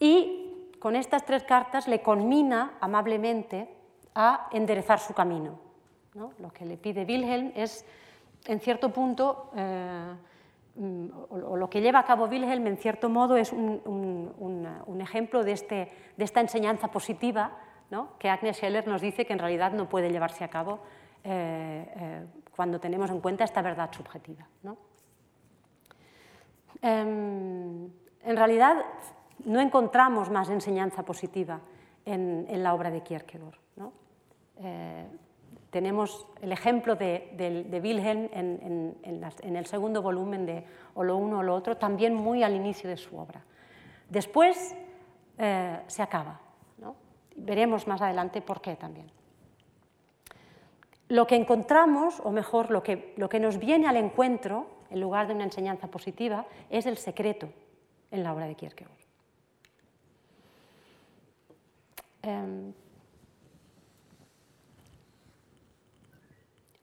Y 0.00 0.74
con 0.78 0.96
estas 0.96 1.24
tres 1.24 1.44
cartas 1.44 1.86
le 1.86 2.02
conmina 2.02 2.78
amablemente 2.80 3.68
a 4.14 4.48
enderezar 4.52 4.98
su 4.98 5.12
camino. 5.12 5.58
Lo 6.14 6.50
que 6.52 6.64
le 6.64 6.76
pide 6.76 7.04
Wilhelm 7.04 7.52
es 7.54 7.84
en 8.46 8.60
cierto 8.60 8.92
punto, 8.92 9.50
eh, 9.56 10.14
o, 11.30 11.56
lo 11.56 11.68
que 11.68 11.80
lleva 11.80 11.98
a 11.98 12.04
cabo 12.04 12.26
Wilhelm, 12.26 12.66
en 12.66 12.76
cierto 12.76 13.08
modo, 13.08 13.36
es 13.36 13.52
un, 13.52 15.00
ejemplo 15.00 15.42
de, 15.44 15.52
este, 15.52 15.92
de, 16.16 16.24
esta 16.24 16.40
enseñanza 16.40 16.88
positiva 16.88 17.52
que 18.18 18.28
Agnes 18.28 18.56
Scheller 18.56 18.86
nos 18.86 19.00
dice 19.00 19.24
que 19.24 19.32
en 19.32 19.38
realidad 19.38 19.72
no 19.72 19.88
puede 19.88 20.10
llevarse 20.10 20.44
a 20.44 20.48
cabo 20.48 20.80
eh, 21.24 21.90
eh, 21.96 22.26
cuando 22.54 22.78
tenemos 22.78 23.10
en 23.10 23.20
cuenta 23.20 23.44
esta 23.44 23.62
verdad 23.62 23.90
subjetiva. 23.92 24.46
Em, 26.82 27.90
en 28.22 28.36
realidad, 28.36 28.84
no 29.44 29.60
encontramos 29.60 30.30
más 30.30 30.50
enseñanza 30.50 31.02
positiva 31.02 31.60
en, 32.04 32.62
la 32.62 32.74
obra 32.74 32.90
de 32.90 33.02
Kierkegaard. 33.02 33.58
¿no? 33.76 33.92
Tenemos 35.70 36.26
el 36.40 36.52
ejemplo 36.52 36.96
de, 36.96 37.80
Wilhelm 37.82 38.30
en, 38.32 39.56
el 39.56 39.66
segundo 39.66 40.00
volumen 40.00 40.46
de 40.46 40.64
O 40.94 41.04
lo 41.04 41.16
uno 41.16 41.40
o 41.40 41.42
lo 41.42 41.54
otro, 41.54 41.76
también 41.76 42.14
muy 42.14 42.42
al 42.42 42.54
inicio 42.54 42.88
de 42.88 42.96
su 42.96 43.16
obra. 43.18 43.42
Después 44.08 44.74
eh, 45.36 45.80
se 45.86 46.02
acaba. 46.02 46.40
Veremos 47.36 47.86
más 47.86 48.02
adelante 48.02 48.40
por 48.40 48.60
qué 48.60 48.74
también. 48.74 49.10
Lo 51.08 51.26
que 51.26 51.36
encontramos, 51.36 52.20
o 52.24 52.32
mejor, 52.32 52.70
lo 52.70 52.82
que, 52.82 53.14
lo 53.16 53.28
que 53.28 53.38
nos 53.38 53.58
viene 53.58 53.86
al 53.86 53.96
encuentro, 53.96 54.66
en 54.90 55.00
lugar 55.00 55.28
de 55.28 55.34
una 55.34 55.44
enseñanza 55.44 55.86
positiva, 55.86 56.46
es 56.68 56.86
el 56.86 56.96
secreto 56.96 57.48
en 58.10 58.24
la 58.24 58.34
obra 58.34 58.46
de 58.46 58.54
Kierkegaard. 58.56 58.98
Em, 62.22 62.72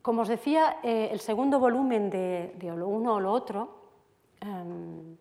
Como 0.06 0.22
os 0.22 0.30
decía, 0.30 0.78
eh, 0.86 1.10
el 1.10 1.18
segundo 1.18 1.58
volumen 1.58 2.14
de, 2.14 2.53
lo 2.62 2.86
uno 2.86 3.18
o 3.18 3.20
lo 3.20 3.34
otro, 3.34 3.89
em, 4.38 5.18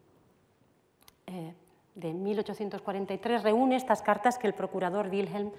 eh, 1.24 1.54
de 1.96 2.12
1843, 2.12 3.40
reúne 3.40 3.80
estas 3.80 4.04
cartas 4.04 4.36
que 4.36 4.46
el 4.46 4.52
procurador 4.52 5.08
Wilhelm 5.08 5.56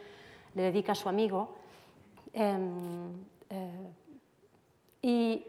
le 0.54 0.62
dedica 0.70 0.92
a 0.92 0.96
su 0.96 1.10
amigo. 1.10 1.58
Em, 2.38 3.18
eh, 3.50 3.90
y, 5.02 5.42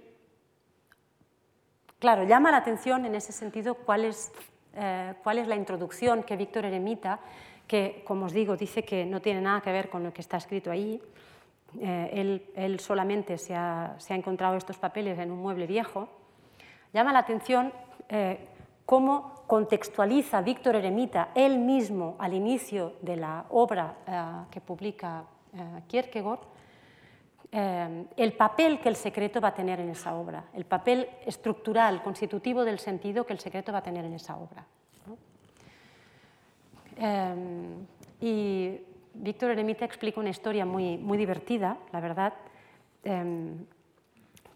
claro, 1.98 2.24
llama 2.24 2.50
la 2.50 2.64
atención 2.64 3.04
en 3.04 3.14
ese 3.14 3.32
sentido 3.32 3.74
cuál 3.74 4.06
es, 4.06 4.32
cuál 5.22 5.36
es 5.36 5.48
la 5.48 5.56
introducción 5.56 6.22
que 6.22 6.36
Víctor 6.36 6.64
Eremita, 6.64 7.20
que, 7.68 8.02
como 8.06 8.24
os 8.24 8.32
digo, 8.32 8.56
dice 8.56 8.84
que 8.84 9.04
no 9.04 9.20
tiene 9.20 9.42
nada 9.42 9.60
que 9.60 9.70
ver 9.70 9.90
con 9.90 10.02
lo 10.02 10.14
que 10.14 10.22
está 10.22 10.38
escrito 10.38 10.70
ahí, 10.70 10.98
eh, 11.80 12.40
él, 12.54 12.80
solamente 12.80 13.38
se 13.38 13.54
ha, 13.54 13.96
encontrado 14.08 14.56
estos 14.56 14.78
papeles 14.78 15.18
en 15.18 15.30
un 15.30 15.40
mueble 15.40 15.66
viejo, 15.66 16.08
llama 16.92 17.12
la 17.12 17.20
atención 17.20 17.72
eh, 18.08 18.48
cómo 18.86 19.44
contextualiza 19.46 20.40
Víctor 20.40 20.76
Eremita 20.76 21.30
él 21.34 21.58
mismo 21.58 22.16
al 22.18 22.34
inicio 22.34 22.94
de 23.02 23.16
la 23.16 23.44
obra 23.50 23.96
eh, 24.06 24.50
que 24.50 24.60
publica 24.60 25.24
Kierkegaard, 25.86 26.40
el 27.50 28.32
papel 28.34 28.78
que 28.80 28.90
el 28.90 28.96
secreto 28.96 29.40
va 29.40 29.48
a 29.48 29.54
tener 29.54 29.80
en 29.80 29.88
esa 29.88 30.14
obra, 30.14 30.44
el 30.52 30.66
papel 30.66 31.08
estructural, 31.24 32.02
constitutivo 32.02 32.62
del 32.62 32.78
sentido 32.78 33.24
que 33.24 33.32
el 33.32 33.38
secreto 33.38 33.72
va 33.72 33.78
a 33.78 33.82
tener 33.82 34.04
en 34.04 34.12
esa 34.12 34.36
obra. 34.36 34.66
y 38.20 38.80
Víctor 39.18 39.50
Eremita 39.50 39.84
explica 39.84 40.20
una 40.20 40.30
historia 40.30 40.64
muy, 40.64 40.96
muy 40.98 41.18
divertida, 41.18 41.76
la 41.92 42.00
verdad, 42.00 42.34
em, 43.04 43.66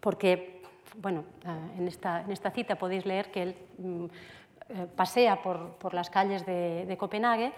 porque, 0.01 0.63
bueno, 0.97 1.25
eh, 1.45 1.79
en 1.79 1.89
esta, 1.89 2.23
en 2.23 2.31
esta, 2.31 2.51
cita 2.51 2.77
podéis 2.77 3.07
leer 3.07 3.31
que 3.31 3.43
él 3.43 3.57
mm, 3.79 4.05
pasea 4.97 5.43
por, 5.43 5.95
las 5.95 6.11
calles 6.11 6.47
de, 6.47 6.97
Copenhague 6.99 7.53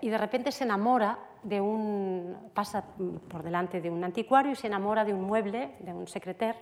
y 0.00 0.08
de 0.08 0.18
repente 0.18 0.50
se 0.50 0.64
enamora 0.64 1.16
de 1.44 1.60
un, 1.60 2.50
pasa 2.52 2.84
por 3.28 3.44
delante 3.44 3.80
de 3.80 3.88
un 3.88 4.02
anticuario 4.02 4.50
y 4.50 4.56
se 4.56 4.66
enamora 4.66 5.04
de 5.04 5.14
un 5.14 5.22
mueble, 5.22 5.76
de 5.78 5.94
un 5.94 6.08
secreter, 6.08 6.56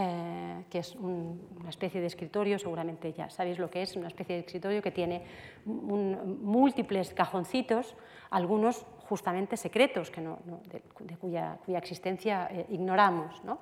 eh, 0.00 0.62
que 0.70 0.78
es 0.78 0.94
una 0.94 1.68
especie 1.68 2.00
de 2.00 2.06
escritorio, 2.06 2.56
seguramente 2.56 3.12
ya 3.12 3.28
sabéis 3.30 3.58
lo 3.58 3.68
que 3.68 3.82
es, 3.82 3.96
una 3.96 4.06
especie 4.06 4.36
de 4.36 4.42
escritorio 4.42 4.80
que 4.80 4.92
tiene 4.92 5.24
múltiples 5.64 7.12
cajoncitos, 7.12 7.96
algunos 8.30 8.86
justamente 9.08 9.56
secretos, 9.56 10.12
que 10.12 10.20
no, 10.20 10.38
de, 10.70 10.82
cuya, 11.16 11.58
cuya, 11.64 11.78
existencia 11.78 12.46
eh, 12.48 12.66
ignoramos, 12.70 13.42
¿no? 13.42 13.58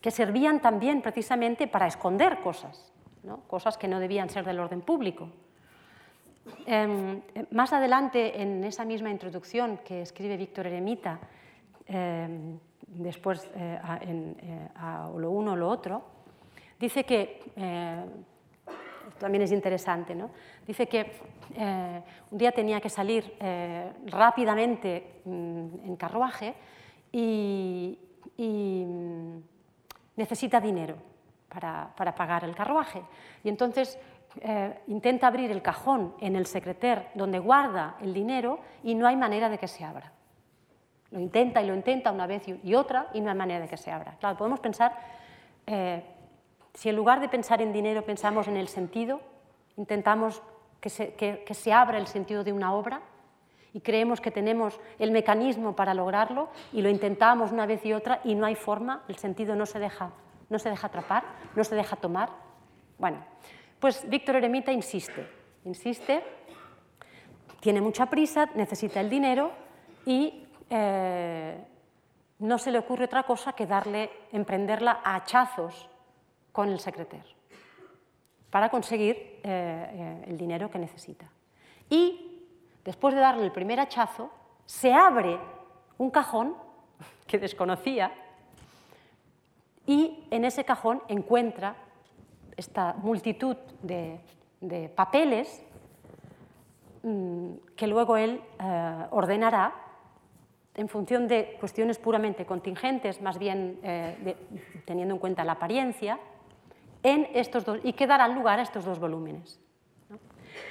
que 0.00 0.10
servían 0.10 0.60
también 0.60 1.00
precisamente 1.00 1.68
para 1.68 1.86
esconder 1.86 2.40
cosas, 2.40 2.92
¿no? 3.22 3.42
cosas 3.46 3.78
que 3.78 3.86
no 3.86 4.00
debían 4.00 4.28
ser 4.28 4.44
del 4.44 4.58
orden 4.58 4.80
público. 4.80 5.28
Em, 6.66 7.22
más 7.52 7.72
adelante, 7.72 8.42
en 8.42 8.64
esa 8.64 8.84
misma 8.84 9.10
introducción 9.10 9.78
que 9.84 10.02
escribe 10.02 10.36
Víctor 10.36 10.66
Eremita, 10.66 11.20
em, 11.86 12.58
después 12.94 13.50
eh, 13.54 13.78
eh, 14.02 14.68
a, 14.76 15.10
lo 15.16 15.30
uno 15.30 15.52
o 15.52 15.56
lo 15.56 15.68
otro, 15.68 16.02
dice 16.78 17.04
que, 17.04 17.52
eh, 17.56 18.04
también 19.18 19.42
es 19.42 19.52
interesante, 19.52 20.14
¿no? 20.14 20.30
dice 20.66 20.88
que 20.88 21.12
un 22.30 22.38
día 22.38 22.50
tenía 22.52 22.80
que 22.80 22.88
salir 22.88 23.36
rápidamente 24.06 25.20
mm, 25.24 25.84
en 25.84 25.96
carruaje 25.96 26.54
y, 27.12 27.98
mm, 28.38 29.38
necesita 30.16 30.60
dinero 30.60 30.96
para, 31.48 31.92
para, 31.94 32.14
pagar 32.14 32.44
el 32.44 32.54
carruaje. 32.54 33.02
Y 33.42 33.48
entonces 33.48 33.98
intenta 34.88 35.28
abrir 35.28 35.50
el 35.52 35.62
cajón 35.62 36.14
en 36.20 36.34
el 36.34 36.46
secreter 36.46 37.08
donde 37.14 37.38
guarda 37.38 37.96
el 38.00 38.12
dinero 38.12 38.58
y 38.82 38.94
no 38.94 39.06
hay 39.06 39.16
manera 39.16 39.48
de 39.48 39.58
que 39.58 39.68
se 39.68 39.84
abra. 39.84 40.12
Lo 41.14 41.20
intenta 41.20 41.62
y 41.62 41.66
lo 41.68 41.76
intenta 41.76 42.10
una 42.10 42.26
vez 42.26 42.42
y 42.48 42.74
otra 42.74 43.06
y 43.14 43.20
no 43.20 43.30
hay 43.30 43.36
manera 43.36 43.60
de 43.60 43.68
que 43.68 43.76
se 43.76 43.88
abra. 43.88 44.16
Claro, 44.18 44.36
podemos 44.36 44.58
pensar, 44.58 44.98
eh, 45.64 46.02
si 46.74 46.88
en 46.88 46.96
lugar 46.96 47.20
de 47.20 47.28
pensar 47.28 47.62
en 47.62 47.72
dinero 47.72 48.04
pensamos 48.04 48.48
en 48.48 48.56
el 48.56 48.66
sentido, 48.66 49.20
intentamos 49.76 50.42
que 50.80 50.90
se, 50.90 51.14
que, 51.14 51.54
se 51.54 51.72
abra 51.72 51.98
el 51.98 52.08
sentido 52.08 52.42
de 52.42 52.52
una 52.52 52.74
obra 52.74 53.00
y 53.72 53.80
creemos 53.80 54.20
que 54.20 54.32
tenemos 54.32 54.80
el 54.98 55.12
mecanismo 55.12 55.76
para 55.76 55.94
lograrlo 55.94 56.48
y 56.72 56.82
lo 56.82 56.90
intentamos 56.90 57.52
una 57.52 57.64
vez 57.64 57.86
y 57.86 57.92
otra 57.92 58.20
y 58.24 58.34
no 58.34 58.44
hay 58.44 58.56
forma, 58.56 59.04
el 59.06 59.14
sentido 59.14 59.54
no 59.54 59.66
se 59.66 59.78
deja, 59.78 60.10
no 60.50 60.58
se 60.58 60.68
deja 60.68 60.88
atrapar, 60.88 61.22
no 61.54 61.62
se 61.62 61.76
deja 61.76 61.94
tomar. 61.94 62.30
Bueno, 62.98 63.24
pues 63.78 64.04
Víctor 64.08 64.34
Eremita 64.34 64.72
insiste, 64.72 65.28
insiste, 65.64 66.24
tiene 67.60 67.80
mucha 67.80 68.06
prisa, 68.06 68.50
necesita 68.56 69.00
el 69.00 69.08
dinero 69.08 69.52
y 70.04 70.43
eh, 70.76 71.56
no 72.40 72.58
se 72.58 72.72
le 72.72 72.80
ocurre 72.80 73.04
otra 73.04 73.22
cosa 73.22 73.52
que 73.52 73.64
darle, 73.64 74.10
emprenderla 74.32 75.02
a 75.04 75.14
hachazos 75.14 75.88
con 76.50 76.68
el 76.68 76.80
secreter 76.80 77.24
para 78.50 78.68
conseguir 78.68 79.16
eh, 79.16 79.40
eh, 79.44 80.24
el 80.26 80.36
dinero 80.36 80.68
que 80.68 80.80
necesita. 80.80 81.26
Y 81.88 82.42
después 82.84 83.14
de 83.14 83.20
darle 83.20 83.44
el 83.44 83.52
primer 83.52 83.78
hachazo, 83.78 84.32
se 84.66 84.92
abre 84.92 85.38
un 85.96 86.10
cajón 86.10 86.56
que 87.28 87.38
desconocía 87.38 88.12
y 89.86 90.26
en 90.32 90.44
ese 90.44 90.64
cajón 90.64 91.02
encuentra 91.06 91.76
esta 92.56 92.94
multitud 92.94 93.56
de, 93.80 94.18
papeles 94.96 95.62
mm, 97.04 97.54
que 97.76 97.86
luego 97.86 98.16
él 98.16 98.40
ordenará 99.12 99.83
en 100.76 100.88
función 100.88 101.28
de 101.28 101.56
cuestiones 101.60 101.98
puramente 101.98 102.44
contingentes, 102.44 103.20
más 103.22 103.38
bien 103.38 103.78
eh, 103.82 104.36
teniendo 104.84 105.14
en 105.14 105.20
cuenta 105.20 105.44
la 105.44 105.52
apariencia, 105.52 106.18
en 107.02 107.28
estos 107.34 107.64
dos, 107.64 107.78
y 107.84 107.92
que 107.92 108.06
darán 108.06 108.34
lugar 108.34 108.58
a 108.58 108.62
estos 108.62 108.84
dos 108.84 108.98
volúmenes. 108.98 109.60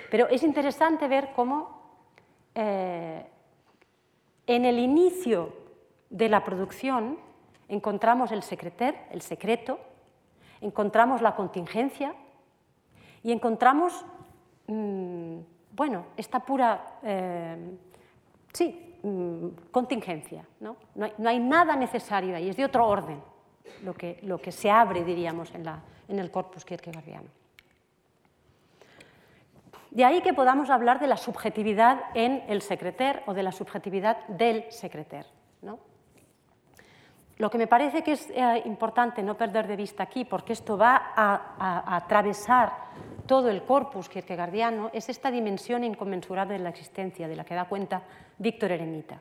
Pero 0.09 0.27
es 0.27 0.43
interesante 0.43 1.07
ver 1.07 1.29
cómo 1.35 1.81
eh, 2.55 3.25
en 4.47 4.65
el 4.65 4.79
inicio 4.79 5.53
de 6.09 6.29
la 6.29 6.43
producción 6.43 7.17
encontramos 7.69 8.31
el 8.31 8.43
secreter, 8.43 8.95
el 9.11 9.21
secreto, 9.21 9.79
encontramos 10.61 11.21
la 11.21 11.35
contingencia 11.35 12.13
y 13.23 13.31
encontramos, 13.31 14.05
mm, 14.67 15.37
bueno, 15.71 16.05
esta 16.17 16.39
pura, 16.41 16.99
eh, 17.03 17.77
sí, 18.51 18.92
Mm, 19.03 19.49
contingencia. 19.69 20.45
¿no? 20.61 20.77
No, 20.95 21.29
hay, 21.29 21.39
nada 21.39 21.75
necesario 21.75 22.37
ahí, 22.37 22.47
es 22.47 22.55
de 22.55 22.63
otro 22.63 22.87
orden 22.87 23.21
lo 23.81 23.93
que, 23.93 24.51
se 24.51 24.71
abre, 24.71 25.03
diríamos, 25.03 25.51
en 25.53 26.19
el 26.19 26.31
corpus 26.31 26.63
kierkegaardiano. 26.63 27.27
De 29.91 30.05
ahí 30.05 30.21
que 30.21 30.33
podamos 30.33 30.69
hablar 30.69 30.99
de 30.99 31.07
la 31.07 31.17
subjetividad 31.17 32.01
en 32.13 32.43
el 32.47 32.61
secreter 32.61 33.23
o 33.25 33.33
de 33.33 33.43
la 33.43 33.51
subjetividad 33.51 34.25
del 34.27 34.71
secreter. 34.71 35.25
¿no? 35.61 35.79
Lo 37.37 37.49
que 37.49 37.57
me 37.57 37.67
parece 37.67 38.03
que 38.03 38.13
es 38.13 38.29
eh, 38.29 38.63
importante 38.65 39.21
no 39.21 39.35
perder 39.35 39.67
de 39.67 39.75
vista 39.75 40.03
aquí, 40.03 40.23
porque 40.23 40.53
esto 40.53 40.77
va 40.77 41.11
a, 41.13 41.55
a 41.59 41.95
atravesar 41.97 42.71
todo 43.25 43.49
el 43.49 43.63
corpus 43.63 44.09
kierkegaardiano 44.09 44.89
es 44.93 45.09
esta 45.09 45.29
dimensión 45.29 45.83
inconmensurable 45.83 46.53
de 46.53 46.59
la 46.59 46.69
existencia, 46.69 47.27
de 47.27 47.35
la 47.35 47.43
que 47.43 47.55
da 47.55 47.65
cuenta 47.65 48.01
Víctor 48.37 48.71
Eremita. 48.71 49.19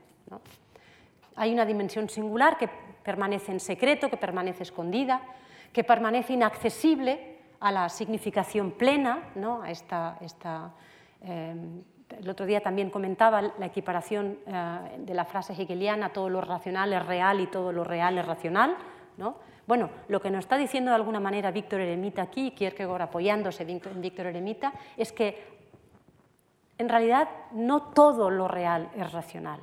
Hay 1.37 1.53
una 1.53 1.65
dimensión 1.65 2.09
singular 2.09 2.59
que 2.59 2.69
permanece 3.03 3.53
en 3.53 3.61
secreto, 3.61 4.09
que 4.11 4.17
permanece 4.17 4.63
escondida, 4.63 5.23
que 5.73 5.85
permanece 5.85 6.35
inaccesible 6.35 7.39
a 7.61 7.73
la 7.73 7.89
significación 7.89 8.73
plena, 8.73 9.31
¿no? 9.35 9.63
a 9.63 9.71
esta, 9.71 10.19
eh, 11.23 11.55
el 12.19 12.29
otro 12.29 12.45
día 12.45 12.61
también 12.61 12.91
comentaba 12.91 13.41
la 13.41 13.67
equiparación 13.67 14.39
eh, 14.47 14.79
de 14.99 15.15
la 15.15 15.25
frase 15.25 15.55
hegeliana, 15.55 16.13
todo 16.13 16.29
lo 16.29 16.41
racional 16.41 16.93
es 16.93 17.07
real 17.07 17.41
y 17.41 17.47
todo 17.47 17.73
lo 17.73 17.85
real 17.85 18.19
es 18.19 18.27
racional. 18.27 18.77
¿no? 19.17 19.37
Bueno, 19.67 19.91
lo 20.09 20.21
que 20.21 20.31
nos 20.31 20.41
está 20.41 20.57
diciendo 20.59 20.91
de 20.91 20.97
alguna 20.97 21.21
manera 21.21 21.51
Víctor 21.51 21.81
Eremita 21.81 22.23
aquí, 22.23 22.51
Kierkegaard 22.51 23.03
apoyándose 23.03 23.63
en 23.63 24.01
Víctor 24.01 24.27
Eremita, 24.27 24.73
es 24.97 25.13
que 25.13 25.62
en 26.83 26.89
realidad 26.89 27.29
no 27.53 27.83
todo 27.93 28.29
lo 28.29 28.49
real 28.49 28.91
es 28.97 29.11
racional. 29.13 29.61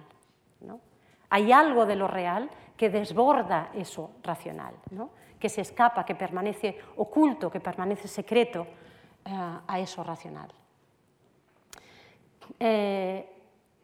Hay 1.32 1.52
algo 1.52 1.86
de 1.86 1.96
lo 1.96 2.08
real 2.08 2.50
que 2.76 2.90
desborda 2.90 3.70
eso 3.76 4.12
racional, 4.24 4.74
que 5.38 5.50
se 5.50 5.62
escapa, 5.62 6.06
que 6.06 6.16
permanece 6.16 6.80
oculto, 6.96 7.52
que 7.52 7.60
permanece 7.60 8.08
secreto 8.08 8.66
eh, 9.26 9.32
a 9.68 9.80
eso 9.80 10.04
racional. 10.04 10.50
Eh, 12.58 13.30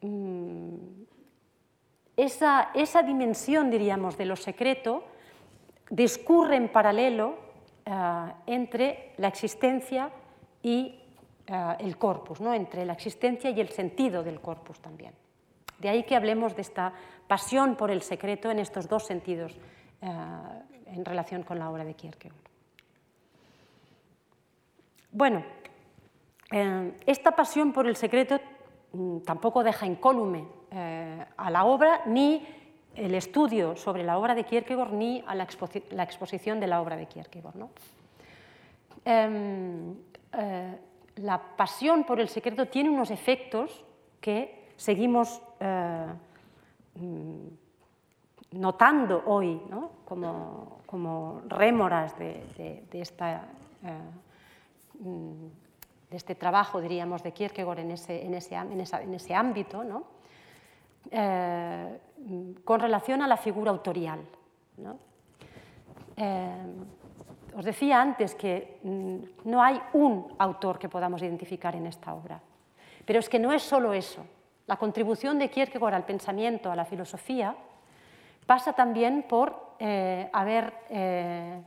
mm, 0.01 0.75
esa, 2.17 2.71
esa 2.73 3.03
dimensión, 3.03 3.69
diríamos, 3.69 4.17
de 4.17 4.25
lo 4.25 4.35
secreto 4.35 5.03
discurre 5.91 6.55
en 6.55 6.69
paralelo 6.69 7.37
eh, 7.85 7.91
entre 8.47 9.13
la 9.17 9.27
existencia 9.27 10.09
y 10.63 11.04
el 11.47 11.97
corpus, 11.97 12.41
¿no? 12.41 12.53
entre 12.53 12.85
la 12.85 12.93
existencia 12.93 13.49
y 13.49 13.59
el 13.59 13.69
sentido 13.69 14.23
del 14.23 14.41
corpus 14.41 14.79
también. 14.79 15.13
De 15.79 15.89
ahí 15.89 16.03
que 16.03 16.15
hablemos 16.15 16.55
de 16.55 16.61
esta 16.61 16.93
pasión 17.27 17.75
por 17.75 17.91
el 17.91 18.01
secreto 18.01 18.49
en 18.49 18.59
estos 18.59 18.87
dos 18.87 19.05
sentidos 19.05 19.57
eh, 20.01 20.07
en 20.87 21.05
relación 21.05 21.43
con 21.43 21.59
la 21.59 21.69
obra 21.69 21.83
de 21.83 21.93
Kierkegaard. 21.93 22.39
Bueno, 25.11 25.43
esta 27.05 27.31
pasión 27.31 27.73
por 27.73 27.87
el 27.87 27.95
secreto 27.95 28.39
mm, 28.93 29.19
tampoco 29.19 29.63
deja 29.63 29.85
incólume 29.85 30.45
a 31.37 31.49
la 31.51 31.63
obra 31.63 32.01
ni 32.05 32.45
el 32.95 33.15
estudio 33.15 33.75
sobre 33.75 34.03
la 34.03 34.17
obra 34.17 34.35
de 34.35 34.43
Kierkegaard 34.43 34.93
ni 34.93 35.23
a 35.27 35.35
la, 35.35 35.43
exposición 35.43 36.59
de 36.59 36.67
la 36.67 36.81
obra 36.81 36.95
de 36.95 37.05
Kierkegaard. 37.05 37.55
Em, 39.03 39.95
eh, 40.33 40.79
la 41.17 41.41
pasión 41.55 42.03
por 42.03 42.19
el 42.19 42.29
secreto 42.29 42.67
tiene 42.67 42.89
unos 42.89 43.11
efectos 43.11 43.83
que 44.19 44.71
seguimos 44.75 45.41
eh, 45.59 46.05
mm, 46.95 48.59
notando 48.59 49.23
hoy 49.25 49.61
como, 50.05 51.41
rémoras 51.47 52.17
de, 52.17 52.85
esta, 52.93 53.43
eh, 53.83 53.99
mm, 54.99 55.45
de, 56.09 56.17
este 56.17 56.35
trabajo, 56.35 56.81
diríamos, 56.81 57.23
de 57.23 57.31
Kierkegaard 57.31 57.79
en 57.79 57.91
ese, 57.91 58.25
en 58.25 58.33
ese, 58.33 58.55
en 58.55 59.13
ese 59.13 59.35
ámbito. 59.35 59.83
¿no? 59.83 60.15
Eh, 61.11 61.99
con 62.63 62.79
relación 62.79 63.21
a 63.21 63.27
la 63.27 63.37
figura 63.37 63.71
autorial. 63.71 64.19
Eh, 66.17 66.65
os 67.55 67.63
decía 67.63 68.01
antes 68.01 68.35
que 68.35 68.79
mm, 68.83 69.47
no 69.49 69.63
hay 69.63 69.81
un 69.93 70.35
autor 70.37 70.77
que 70.77 70.89
podamos 70.89 71.21
identificar 71.21 71.75
en 71.75 71.87
esta 71.87 72.13
obra, 72.13 72.39
pero 73.05 73.19
es 73.19 73.29
que 73.29 73.39
no 73.39 73.53
es 73.53 73.63
solo 73.63 73.93
eso. 73.93 74.25
La 74.67 74.77
contribución 74.77 75.39
de 75.39 75.49
Kierkegaard 75.49 75.93
al 75.93 76.05
pensamiento, 76.05 76.71
a 76.71 76.75
la 76.75 76.85
filosofía, 76.85 77.55
pasa 78.45 78.73
también 78.73 79.23
por 79.23 79.75
eh, 79.79 80.29
haber 80.33 80.73
eh, 80.89 81.61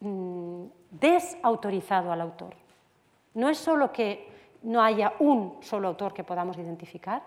mm, 0.00 0.64
desautorizado 0.90 2.12
al 2.12 2.20
autor. 2.20 2.54
No 3.34 3.48
es 3.48 3.58
solo 3.58 3.92
que 3.92 4.30
no 4.62 4.82
haya 4.82 5.14
un 5.18 5.58
solo 5.60 5.88
autor 5.88 6.14
que 6.14 6.24
podamos 6.24 6.56
identificar, 6.56 7.22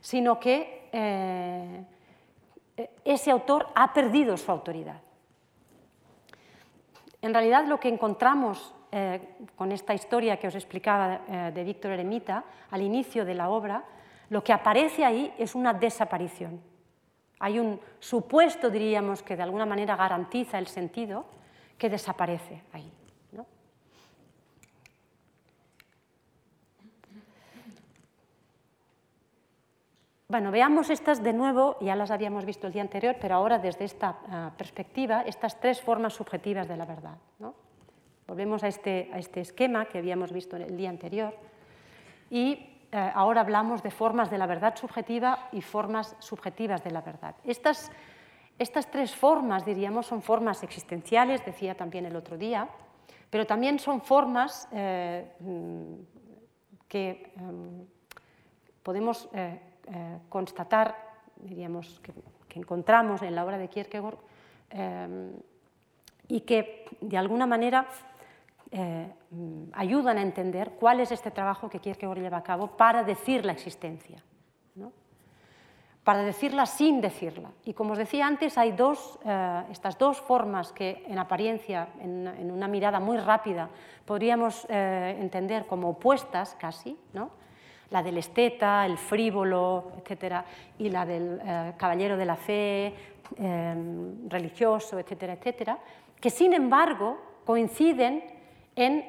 sino 0.00 0.38
que 0.38 0.88
eh, 0.92 1.84
ese 3.04 3.30
autor 3.30 3.68
ha 3.74 3.92
perdido 3.92 4.36
su 4.36 4.50
autoridad. 4.50 5.00
En 7.22 7.34
realidad 7.34 7.66
lo 7.66 7.78
que 7.78 7.88
encontramos 7.88 8.74
con 9.56 9.72
esta 9.72 9.94
historia 9.94 10.38
que 10.38 10.48
os 10.48 10.54
explicaba 10.54 11.50
de 11.52 11.64
Víctor 11.64 11.92
Eremita 11.92 12.44
al 12.70 12.82
inicio 12.82 13.24
de 13.24 13.34
la 13.34 13.50
obra, 13.50 13.84
lo 14.30 14.42
que 14.42 14.52
aparece 14.52 15.04
ahí 15.04 15.32
es 15.38 15.54
una 15.54 15.72
desaparición. 15.72 16.60
Hay 17.38 17.58
un 17.58 17.80
supuesto, 17.98 18.68
diríamos, 18.68 19.22
que 19.22 19.36
de 19.36 19.42
alguna 19.42 19.66
manera 19.66 19.96
garantiza 19.96 20.58
el 20.58 20.66
sentido, 20.66 21.24
que 21.78 21.88
desaparece 21.88 22.62
ahí. 22.72 22.90
Bueno, 30.30 30.52
veamos 30.52 30.90
estas 30.90 31.24
de 31.24 31.32
nuevo, 31.32 31.76
ya 31.80 31.96
las 31.96 32.12
habíamos 32.12 32.44
visto 32.44 32.68
el 32.68 32.72
día 32.72 32.82
anterior, 32.82 33.16
pero 33.20 33.34
ahora 33.34 33.58
desde 33.58 33.84
esta 33.84 34.20
ah, 34.30 34.52
perspectiva, 34.56 35.22
estas 35.22 35.58
tres 35.58 35.80
formas 35.80 36.12
subjetivas 36.12 36.68
de 36.68 36.76
la 36.76 36.86
verdad. 36.86 37.16
Volvemos 38.28 38.62
a 38.62 38.68
este, 38.68 39.10
a 39.12 39.18
este 39.18 39.40
esquema 39.40 39.86
que 39.86 39.98
habíamos 39.98 40.30
visto 40.30 40.56
el 40.56 40.76
día 40.76 40.88
anterior 40.88 41.34
y 42.30 42.52
eh, 42.92 43.10
ahora 43.12 43.40
hablamos 43.40 43.82
de 43.82 43.90
formas 43.90 44.30
de 44.30 44.38
la 44.38 44.46
verdad 44.46 44.76
subjetiva 44.76 45.48
y 45.50 45.62
formas 45.62 46.14
subjetivas 46.20 46.84
de 46.84 46.92
la 46.92 47.00
verdad. 47.00 47.34
Estas, 47.42 47.90
estas 48.56 48.88
tres 48.88 49.12
formas, 49.12 49.64
diríamos, 49.64 50.06
son 50.06 50.22
formas 50.22 50.62
existenciales, 50.62 51.44
decía 51.44 51.74
también 51.74 52.06
el 52.06 52.14
otro 52.14 52.38
día, 52.38 52.68
pero 53.30 53.48
también 53.48 53.80
son 53.80 54.00
formas 54.00 54.68
eh, 54.70 55.28
mm, 55.40 55.94
que 56.86 57.32
em, 57.36 57.84
podemos 58.84 59.28
eh, 59.34 59.69
constatar, 60.28 60.94
diríamos, 61.36 62.00
que, 62.00 62.12
encontramos 62.58 63.22
en 63.22 63.34
la 63.34 63.44
obra 63.44 63.58
de 63.58 63.68
Kierkegaard 63.68 64.18
em, 64.70 65.32
y 66.28 66.40
que 66.42 66.84
de 67.00 67.16
alguna 67.16 67.46
manera 67.46 67.86
eh, 68.72 69.12
ayudan 69.72 70.18
a 70.18 70.22
entender 70.22 70.72
cuál 70.78 71.00
es 71.00 71.10
este 71.10 71.30
trabajo 71.30 71.68
que 71.68 71.80
Kierkegaard 71.80 72.20
lleva 72.20 72.38
a 72.38 72.42
cabo 72.42 72.68
para 72.68 73.02
decir 73.02 73.44
la 73.44 73.52
existencia, 73.52 74.22
para 76.04 76.22
decirla 76.22 76.66
sin 76.66 77.00
decirla. 77.00 77.50
Y 77.64 77.74
como 77.74 77.92
os 77.92 77.98
decía 77.98 78.26
antes, 78.26 78.56
hay 78.58 78.72
dos, 78.72 79.18
eh, 79.24 79.64
estas 79.70 79.98
dos 79.98 80.20
formas 80.20 80.72
que 80.72 81.04
en 81.06 81.18
apariencia, 81.18 81.88
en, 82.00 82.50
una 82.50 82.68
mirada 82.68 83.00
muy 83.00 83.18
rápida, 83.18 83.68
podríamos 84.04 84.66
eh, 84.68 85.16
entender 85.20 85.66
como 85.66 85.90
opuestas 85.90 86.56
casi, 86.58 86.96
¿no? 87.12 87.30
La 87.90 88.02
del 88.02 88.18
esteta, 88.18 88.86
el 88.86 88.98
frívolo, 88.98 89.92
etcétera, 89.98 90.44
y 90.78 90.88
la 90.88 91.04
del 91.04 91.40
caballero 91.76 92.16
de 92.16 92.24
la 92.24 92.36
fe, 92.36 92.94
religioso, 94.28 94.98
etcétera, 94.98 95.34
etcétera, 95.34 95.78
que 96.20 96.30
sin 96.30 96.52
embargo 96.52 97.18
coinciden 97.44 98.22
en 98.76 99.04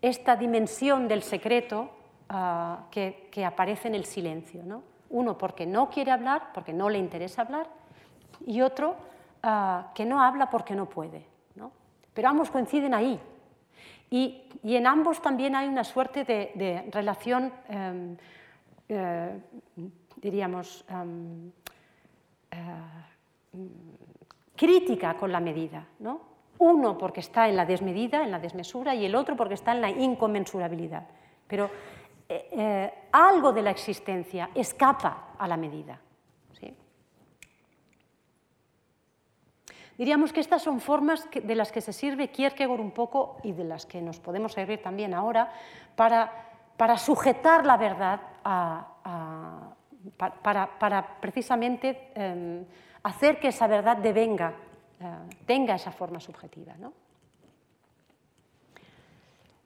esta 0.00 0.36
dimensión 0.36 1.08
del 1.08 1.22
secreto 1.22 1.90
ah, 2.28 2.86
que, 2.90 3.44
aparece 3.44 3.88
en 3.88 3.94
el 3.94 4.04
silencio. 4.04 4.62
Uno 5.10 5.38
porque 5.38 5.66
no 5.66 5.90
quiere 5.90 6.10
hablar, 6.10 6.50
porque 6.52 6.72
no 6.72 6.88
le 6.88 6.98
interesa 6.98 7.42
hablar, 7.42 7.68
y 8.46 8.60
otro 8.60 8.96
ah, 9.42 9.90
que 9.94 10.04
no 10.04 10.22
habla 10.22 10.50
porque 10.50 10.74
no 10.74 10.86
puede. 10.86 11.24
Pero 12.14 12.30
ambos 12.30 12.50
coinciden 12.50 12.94
ahí. 12.94 13.20
Y, 14.10 14.42
en 14.62 14.86
ambos 14.86 15.20
también 15.22 15.54
hay 15.54 15.68
una 15.68 15.84
suerte 15.84 16.24
de, 16.24 16.88
relación, 16.90 17.52
em, 17.68 18.16
eh, 18.88 19.40
diríamos, 20.16 20.84
em, 20.88 21.50
eh, 22.50 22.58
crítica 24.56 25.14
con 25.14 25.30
la 25.30 25.40
medida. 25.40 25.86
¿no? 26.00 26.20
Uno 26.58 26.96
porque 26.96 27.20
está 27.20 27.48
en 27.48 27.56
la 27.56 27.66
desmedida, 27.66 28.24
en 28.24 28.30
la 28.30 28.38
desmesura, 28.38 28.94
y 28.94 29.04
el 29.04 29.14
otro 29.14 29.36
porque 29.36 29.54
está 29.54 29.72
en 29.72 29.80
la 29.82 29.90
inconmensurabilidad. 29.90 31.06
Pero 31.46 31.70
eh, 32.28 32.92
algo 33.12 33.52
de 33.52 33.62
la 33.62 33.70
existencia 33.70 34.50
escapa 34.54 35.34
a 35.38 35.46
la 35.46 35.56
medida. 35.56 36.00
Diríamos 39.98 40.32
que 40.32 40.40
estas 40.40 40.62
son 40.62 40.80
formas 40.80 41.28
de 41.30 41.54
las 41.54 41.72
que 41.72 41.80
se 41.80 41.92
sirve 41.92 42.28
Kierkegaard 42.28 42.80
un 42.80 42.90
poco 42.90 43.38
y 43.42 43.52
de 43.52 43.64
las 43.64 43.86
que 43.86 44.02
nos 44.02 44.20
podemos 44.20 44.52
servir 44.52 44.82
también 44.82 45.14
ahora 45.14 45.50
para, 45.94 46.30
para 46.76 46.98
sujetar 46.98 47.64
la 47.64 47.76
verdad, 47.76 48.20
para, 50.78 51.18
precisamente 51.20 52.10
em, 52.14 52.64
hacer 53.02 53.40
que 53.40 53.48
esa 53.48 53.66
verdad 53.66 53.96
devenga 53.96 54.52
eh, 54.98 55.04
tenga 55.44 55.74
esa 55.74 55.92
forma 55.92 56.20
subjetiva. 56.20 56.72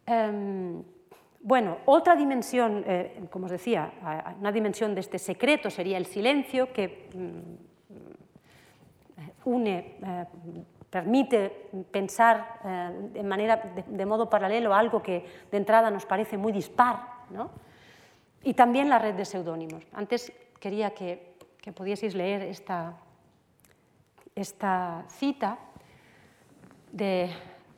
Em, 0.06 0.82
bueno, 1.40 1.78
otra 1.86 2.16
dimensión, 2.16 2.82
eh, 2.86 3.28
como 3.30 3.46
os 3.46 3.52
decía, 3.52 3.92
una 4.38 4.50
dimensión 4.50 4.94
de 4.94 5.00
este 5.00 5.18
secreto 5.18 5.70
sería 5.70 5.96
el 5.98 6.06
silencio 6.06 6.72
que 6.72 7.08
mm, 7.14 7.69
une, 9.44 9.96
eh, 10.02 10.26
permite 10.90 11.70
pensar 11.90 12.58
de, 13.12 13.22
manera, 13.22 13.62
de, 13.86 14.06
modo 14.06 14.28
paralelo 14.28 14.74
algo 14.74 15.00
que 15.00 15.24
de 15.50 15.56
entrada 15.56 15.88
nos 15.88 16.04
parece 16.04 16.36
muy 16.36 16.50
dispar. 16.50 17.06
Y 18.42 18.54
también 18.54 18.88
la 18.88 18.98
red 18.98 19.14
de 19.14 19.24
seudónimos. 19.24 19.86
Antes 19.92 20.32
quería 20.58 20.90
que, 20.90 21.36
que 21.62 21.70
pudieseis 21.70 22.14
leer 22.16 22.42
esta, 22.42 22.96
esta 24.34 25.04
cita 25.08 25.58
de 26.90 27.30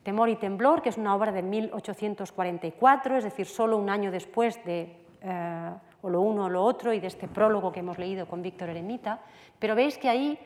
Temor 0.03 0.29
y 0.29 0.35
Temblor, 0.35 0.81
que 0.81 0.89
es 0.89 0.97
una 0.97 1.15
obra 1.15 1.31
de 1.31 1.43
1844, 1.43 3.17
es 3.17 3.23
decir, 3.23 3.45
solo 3.45 3.77
un 3.77 3.89
año 3.89 4.11
después 4.11 4.63
de 4.65 4.97
eh, 5.21 5.71
o 6.01 6.09
lo 6.09 6.19
uno 6.19 6.45
o 6.45 6.49
lo 6.49 6.63
otro 6.63 6.93
y 6.93 6.99
de 6.99 7.07
este 7.07 7.29
prólogo 7.29 7.71
que 7.71 7.79
hemos 7.79 7.97
leído 7.97 8.27
con 8.27 8.41
Víctor 8.41 8.69
Eremita, 8.69 9.21
pero 9.57 9.73
veis 9.73 9.97
que 9.97 10.09
ahí 10.09 10.37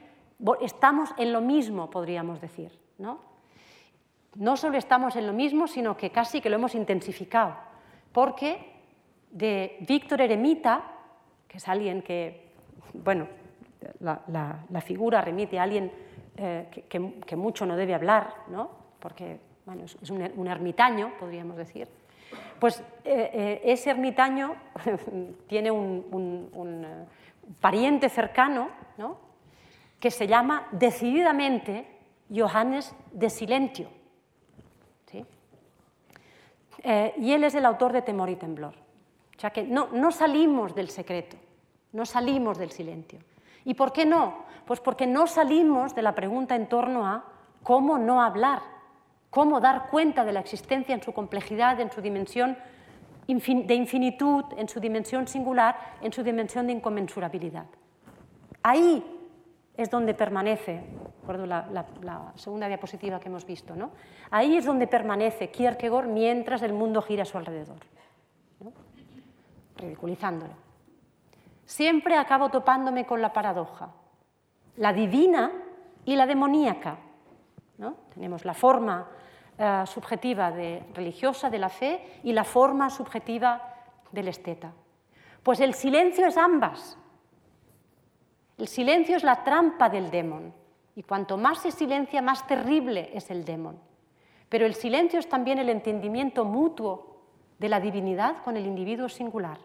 estamos 0.62 1.10
en 1.18 1.34
lo 1.34 1.42
mismo, 1.42 1.90
podríamos 1.90 2.42
decir. 2.42 2.78
¿no? 2.98 3.28
no 4.38 4.56
solo 4.56 4.78
estamos 4.78 5.16
en 5.16 5.28
lo 5.28 5.34
mismo, 5.34 5.68
sino 5.68 5.98
que 5.98 6.12
casi 6.12 6.42
que 6.42 6.50
lo 6.50 6.56
hemos 6.56 6.76
intensificado, 6.76 7.56
porque 8.12 8.74
de 9.32 9.78
Víctor 9.82 10.22
Eremita, 10.22 10.84
que 11.48 11.58
es 11.58 11.68
alguien 11.68 12.02
que, 12.02 12.52
bueno, 12.94 13.28
la, 14.00 14.82
figura 14.82 15.22
remite 15.22 15.60
a 15.60 15.64
alguien 15.64 15.92
eh, 16.38 16.86
que, 16.88 17.36
mucho 17.36 17.66
no 17.66 17.76
debe 17.76 17.96
hablar, 17.96 18.34
¿no? 18.50 18.70
porque 19.00 19.40
es 20.02 20.10
un, 20.10 20.48
ermitaño, 20.48 21.14
podríamos 21.20 21.58
decir, 21.58 21.88
pues 22.60 22.80
eh, 23.04 23.32
eh, 23.34 23.62
ese 23.64 23.90
ermitaño 23.90 24.56
tiene 25.48 25.72
un, 25.72 26.86
pariente 27.62 28.10
cercano 28.10 28.70
¿no? 28.98 29.27
Que 30.00 30.12
se 30.12 30.28
llama 30.28 30.68
decididamente 30.72 31.88
Johannes 32.34 32.96
de 33.12 33.30
Silentio. 33.30 33.90
y 37.18 37.34
él 37.34 37.44
es 37.44 37.56
el 37.56 37.66
autor 37.66 37.92
de 37.92 38.02
Temor 38.02 38.30
y 38.30 38.36
Temblor. 38.36 38.74
O 39.36 39.40
sea 39.40 39.50
que 39.50 39.64
no, 39.64 39.90
no 39.92 40.12
salimos 40.12 40.74
del 40.74 40.90
secreto, 40.90 41.36
no 41.92 42.06
salimos 42.06 42.58
del 42.58 42.72
silencio. 42.72 43.20
¿Y 43.66 43.74
por 43.74 43.92
qué 43.92 44.06
no? 44.06 44.46
Pues 44.66 44.80
porque 44.80 45.06
no 45.06 45.28
salimos 45.28 45.94
de 45.94 46.02
la 46.02 46.16
pregunta 46.16 46.56
en 46.56 46.70
torno 46.70 47.06
a 47.06 47.26
cómo 47.64 47.98
no 47.98 48.22
hablar, 48.22 48.62
cómo 49.30 49.60
dar 49.60 49.90
cuenta 49.90 50.24
de 50.24 50.32
la 50.32 50.40
existencia 50.40 50.96
en 50.96 51.04
su 51.04 51.14
complejidad, 51.14 51.80
en 51.82 51.92
su 51.92 52.02
dimensión 52.02 52.58
de 53.28 53.76
infinitud, 53.76 54.46
en 54.56 54.70
su 54.70 54.80
dimensión 54.80 55.28
singular, 55.28 55.98
en 56.02 56.14
su 56.14 56.24
dimensión 56.24 56.68
de 56.68 56.74
inconmensurabilidad. 56.74 57.66
Ahí 58.64 59.04
es 59.78 59.90
donde 59.90 60.14
permanece, 60.14 60.84
recuerdo 61.22 61.46
la, 61.46 61.68
la, 62.02 62.34
segunda 62.36 62.68
diapositiva 62.68 63.20
que 63.20 63.30
hemos 63.30 63.46
visto, 63.46 63.76
¿no? 63.76 63.92
ahí 64.32 64.58
es 64.58 64.66
donde 64.66 64.88
permanece 64.88 65.50
Kierkegaard 65.50 66.08
mientras 66.08 66.62
el 66.64 66.74
mundo 66.74 67.02
gira 67.02 67.24
a 67.24 67.26
su 67.26 67.38
alrededor, 67.38 67.78
ridiculizándolo 69.78 70.68
siempre 71.68 72.18
acabo 72.18 72.50
topándome 72.50 73.06
con 73.06 73.22
la 73.22 73.32
paradoja, 73.32 73.90
la 74.78 74.94
divina 74.94 75.52
y 76.06 76.16
la 76.16 76.26
demoníaca. 76.26 76.98
¿no? 77.78 77.96
Tenemos 78.14 78.46
la 78.46 78.56
forma 78.56 79.08
eh, 79.58 79.84
subjetiva 79.86 80.50
de, 80.50 80.84
religiosa 80.96 81.50
de 81.50 81.60
la 81.60 81.70
fe 81.70 82.20
y 82.24 82.32
la 82.34 82.46
forma 82.46 82.90
subjetiva 82.90 83.62
del 84.12 84.30
esteta. 84.30 84.72
Pues 85.44 85.60
el 85.60 85.74
silencio 85.74 86.26
es 86.26 86.38
ambas. 86.38 86.98
El 88.58 88.68
silencio 88.68 89.16
es 89.16 89.24
la 89.24 89.44
trampa 89.44 89.90
del 89.90 90.10
demon. 90.10 90.54
Y 90.96 91.04
cuanto 91.04 91.38
más 91.38 91.62
se 91.62 91.72
silencia, 91.72 92.22
más 92.22 92.48
terrible 92.48 93.12
es 93.14 93.30
el 93.30 93.46
demon. 93.46 93.80
Pero 94.50 94.66
el 94.66 94.74
silencio 94.74 95.20
es 95.20 95.30
también 95.30 95.60
el 95.60 95.70
entendimiento 95.70 96.44
mutuo 96.44 97.22
de 97.60 97.70
la 97.70 97.80
divinidad 97.80 98.44
con 98.44 98.58
el 98.58 98.66
individuo 98.66 99.10
singular. 99.10 99.60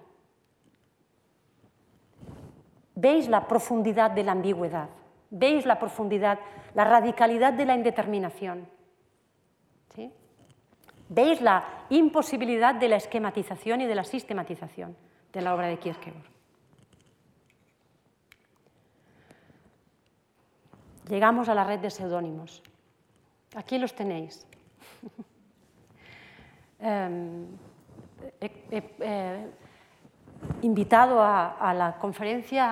Veis 2.94 3.28
la 3.28 3.48
profundidad 3.48 4.10
de 4.10 4.24
la 4.24 4.32
ambigüedad, 4.32 4.88
veis 5.30 5.64
la 5.64 5.78
profundidad, 5.78 6.38
la 6.74 6.84
radicalidad 6.84 7.52
de 7.54 7.64
la 7.64 7.74
indeterminación. 7.74 8.68
Veis 11.08 11.42
la 11.42 11.86
imposibilidad 11.90 12.74
de 12.74 12.88
la 12.88 12.96
esquematización 12.96 13.82
y 13.82 13.86
de 13.86 13.94
la 13.94 14.04
sistematización 14.04 14.96
de 15.30 15.42
la 15.42 15.54
obra 15.54 15.66
de 15.66 15.78
Kierkegaard. 15.78 16.31
Llegamos 21.08 21.48
a 21.48 21.54
la 21.54 21.64
red 21.64 21.80
de 21.80 21.90
seudónimos. 21.90 22.62
Aquí 23.54 23.78
los 23.78 23.94
tenéis. 23.94 24.46
He, 28.40 28.82
invitado 30.62 31.22
a, 31.22 31.74
la 31.74 31.96
conferencia 31.98 32.66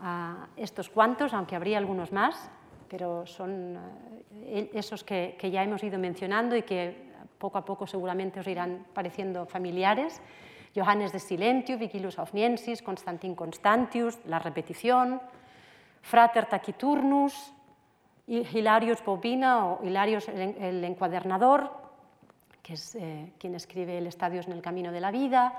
a, 0.00 0.48
estos 0.56 0.88
cuantos, 0.88 1.34
aunque 1.34 1.56
habría 1.56 1.78
algunos 1.78 2.12
más, 2.12 2.50
pero 2.88 3.26
son 3.26 3.76
eh, 4.32 4.70
esos 4.72 5.02
que, 5.02 5.36
ya 5.50 5.64
hemos 5.64 5.82
ido 5.82 5.98
mencionando 5.98 6.56
y 6.56 6.62
que 6.62 7.06
poco 7.38 7.58
a 7.58 7.64
poco 7.64 7.86
seguramente 7.86 8.40
os 8.40 8.46
irán 8.46 8.86
pareciendo 8.94 9.46
familiares. 9.46 10.20
Johannes 10.74 11.12
de 11.12 11.18
Silentio, 11.18 11.78
Vigilus 11.78 12.18
Aufniensis, 12.18 12.82
Constantin 12.82 13.34
Constantius, 13.34 14.18
La 14.26 14.38
Repetición, 14.38 15.20
Frater 16.02 16.46
Taciturnus, 16.46 17.52
Hilarius 18.26 19.04
Bobina 19.04 19.66
o 19.66 19.84
Hilarius 19.84 20.28
el 20.28 20.82
Encuadernador, 20.84 21.70
que 22.62 22.74
es 22.74 22.96
eh, 22.96 23.32
quien 23.38 23.54
escribe 23.54 23.98
El 23.98 24.06
Estadios 24.08 24.46
en 24.46 24.52
el 24.52 24.62
Camino 24.62 24.90
de 24.90 25.00
la 25.00 25.12
Vida, 25.12 25.52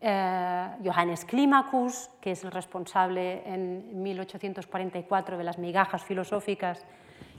eh, 0.00 0.68
Johannes 0.82 1.24
Climacus, 1.26 2.08
que 2.20 2.32
es 2.32 2.44
el 2.44 2.50
responsable 2.50 3.42
en 3.44 4.02
1844 4.02 5.36
de 5.36 5.44
las 5.44 5.58
migajas 5.58 6.02
filosóficas 6.02 6.84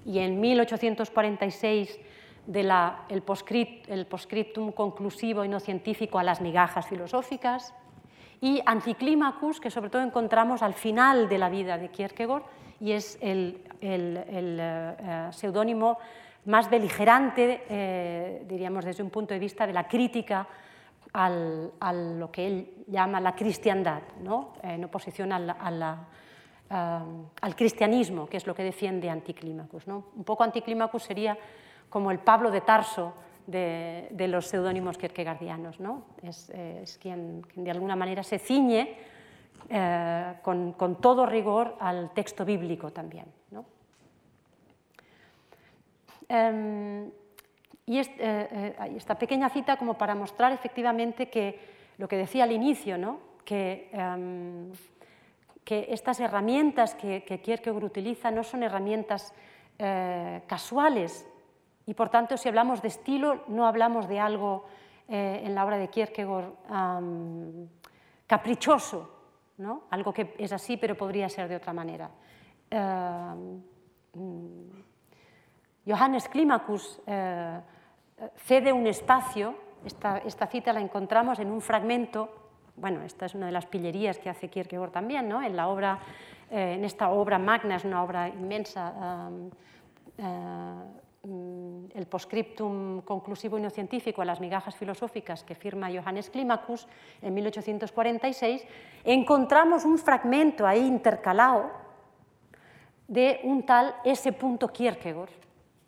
y 0.06 0.20
en 0.20 0.40
1846 0.40 2.00
del 2.46 2.72
el, 3.10 3.22
postscriptum 3.22 4.72
conclusivo 4.74 5.44
y 5.44 5.48
no 5.48 5.60
científico 5.60 6.20
a 6.20 6.24
las 6.24 6.42
migajas 6.42 6.88
filosóficas, 6.88 7.74
y 8.42 8.62
Anticlimacus, 8.66 9.62
que 9.62 9.72
sobre 9.72 9.90
todo 9.90 10.02
encontramos 10.02 10.62
al 10.62 10.74
final 10.74 11.30
de 11.30 11.38
la 11.38 11.48
vida 11.48 11.78
de 11.78 11.90
Kierkegaard, 11.90 12.44
y 12.84 12.92
es 12.92 13.18
el, 13.22 13.62
eh, 13.80 15.28
seudónimo 15.32 15.98
más 16.46 16.70
beligerante, 16.70 17.64
eh, 17.70 18.44
diríamos 18.46 18.84
desde 18.84 19.02
un 19.02 19.10
punto 19.10 19.34
de 19.34 19.40
vista 19.40 19.66
de 19.66 19.72
la 19.72 19.88
crítica 19.88 20.46
al, 21.14 21.72
a 21.80 21.94
lo 21.94 22.30
que 22.30 22.46
él 22.46 22.74
llama 22.88 23.22
la 23.22 23.34
cristiandad, 23.36 24.02
¿no? 24.22 24.56
en 24.62 24.84
oposición 24.84 25.32
al 25.32 26.06
cristianismo, 27.56 28.28
que 28.28 28.36
es 28.36 28.46
lo 28.46 28.54
que 28.54 28.64
defiende 28.64 29.10
Anticlimacus. 29.10 29.88
Un 29.88 30.26
poco 30.26 30.44
Anticlimacus 30.44 31.04
sería 31.04 31.38
como 31.90 32.12
el 32.12 32.20
Pablo 32.20 32.52
de 32.52 32.60
Tarso 32.60 33.14
de, 33.48 34.10
los 34.28 34.48
seudónimos 34.48 34.98
kierkegaardianos. 34.98 35.80
¿no? 35.80 36.04
Es, 36.22 36.52
quien, 37.02 37.46
de 37.56 37.72
alguna 37.72 37.96
manera 37.96 38.24
se 38.24 38.40
ciñe 38.40 39.13
eh, 39.70 40.34
con, 40.42 40.98
todo 41.02 41.26
rigor 41.26 41.76
al 41.80 42.12
texto 42.14 42.46
bíblico 42.46 42.92
también. 42.92 43.26
Em, 46.30 47.12
y 47.86 48.00
eh, 48.00 48.08
eh, 48.20 48.76
esta 48.96 49.16
pequeña 49.16 49.50
cita 49.50 49.78
como 49.78 49.98
para 49.98 50.16
mostrar 50.16 50.52
efectivamente 50.52 51.30
que 51.30 51.60
lo 51.98 52.08
que 52.08 52.18
decía 52.18 52.46
al 52.46 52.52
inicio, 52.52 52.96
em, 52.96 54.72
que, 55.64 55.88
estas 55.90 56.20
herramientas 56.20 56.96
que, 56.96 57.24
que, 57.24 57.42
Kierkegaard 57.42 57.84
utiliza 57.84 58.32
no 58.32 58.44
son 58.44 58.64
herramientas 58.64 59.34
casuales, 60.48 61.28
y 61.86 61.94
por 61.94 62.10
tanto, 62.10 62.38
si 62.38 62.48
hablamos 62.48 62.82
de 62.82 62.88
estilo, 62.88 63.44
no 63.48 63.68
hablamos 63.68 64.08
de 64.08 64.20
algo 64.20 64.66
en 65.10 65.54
la 65.54 65.66
obra 65.66 65.78
de 65.78 65.90
Kierkegaard 65.90 66.54
caprichoso, 68.28 69.13
¿no? 69.58 69.84
algo 69.90 70.14
que 70.14 70.36
es 70.38 70.52
así 70.52 70.78
pero 70.78 70.96
podría 70.96 71.30
ser 71.30 71.48
de 71.48 71.56
otra 71.56 71.74
manera. 71.74 72.10
Mm, 74.14 74.84
Johannes 75.86 76.30
Climacus 76.30 77.02
eh, 77.06 77.60
cede 78.38 78.72
un 78.72 78.88
espacio, 78.88 79.56
esta, 79.86 80.20
esta, 80.20 80.48
cita 80.48 80.72
la 80.72 80.80
encontramos 80.80 81.40
en 81.40 81.52
un 81.52 81.62
fragmento, 81.62 82.52
bueno, 82.76 83.02
esta 83.04 83.26
es 83.26 83.36
una 83.36 83.48
de 83.48 83.52
las 83.52 83.66
pillerías 83.66 84.18
que 84.18 84.30
hace 84.30 84.50
Kierkegaard 84.50 84.92
también, 84.92 85.28
¿no? 85.28 85.42
en, 85.44 85.56
la 85.56 85.68
obra, 85.68 86.00
eh, 86.50 86.76
en 86.78 86.86
esta 86.86 87.10
obra 87.10 87.38
magna, 87.38 87.76
es 87.76 87.86
una 87.86 88.04
obra 88.04 88.30
inmensa. 88.30 89.30
El 91.24 92.06
postscriptum 92.10 93.02
conclusivo 93.02 93.58
y 93.58 93.62
no 93.62 93.70
científico 93.70 94.22
a 94.22 94.26
las 94.26 94.42
migajas 94.42 94.76
filosóficas 94.76 95.44
que 95.44 95.56
firma 95.56 95.90
Johannes 95.90 96.30
Climacus 96.30 96.86
en 97.22 97.34
1846, 97.34 98.66
encontramos 99.06 99.86
un 99.86 99.98
fragmento 99.98 100.68
ahí 100.68 100.86
intercalado 100.86 101.72
de 103.08 103.40
un 103.44 103.66
tal 103.66 103.96
S. 104.04 104.36
Kierkegaard, 104.74 105.30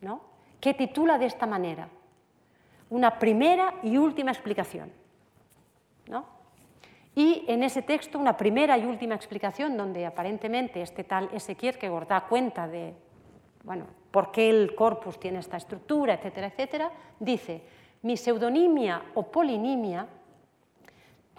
¿no? 0.02 0.22
que 0.62 0.74
titula 0.74 1.18
de 1.18 1.26
esta 1.26 1.46
manera, 1.46 1.90
una 2.90 3.20
primera 3.20 3.74
y 3.84 3.98
última 3.98 4.32
explicación. 4.32 4.92
¿no? 6.08 6.26
Y 7.14 7.44
en 7.48 7.64
ese 7.64 7.82
texto, 7.82 8.20
una 8.20 8.38
primera 8.38 8.78
y 8.78 8.86
última 8.86 9.16
explicación, 9.16 9.76
donde 9.76 10.06
aparentemente 10.06 10.82
este 10.82 11.04
tal 11.04 11.30
S. 11.34 11.54
Kierkegaard 11.56 12.08
da 12.08 12.22
cuenta 12.22 12.68
de 12.68 12.94
bueno, 13.66 13.86
por 14.12 14.32
qué 14.32 14.50
el 14.50 14.76
corpus 14.76 15.20
tiene 15.20 15.40
esta 15.40 15.58
estructura, 15.58 16.14
etcétera, 16.14 16.48
etcétera, 16.48 16.92
dice, 17.20 17.64
mi 18.04 18.16
pseudonimia 18.16 19.02
o 19.16 19.24
polinimia 19.24 20.08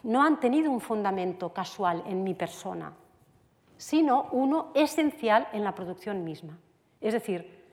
no 0.02 0.22
han 0.22 0.38
tenido 0.38 0.70
un 0.70 0.80
fundamento 0.80 1.52
casual 1.52 2.02
en 2.06 2.22
mi 2.22 2.34
persona, 2.34 2.92
sino 3.76 4.28
uno 4.32 4.72
esencial 4.74 5.48
en 5.52 5.64
la 5.64 5.74
producción 5.74 6.24
misma. 6.24 6.58
Es 7.00 7.12
decir, 7.12 7.64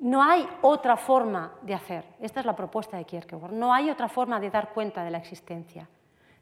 no 0.00 0.22
hay 0.22 0.46
otra 0.62 0.96
forma 0.96 1.54
de 1.62 1.74
hacer, 1.74 2.04
esta 2.20 2.40
es 2.40 2.46
la 2.46 2.56
propuesta 2.56 2.96
de 2.96 3.04
Kierkegaard, 3.04 3.52
no 3.52 3.72
hay 3.72 3.90
otra 3.90 4.08
forma 4.08 4.40
de 4.40 4.50
dar 4.50 4.72
cuenta 4.72 5.04
de 5.04 5.10
la 5.10 5.18
existencia, 5.18 5.88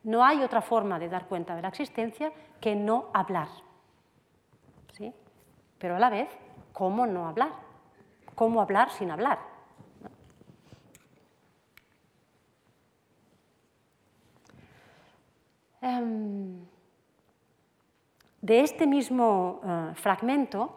no 0.04 0.24
hay 0.24 0.42
otra 0.42 0.62
forma 0.62 0.98
de 0.98 1.08
dar 1.08 1.26
cuenta 1.26 1.54
de 1.54 1.62
la 1.62 1.68
existencia 1.68 2.32
que 2.60 2.74
no 2.74 3.10
hablar. 3.12 3.48
¿Sí? 4.92 5.12
Pero 5.78 5.96
a 5.96 5.98
la 5.98 6.10
vez 6.10 6.28
¿cómo 6.72 7.06
no 7.06 7.28
hablar? 7.28 7.52
¿Cómo 8.34 8.60
hablar 8.60 8.90
sin 8.90 9.10
hablar? 9.10 9.38
Em, 15.80 16.64
de 18.40 18.60
este 18.60 18.86
mismo 18.86 19.60
eh, 19.64 19.92
fragmento, 19.94 20.70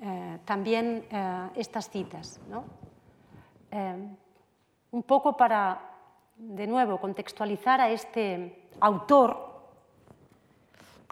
eh, 0.00 0.38
también 0.44 1.04
eh, 1.10 1.50
estas 1.56 1.90
citas, 1.90 2.40
em, 3.70 4.16
un 4.90 5.02
poco 5.02 5.36
para, 5.36 5.80
de 6.36 6.66
nuevo, 6.66 6.98
contextualizar 6.98 7.80
a 7.80 7.90
este 7.90 8.68
autor 8.80 9.55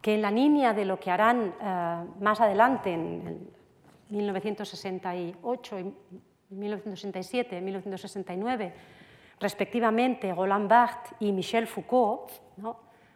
que 0.05 0.13
en 0.13 0.21
la 0.21 0.31
línea 0.31 0.75
de 0.75 0.85
lo 0.85 1.01
que 1.01 1.11
harán 1.11 1.55
eh, 1.59 2.05
más 2.21 2.39
adelante, 2.39 2.93
en, 2.93 3.49
1968, 4.11 5.77
1967, 6.51 7.59
1969, 7.63 8.75
respectivamente 9.41 10.35
Roland 10.35 10.69
Barthes 10.69 11.15
y 11.21 11.33
Michel 11.33 11.67
Foucault, 11.67 12.31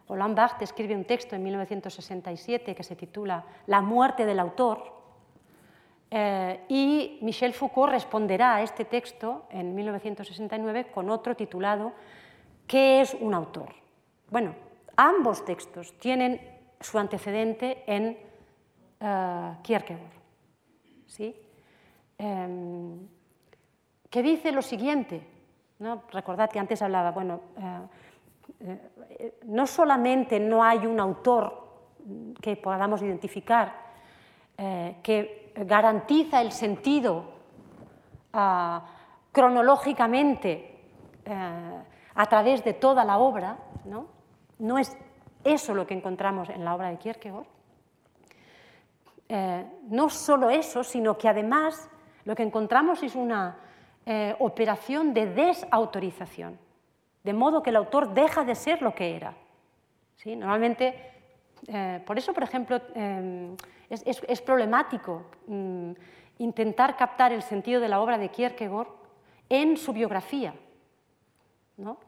Roland 0.08 0.34
Barthes 0.34 0.70
escribe 0.70 0.96
un 0.96 1.04
texto 1.04 1.36
en 1.36 1.42
1967 1.42 2.74
que 2.74 2.82
se 2.82 2.96
titula 2.96 3.44
La 3.66 3.82
muerte 3.82 4.24
del 4.24 4.40
autor, 4.40 4.90
eh, 6.10 6.60
y 6.68 7.18
Michel 7.20 7.52
Foucault 7.52 7.92
responderá 7.92 8.54
a 8.54 8.62
este 8.62 8.86
texto 8.86 9.44
en 9.50 9.74
1969 9.74 10.86
con 10.90 11.10
otro 11.10 11.36
titulado 11.36 11.92
¿Qué 12.66 13.02
es 13.02 13.12
un 13.20 13.34
autor? 13.34 13.74
Bueno, 14.30 14.54
ambos 14.96 15.44
textos 15.44 15.92
tienen 15.98 16.57
su 16.80 16.98
antecedente 16.98 17.84
en 17.86 18.18
uh, 19.00 19.62
Kierkegaard. 19.62 20.12
¿sí? 21.06 21.34
Em, 22.18 23.08
que 24.10 24.22
dice 24.22 24.52
lo 24.52 24.62
siguiente. 24.62 25.26
¿no? 25.78 26.02
Recordad 26.10 26.50
que 26.50 26.58
antes 26.58 26.82
hablaba, 26.82 27.12
bueno, 27.12 27.40
no 29.44 29.66
solamente 29.66 30.40
no 30.40 30.64
hay 30.64 30.86
un 30.86 30.98
autor 30.98 31.68
que 32.40 32.56
podamos 32.56 33.02
identificar 33.02 33.86
que 34.56 35.52
garantiza 35.54 36.40
el 36.40 36.50
sentido 36.50 37.24
ah, 38.32 38.84
cronológicamente 39.30 40.80
a 41.26 42.26
través 42.26 42.64
de 42.64 42.72
toda 42.72 43.04
la 43.04 43.18
obra, 43.18 43.58
¿no? 43.84 44.06
no 44.58 44.78
es 44.78 44.96
eso 45.52 45.74
lo 45.74 45.86
que 45.86 45.94
encontramos 45.94 46.48
en 46.48 46.64
la 46.64 46.74
obra 46.74 46.90
de 46.90 46.96
Kierkegaard. 46.96 47.46
Eh, 49.28 49.64
no 49.88 50.08
solo 50.08 50.48
eso, 50.48 50.82
sino 50.82 51.18
que 51.18 51.28
además 51.28 51.88
lo 52.24 52.34
que 52.34 52.42
encontramos 52.42 53.02
es 53.02 53.14
una 53.14 53.58
eh, 54.06 54.34
operación 54.38 55.12
de 55.12 55.26
desautorización, 55.26 56.58
de 57.24 57.32
modo 57.32 57.62
que 57.62 57.70
el 57.70 57.76
autor 57.76 58.14
deja 58.14 58.44
de 58.44 58.54
ser 58.54 58.80
lo 58.80 58.94
que 58.94 59.16
era. 59.16 59.34
¿Sí? 60.16 60.34
Normalmente, 60.34 61.12
eh, 61.66 62.02
por 62.06 62.16
eso, 62.18 62.32
por 62.32 62.42
ejemplo, 62.42 62.80
es, 63.90 64.40
problemático 64.42 65.26
mm, 65.46 65.92
intentar 66.38 66.96
captar 66.96 67.32
el 67.32 67.42
sentido 67.42 67.80
de 67.80 67.88
la 67.88 68.00
obra 68.00 68.18
de 68.18 68.30
Kierkegaard 68.30 68.88
en 69.48 69.76
su 69.76 69.92
biografía, 69.92 70.54
¿no? 71.76 71.98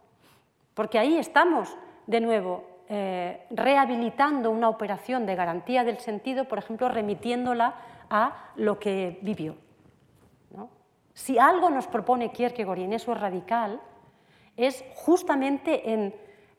porque 0.74 0.98
ahí 0.98 1.18
estamos 1.18 1.76
de 2.06 2.20
nuevo 2.20 2.64
eh, 2.92 3.46
rehabilitando 3.50 4.50
una 4.50 4.68
operación 4.68 5.24
de 5.24 5.36
garantía 5.36 5.84
del 5.84 6.00
sentido, 6.00 6.46
por 6.46 6.58
ejemplo, 6.58 6.88
remitiéndola 6.88 7.76
a 8.10 8.50
lo 8.56 8.80
que 8.80 9.20
vivió. 9.22 9.54
Si 11.14 11.38
algo 11.38 11.70
nos 11.70 11.86
propone 11.86 12.32
Kierkegaard, 12.32 12.80
y 12.80 12.82
en 12.82 12.92
eso 12.92 13.12
es 13.12 13.20
radical, 13.20 13.80
es 14.56 14.84
justamente 14.96 15.92
en 15.92 16.14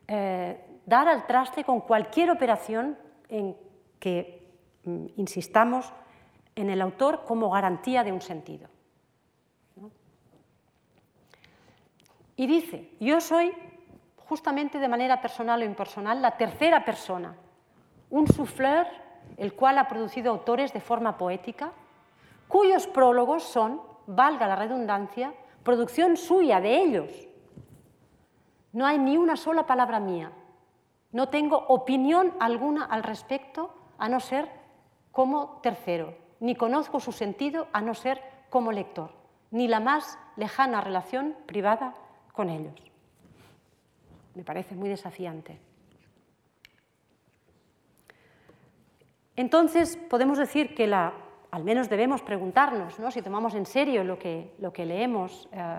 eh, 0.08 0.58
dar 0.86 1.06
al 1.06 1.26
traste 1.26 1.64
con 1.64 1.82
cualquier 1.82 2.30
operación 2.30 2.96
en 3.28 3.54
que 3.98 4.48
mm, 4.84 5.06
insistamos 5.16 5.92
en 6.56 6.70
el 6.70 6.80
autor 6.80 7.24
como 7.26 7.50
garantía 7.50 8.04
de 8.04 8.12
un 8.12 8.22
sentido. 8.22 8.70
Y 12.36 12.46
dice, 12.46 12.88
yo 13.00 13.20
soy 13.20 13.52
justamente 14.32 14.78
de 14.78 14.88
manera 14.88 15.20
personal 15.20 15.60
o 15.60 15.64
impersonal, 15.68 16.22
la 16.22 16.38
tercera 16.38 16.82
persona, 16.86 17.36
un 18.08 18.26
souffleur, 18.26 18.86
el 19.36 19.52
cual 19.52 19.76
ha 19.76 19.86
producido 19.86 20.32
autores 20.32 20.72
de 20.72 20.80
forma 20.80 21.18
poética, 21.18 21.72
cuyos 22.48 22.86
prólogos 22.86 23.42
son, 23.42 23.82
valga 24.06 24.48
la 24.48 24.56
redundancia, 24.56 25.34
producción 25.62 26.16
suya 26.16 26.62
de 26.62 26.80
ellos. 26.80 27.10
No 28.72 28.86
hay 28.86 28.98
ni 28.98 29.18
una 29.18 29.36
sola 29.36 29.66
palabra 29.66 30.00
mía. 30.00 30.32
No 31.10 31.28
tengo 31.28 31.66
opinión 31.68 32.32
alguna 32.40 32.86
al 32.86 33.02
respecto, 33.02 33.74
a 33.98 34.08
no 34.08 34.18
ser 34.18 34.48
como 35.10 35.60
tercero, 35.62 36.16
ni 36.40 36.56
conozco 36.56 37.00
su 37.00 37.12
sentido 37.12 37.68
a 37.74 37.82
no 37.82 37.92
ser 37.92 38.22
como 38.48 38.72
lector, 38.72 39.10
ni 39.50 39.68
la 39.68 39.80
más 39.80 40.18
lejana 40.36 40.80
relación 40.80 41.36
privada 41.44 41.92
con 42.32 42.48
ellos 42.48 42.91
me 44.34 44.44
parece 44.44 44.74
muy 44.74 44.88
desafiante. 44.88 45.58
Entonces, 49.36 49.96
podemos 50.10 50.38
decir 50.38 50.74
que 50.74 50.86
la, 50.86 51.12
al 51.50 51.64
menos 51.64 51.88
debemos 51.88 52.22
preguntarnos, 52.22 52.98
¿no? 52.98 53.10
si 53.10 53.22
tomamos 53.22 53.54
en 53.54 53.66
serio 53.66 54.04
lo 54.04 54.18
que, 54.18 54.52
lo 54.58 54.72
que 54.72 54.84
leemos 54.84 55.48
eh, 55.52 55.78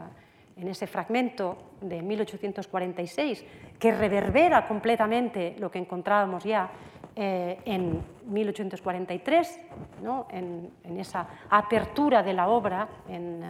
en 0.56 0.68
ese 0.68 0.88
fragmento 0.88 1.58
de 1.82 2.02
1846, 2.02 3.46
que 3.80 3.92
reverbera 3.92 4.68
completamente 4.68 5.56
lo 5.60 5.70
que 5.70 5.80
encontrábamos 5.80 6.44
ya 6.44 6.70
eh, 7.16 7.60
en 7.66 8.02
1843, 8.26 9.60
¿no? 10.02 10.28
en, 10.32 10.72
esa 10.98 11.28
apertura 11.50 12.24
de 12.24 12.34
la 12.34 12.48
obra 12.48 12.88
en, 13.08 13.44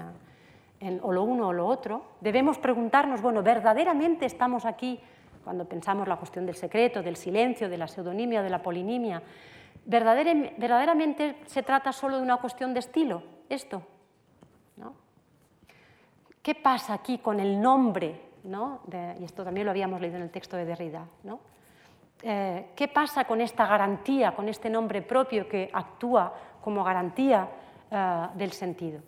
eh, 0.84 1.00
o 1.02 1.14
lo 1.14 1.24
uno 1.24 1.48
o 1.48 1.54
lo 1.54 1.66
otro, 1.66 2.04
debemos 2.20 2.58
preguntarnos, 2.58 3.22
bueno, 3.22 3.42
¿verdaderamente 3.42 4.26
estamos 4.26 4.66
aquí 4.66 5.00
cuando 5.44 5.66
pensamos 5.66 6.08
la 6.08 6.18
cuestión 6.18 6.46
del 6.46 6.56
secreto, 6.56 7.02
del 7.02 7.16
silencio, 7.16 7.70
de 7.70 7.78
la 7.78 7.88
pseudonimia, 7.88 8.42
de 8.42 8.50
la 8.50 8.62
polinimia? 8.62 9.24
¿Verdaderamente 9.86 11.38
se 11.46 11.64
trata 11.64 11.94
solo 11.94 12.18
de 12.18 12.24
una 12.24 12.38
cuestión 12.38 12.74
de 12.74 12.82
estilo 12.82 13.24
esto? 13.50 13.82
¿Qué 16.42 16.56
pasa 16.56 16.94
aquí 16.94 17.20
con 17.20 17.40
el 17.40 17.62
nombre? 17.62 18.34
y 18.44 19.24
esto 19.24 19.46
también 19.46 19.66
lo 19.66 19.72
habíamos 19.72 20.02
leído 20.02 20.18
en 20.18 20.24
el 20.24 20.30
texto 20.30 20.58
de 20.58 20.66
Derrida. 20.66 21.08
Eh, 22.22 22.72
¿Qué 22.76 22.90
pasa 22.90 23.24
con 23.24 23.40
esta 23.40 23.66
garantía, 23.66 24.36
con 24.36 24.50
este 24.50 24.70
nombre 24.70 25.02
propio 25.02 25.48
que 25.48 25.70
actúa 25.72 26.34
como 26.62 26.84
garantía 26.84 27.48
eh, 27.90 28.28
del 28.36 28.52
sentido? 28.52 29.02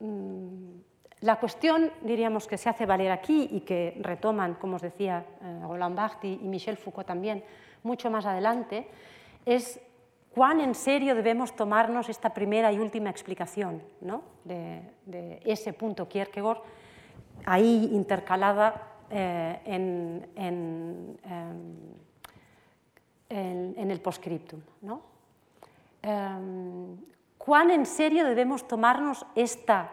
Mm, 0.00 0.80
la 1.20 1.36
cuestión, 1.36 1.92
diríamos, 2.00 2.46
que 2.46 2.56
se 2.56 2.70
hace 2.70 2.86
valer 2.86 3.10
aquí 3.12 3.48
y 3.52 3.60
que 3.60 3.98
retoman, 4.00 4.54
como 4.54 4.76
os 4.76 4.82
decía, 4.82 5.26
eh, 5.42 5.60
Roland 5.62 5.94
Barthes 5.94 6.40
y 6.40 6.48
Michel 6.48 6.78
Foucault 6.78 7.06
también, 7.06 7.44
mucho 7.82 8.10
más 8.10 8.24
adelante, 8.24 8.88
es 9.44 9.80
cuán 10.34 10.60
en 10.60 10.74
serio 10.74 11.14
debemos 11.14 11.54
tomarnos 11.54 12.08
esta 12.08 12.32
primera 12.32 12.72
y 12.72 12.78
última 12.78 13.10
explicación 13.10 13.82
de, 14.44 15.42
ese 15.44 15.74
punto 15.74 16.08
Kierkegaard, 16.08 16.62
ahí 17.44 17.90
intercalada 17.92 18.88
eh, 19.10 19.60
en, 19.66 20.26
en, 20.36 21.18
em, 23.28 23.90
el 23.90 24.00
postscriptum. 24.00 24.60
¿no? 24.82 25.02
Em, 26.02 26.96
cuán 27.40 27.70
en 27.70 27.86
serio 27.86 28.26
debemos 28.26 28.68
tomarnos 28.68 29.24
esta, 29.34 29.90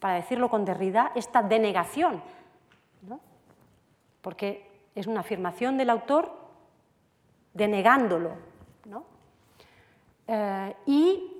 para 0.00 0.16
decirlo 0.16 0.50
con 0.50 0.66
Derrida, 0.66 1.12
esta 1.14 1.42
denegación. 1.42 2.22
Porque 4.20 4.70
es 4.94 5.06
una 5.06 5.20
afirmación 5.20 5.78
del 5.78 5.88
autor 5.88 6.30
denegándolo. 7.54 8.32
Eh, 10.26 10.76
y 10.84 11.32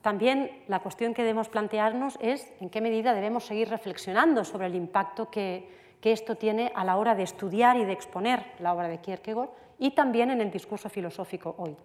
también 0.00 0.62
la 0.68 0.78
cuestión 0.78 1.12
que 1.12 1.22
debemos 1.22 1.48
plantearnos 1.48 2.16
es 2.20 2.52
en 2.60 2.70
qué 2.70 2.80
medida 2.80 3.14
debemos 3.14 3.46
seguir 3.46 3.68
reflexionando 3.68 4.44
sobre 4.44 4.66
el 4.66 4.76
impacto 4.76 5.28
que 5.28 5.68
esto 6.02 6.36
tiene 6.36 6.70
a 6.74 6.84
la 6.84 6.96
hora 6.96 7.16
de 7.16 7.24
estudiar 7.24 7.76
y 7.76 7.84
de 7.84 7.92
exponer 7.92 8.44
la 8.60 8.72
obra 8.72 8.88
de 8.88 8.98
Kierkegaard 8.98 9.50
y 9.78 9.90
también 9.90 10.30
en 10.30 10.40
el 10.40 10.52
discurso 10.52 10.88
filosófico 10.88 11.56
hoy. 11.58 11.76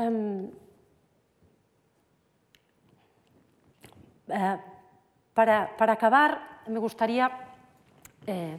Em, 0.00 0.48
eh, 4.28 4.58
para, 5.34 5.92
acabar, 5.92 6.62
me 6.66 6.78
gustaría 6.78 7.30
eh, 8.26 8.56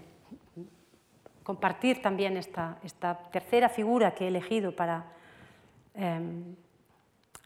compartir 1.42 2.02
también 2.02 2.38
esta, 2.38 2.78
tercera 3.32 3.70
figura 3.70 4.14
que 4.14 4.26
he 4.26 4.28
elegido 4.28 4.76
para, 4.76 5.04
em, 5.96 6.56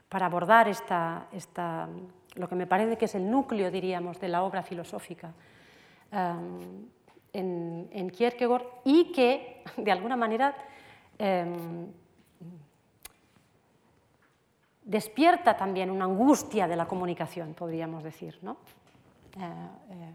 abordar 0.09 0.67
esta, 0.67 1.27
lo 2.35 2.49
que 2.49 2.55
me 2.55 2.67
parece 2.67 2.97
que 2.97 3.05
es 3.05 3.15
el 3.15 3.29
núcleo, 3.29 3.71
diríamos, 3.71 4.19
de 4.19 4.27
la 4.27 4.43
obra 4.43 4.63
filosófica 4.63 5.33
em, 6.11 6.87
en, 7.31 7.89
en, 7.91 8.09
Kierkegaard 8.09 8.63
y 8.83 9.11
que, 9.13 9.63
de 9.77 9.91
alguna 9.91 10.17
manera, 10.17 10.55
despierta 14.85 15.57
también 15.57 15.89
una 15.89 16.05
angustia 16.05 16.67
de 16.67 16.75
la 16.75 16.87
comunicación, 16.87 17.53
podríamos 17.53 18.03
decir. 18.03 18.37
¿no? 18.43 18.57
Eh, 19.37 19.69
eh, 19.89 20.13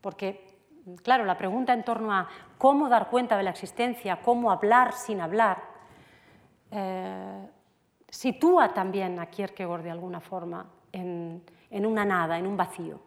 porque, 0.00 0.58
claro, 1.02 1.24
la 1.24 1.36
pregunta 1.36 1.72
en 1.72 1.84
torno 1.84 2.12
a 2.12 2.26
cómo 2.58 2.88
dar 2.88 3.08
cuenta 3.10 3.36
de 3.36 3.42
la 3.42 3.50
existencia, 3.50 4.20
cómo 4.22 4.50
hablar 4.50 4.94
sin 4.94 5.20
hablar, 5.20 5.62
eh, 6.70 7.48
sitúa 8.08 8.72
también 8.72 9.20
a 9.20 9.26
Kierkegaard 9.26 9.82
de 9.82 9.90
alguna 9.90 10.20
forma 10.20 10.66
en, 10.90 11.42
una 11.70 12.04
nada, 12.04 12.38
en 12.38 12.46
un 12.46 12.56
vacío. 12.56 13.00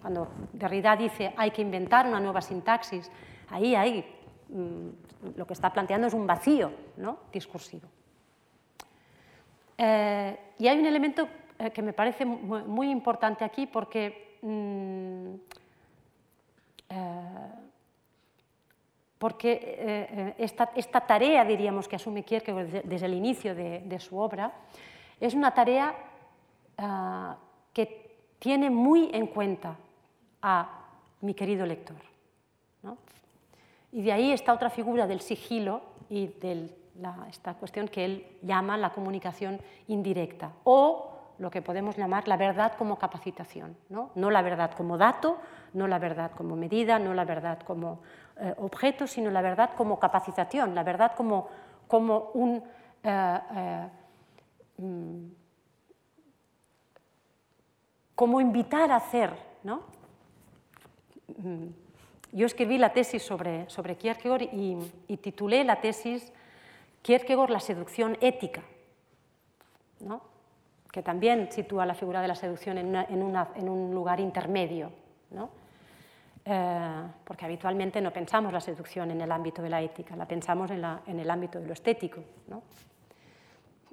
Cuando 0.00 0.32
Derrida 0.52 0.96
dice 0.96 1.32
hay 1.36 1.52
que 1.52 1.62
inventar 1.62 2.08
una 2.08 2.18
nueva 2.18 2.40
sintaxis, 2.40 3.08
ahí, 3.50 3.76
ahí 3.76 4.04
mm, 4.48 5.36
lo 5.36 5.46
que 5.46 5.52
está 5.52 5.72
planteando 5.72 6.08
es 6.08 6.14
un 6.14 6.26
vacío 6.26 6.72
¿no? 6.96 7.18
discursivo. 7.32 7.86
Eh, 9.76 10.38
y 10.58 10.68
hay 10.68 10.78
un 10.78 10.86
elemento 10.86 11.28
eh, 11.58 11.70
que 11.70 11.82
me 11.82 11.92
parece 11.92 12.24
muy, 12.24 12.90
importante 12.90 13.44
aquí 13.44 13.66
porque, 13.66 14.38
mm, 14.42 15.34
eh, 16.88 17.48
porque 19.18 20.34
esta, 20.38 21.00
tarea, 21.00 21.44
diríamos, 21.44 21.86
que 21.86 21.96
asume 21.96 22.24
Kierkegaard 22.24 22.82
desde, 22.84 23.06
el 23.06 23.14
inicio 23.14 23.54
de, 23.54 24.00
su 24.00 24.18
obra, 24.18 24.52
es 25.20 25.34
una 25.34 25.52
tarea 25.52 25.94
ah, 26.78 27.36
que 27.72 28.16
tiene 28.40 28.68
muy 28.68 29.10
en 29.12 29.28
cuenta 29.28 29.76
a 30.42 30.88
mi 31.20 31.34
querido 31.34 31.64
lector. 31.64 31.96
Y 33.92 34.02
de 34.02 34.12
ahí 34.12 34.32
está 34.32 34.54
otra 34.54 34.70
figura 34.70 35.06
del 35.06 35.20
sigilo 35.20 35.82
y 36.08 36.28
esta 37.28 37.54
cuestión 37.54 37.88
que 37.88 38.04
él 38.04 38.26
llama 38.42 38.76
la 38.76 38.92
comunicación 38.92 39.60
indirecta 39.88 40.52
o 40.64 41.08
lo 41.38 41.50
que 41.50 41.62
podemos 41.62 41.96
llamar 41.96 42.28
la 42.28 42.36
verdad 42.36 42.74
como 42.76 42.98
capacitación, 42.98 43.76
no, 43.88 44.10
no 44.14 44.30
la 44.30 44.42
verdad 44.42 44.72
como 44.72 44.98
dato, 44.98 45.38
no 45.72 45.88
la 45.88 45.98
verdad 45.98 46.32
como 46.36 46.56
medida, 46.56 46.98
no 46.98 47.14
la 47.14 47.24
verdad 47.24 47.58
como 47.60 48.00
eh, 48.38 48.54
objeto, 48.58 49.06
sino 49.06 49.30
la 49.30 49.42
verdad 49.42 49.70
como 49.76 49.98
capacitación, 49.98 50.74
la 50.74 50.82
verdad 50.82 51.12
como, 51.16 51.48
como 51.88 52.30
un... 52.34 52.62
Eh, 53.02 53.38
eh, 53.56 53.88
mm, 54.78 55.26
como 58.14 58.40
invitar 58.40 58.92
a 58.92 58.96
hacer. 58.96 59.32
¿no? 59.64 59.82
Mm, 61.38 61.66
yo 62.30 62.46
escribí 62.46 62.78
la 62.78 62.92
tesis 62.92 63.22
sobre, 63.22 63.68
sobre 63.68 63.96
Kierkegaard 63.96 64.48
y 64.52 65.16
titulé 65.16 65.64
la 65.64 65.80
tesis 65.80 66.32
Kierkegaard, 67.02 67.50
la 67.50 67.60
seducción 67.60 68.16
ética, 68.20 68.62
¿no? 70.00 70.32
que 70.92 71.02
también 71.02 71.50
sitúa 71.50 71.86
la 71.86 71.94
figura 71.94 72.20
de 72.20 72.28
la 72.28 72.34
seducción 72.34 72.76
en, 72.76 73.22
un 73.22 73.94
lugar 73.94 74.20
intermedio, 74.20 74.92
¿no? 75.30 75.48
Eh, 76.44 77.02
porque 77.24 77.46
habitualmente 77.46 78.00
no 78.00 78.12
pensamos 78.12 78.52
la 78.52 78.60
seducción 78.60 79.10
en 79.10 79.20
el 79.20 79.32
ámbito 79.32 79.62
de 79.62 79.70
la 79.70 79.80
ética, 79.80 80.14
la 80.16 80.26
pensamos 80.26 80.70
en, 80.70 81.18
el 81.18 81.30
ámbito 81.30 81.58
de 81.60 81.66
lo 81.66 81.72
estético. 81.72 82.20
¿no? 82.48 82.62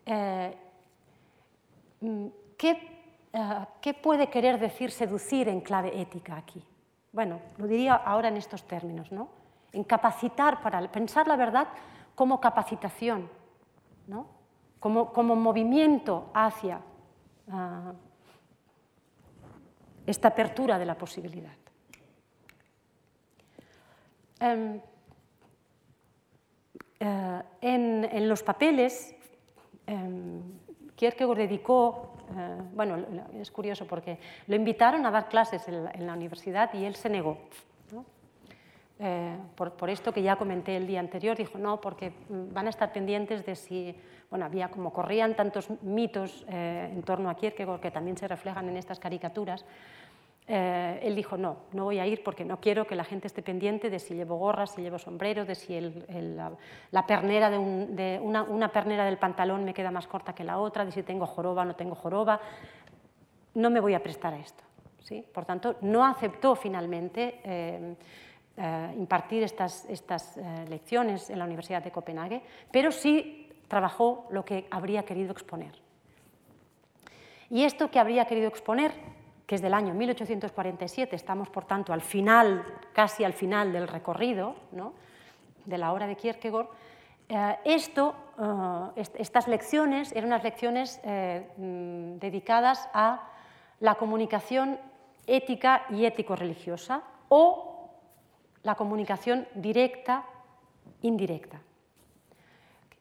Eh, 0.06 0.58
mm, 2.02 2.28
¿qué, 2.58 2.72
eh, 3.32 3.66
¿Qué 3.80 3.94
puede 3.94 4.28
querer 4.28 4.60
decir 4.60 4.92
seducir 4.92 5.48
en 5.48 5.62
clave 5.62 6.02
ética 6.02 6.36
aquí? 6.36 6.62
Bueno, 7.14 7.40
lo 7.58 7.68
diría 7.68 7.94
ahora 7.94 8.28
en 8.28 8.38
estos 8.38 8.64
términos, 8.64 9.12
¿no? 9.12 9.30
En 9.72 9.84
capacitar 9.84 10.62
para 10.62 10.82
pensar 10.92 11.28
la 11.28 11.36
verdad 11.36 11.68
como 12.20 12.42
capacitación, 12.42 13.30
¿no? 14.08 14.28
como, 14.78 15.14
como 15.14 15.38
movimiento 15.38 16.30
hacia 16.34 16.82
uh, 17.48 17.94
esta 20.06 20.28
apertura 20.28 20.78
de 20.78 20.86
la 20.86 20.98
posibilidad. 20.98 21.54
Um, 24.42 24.82
uh, 27.00 27.42
en, 27.62 28.04
en, 28.12 28.28
los 28.28 28.44
papeles, 28.44 29.16
um, 29.88 30.42
Kierkegaard 30.98 31.38
dedicó, 31.38 32.18
uh, 32.32 32.76
bueno, 32.76 32.98
es 33.40 33.50
curioso 33.50 33.88
porque 33.88 34.20
lo 34.48 34.58
invitaron 34.58 35.06
a 35.06 35.12
dar 35.12 35.30
clases 35.30 35.66
en 35.70 35.86
la, 35.86 35.92
en 35.92 36.06
la 36.06 36.16
universidad 36.16 36.74
y 36.74 36.84
él 36.84 36.96
se 36.96 37.08
negó. 37.08 37.38
Eh, 39.02 39.38
por, 39.56 39.90
esto 39.90 40.12
que 40.12 40.22
ya 40.22 40.36
comenté 40.36 40.76
el 40.76 40.86
día 40.86 41.00
anterior, 41.00 41.38
dijo 41.38 41.58
no, 41.58 41.80
porque 41.80 42.10
mm, 42.10 42.54
van 42.54 42.68
a 42.68 42.70
estar 42.70 42.92
pendientes 42.92 43.46
de 43.46 43.56
si, 43.56 43.96
bueno, 44.30 44.44
había 44.44 44.68
como 44.68 44.92
corrían 44.92 45.36
tantos 45.36 45.70
mitos 45.82 46.46
eh, 46.50 46.90
en 46.92 47.02
torno 47.04 47.30
a 47.30 47.36
Kierkegaard 47.36 47.80
que 47.80 47.92
también 47.92 48.18
se 48.18 48.28
reflejan 48.28 48.68
en 48.68 48.76
estas 48.76 49.00
caricaturas. 49.00 49.64
Eh, 50.52 51.00
él 51.04 51.16
dijo 51.16 51.38
no, 51.38 51.58
no 51.72 51.86
voy 51.86 52.00
a 52.00 52.08
ir 52.08 52.24
porque 52.24 52.44
no 52.44 52.60
quiero 52.60 52.88
que 52.88 52.96
la 52.96 53.06
gente 53.06 53.28
esté 53.28 53.42
pendiente 53.42 53.90
de 53.90 54.00
si 54.00 54.16
llevo 54.16 54.36
gorra, 54.36 54.68
si 54.68 54.82
llevo 54.82 55.00
sombrero, 55.00 55.46
de 55.46 55.56
si 55.56 55.80
la, 55.80 57.06
pernera 57.08 57.50
de, 57.50 58.20
una, 58.22 58.44
una, 58.44 58.70
pernera 58.70 59.06
del 59.06 59.18
pantalón 59.18 59.64
me 59.64 59.74
queda 59.74 59.92
más 59.92 60.08
corta 60.08 60.34
que 60.34 60.44
la 60.44 60.58
otra, 60.58 60.84
de 60.84 60.92
si 60.92 61.04
tengo 61.04 61.26
joroba 61.26 61.62
o 61.62 61.66
no 61.66 61.76
tengo 61.76 61.96
joroba. 61.96 62.42
No 63.54 63.70
me 63.70 63.80
voy 63.80 63.94
a 63.94 64.04
prestar 64.04 64.34
a 64.34 64.40
esto. 64.40 64.64
¿sí? 65.04 65.24
Por 65.34 65.46
tanto, 65.46 65.78
no 65.82 66.04
aceptó 66.04 66.56
finalmente 66.56 67.40
eh, 67.44 67.96
impartir 68.98 69.44
estas, 69.44 69.86
estas 69.86 70.38
eh, 70.38 70.66
lecciones 70.68 71.30
en 71.30 71.40
la 71.40 71.46
Universidad 71.46 71.82
de 71.82 71.92
Copenhague, 71.92 72.42
pero 72.72 72.92
sí 72.92 73.50
trabajó 73.70 74.28
lo 74.32 74.44
que 74.44 74.68
habría 74.70 75.04
querido 75.04 75.32
exponer. 75.32 75.72
Y 77.50 77.64
esto 77.64 77.90
que 77.90 78.00
habría 78.00 78.26
querido 78.26 78.50
exponer, 78.50 78.92
que 79.48 79.56
es 79.56 79.62
del 79.62 79.74
año 79.74 79.94
1847, 79.94 81.16
estamos 81.16 81.50
por 81.50 81.66
tanto 81.66 81.94
al 81.94 82.02
final, 82.02 82.66
casi 82.92 83.24
al 83.24 83.34
final 83.34 83.72
del 83.72 83.88
recorrido 83.88 84.56
¿no? 84.74 84.94
de 85.66 85.78
la 85.78 85.94
obra 85.94 86.06
de 86.06 86.18
Kierkegaard, 86.18 86.68
eh, 87.30 87.58
esto, 87.64 88.16
estas 88.96 89.48
lecciones 89.48 90.12
eran 90.12 90.26
unas 90.26 90.44
lecciones 90.44 91.00
mm, 91.06 92.18
dedicadas 92.18 92.90
a 92.94 93.30
la 93.80 93.96
comunicación 93.96 94.80
ética 95.28 95.86
y 95.92 96.06
ético-religiosa 96.06 97.04
o 97.30 97.69
la 98.64 98.76
comunicación 98.76 99.48
directa, 99.56 100.26
indirecta. 101.02 101.62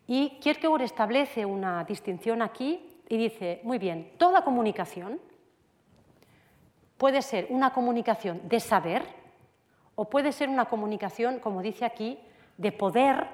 Y 0.06 0.38
Kierkegaard 0.40 0.82
establece 0.82 1.44
una 1.44 1.84
distinción 1.84 2.42
aquí 2.42 2.86
y 3.08 3.16
dice, 3.16 3.60
muy 3.62 3.78
bien, 3.78 4.12
toda 4.16 4.42
comunicación 4.42 5.20
puede 6.96 7.22
ser 7.22 7.46
una 7.50 7.72
comunicación 7.72 8.40
de 8.48 8.60
saber 8.60 9.02
o 9.94 10.08
puede 10.08 10.32
ser 10.32 10.48
una 10.48 10.66
comunicación, 10.66 11.40
como 11.40 11.62
dice 11.62 11.84
aquí, 11.84 12.18
de 12.56 12.72
poder, 12.72 13.26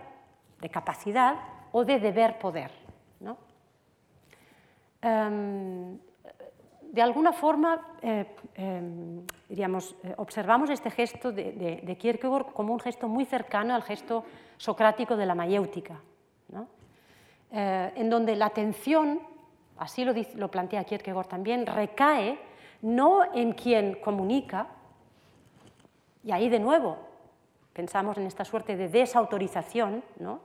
de 0.61 0.69
capacidad 0.69 1.37
o 1.73 1.85
de 1.85 1.99
deber 1.99 2.39
poder. 2.39 2.71
¿no? 3.21 3.37
Em, 5.03 5.99
de 6.95 7.03
alguna 7.03 7.33
forma, 7.33 7.81
eh, 8.03 8.25
em, 8.55 9.27
diríamos, 9.49 9.97
eh, 10.05 10.15
observamos 10.17 10.71
este 10.71 10.93
gesto 10.93 11.33
de, 11.33 11.97
Kierkegaard 11.99 12.53
como 12.53 12.73
un 12.73 12.79
gesto 12.79 13.09
muy 13.09 13.25
cercano 13.25 13.75
al 13.75 13.83
gesto 13.83 14.23
socrático 14.59 15.17
de 15.17 15.27
la 15.27 15.35
mayéutica, 15.35 16.01
eh, 17.51 17.93
en 17.97 18.09
donde 18.09 18.37
la 18.37 18.47
atención, 18.47 19.19
así 19.77 20.05
lo, 20.05 20.15
lo 20.37 20.49
plantea 20.53 20.85
Kierkegaard 20.85 21.27
también, 21.27 21.67
recae 21.67 22.39
no 22.83 23.25
en 23.35 23.55
quien 23.55 23.97
comunica, 23.97 24.69
y 26.23 26.31
ahí 26.31 26.49
de 26.49 26.61
nuevo 26.61 26.97
pensamos 27.73 28.19
en 28.19 28.27
esta 28.29 28.45
suerte 28.45 28.77
de 28.77 28.89
desautorización, 28.89 30.05
no, 30.21 30.39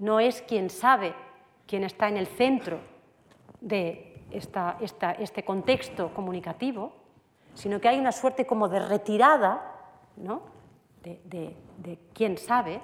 no 0.00 0.18
es 0.18 0.42
quien 0.42 0.68
sabe, 0.68 1.14
quien 1.68 1.84
está 1.84 2.08
en 2.08 2.16
el 2.16 2.26
centro 2.26 2.80
de 3.60 4.09
este 4.30 5.44
contexto 5.44 6.12
comunicativo, 6.14 6.92
sino 7.54 7.80
que 7.80 7.88
hay 7.88 7.98
una 7.98 8.12
suerte 8.12 8.46
como 8.46 8.68
de 8.68 8.80
retirada 8.80 9.62
¿no? 10.16 10.42
de, 11.02 11.98
quién 12.12 12.38
sabe, 12.38 12.80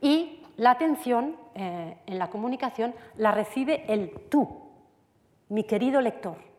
y 0.00 0.42
la 0.56 0.72
atención 0.72 1.36
eh, 1.54 1.96
en 2.06 2.18
la 2.18 2.28
comunicación 2.28 2.94
la 3.16 3.32
recibe 3.32 3.84
el 3.92 4.10
tú, 4.28 4.70
mi 5.48 5.64
querido 5.64 6.00
lector. 6.00 6.52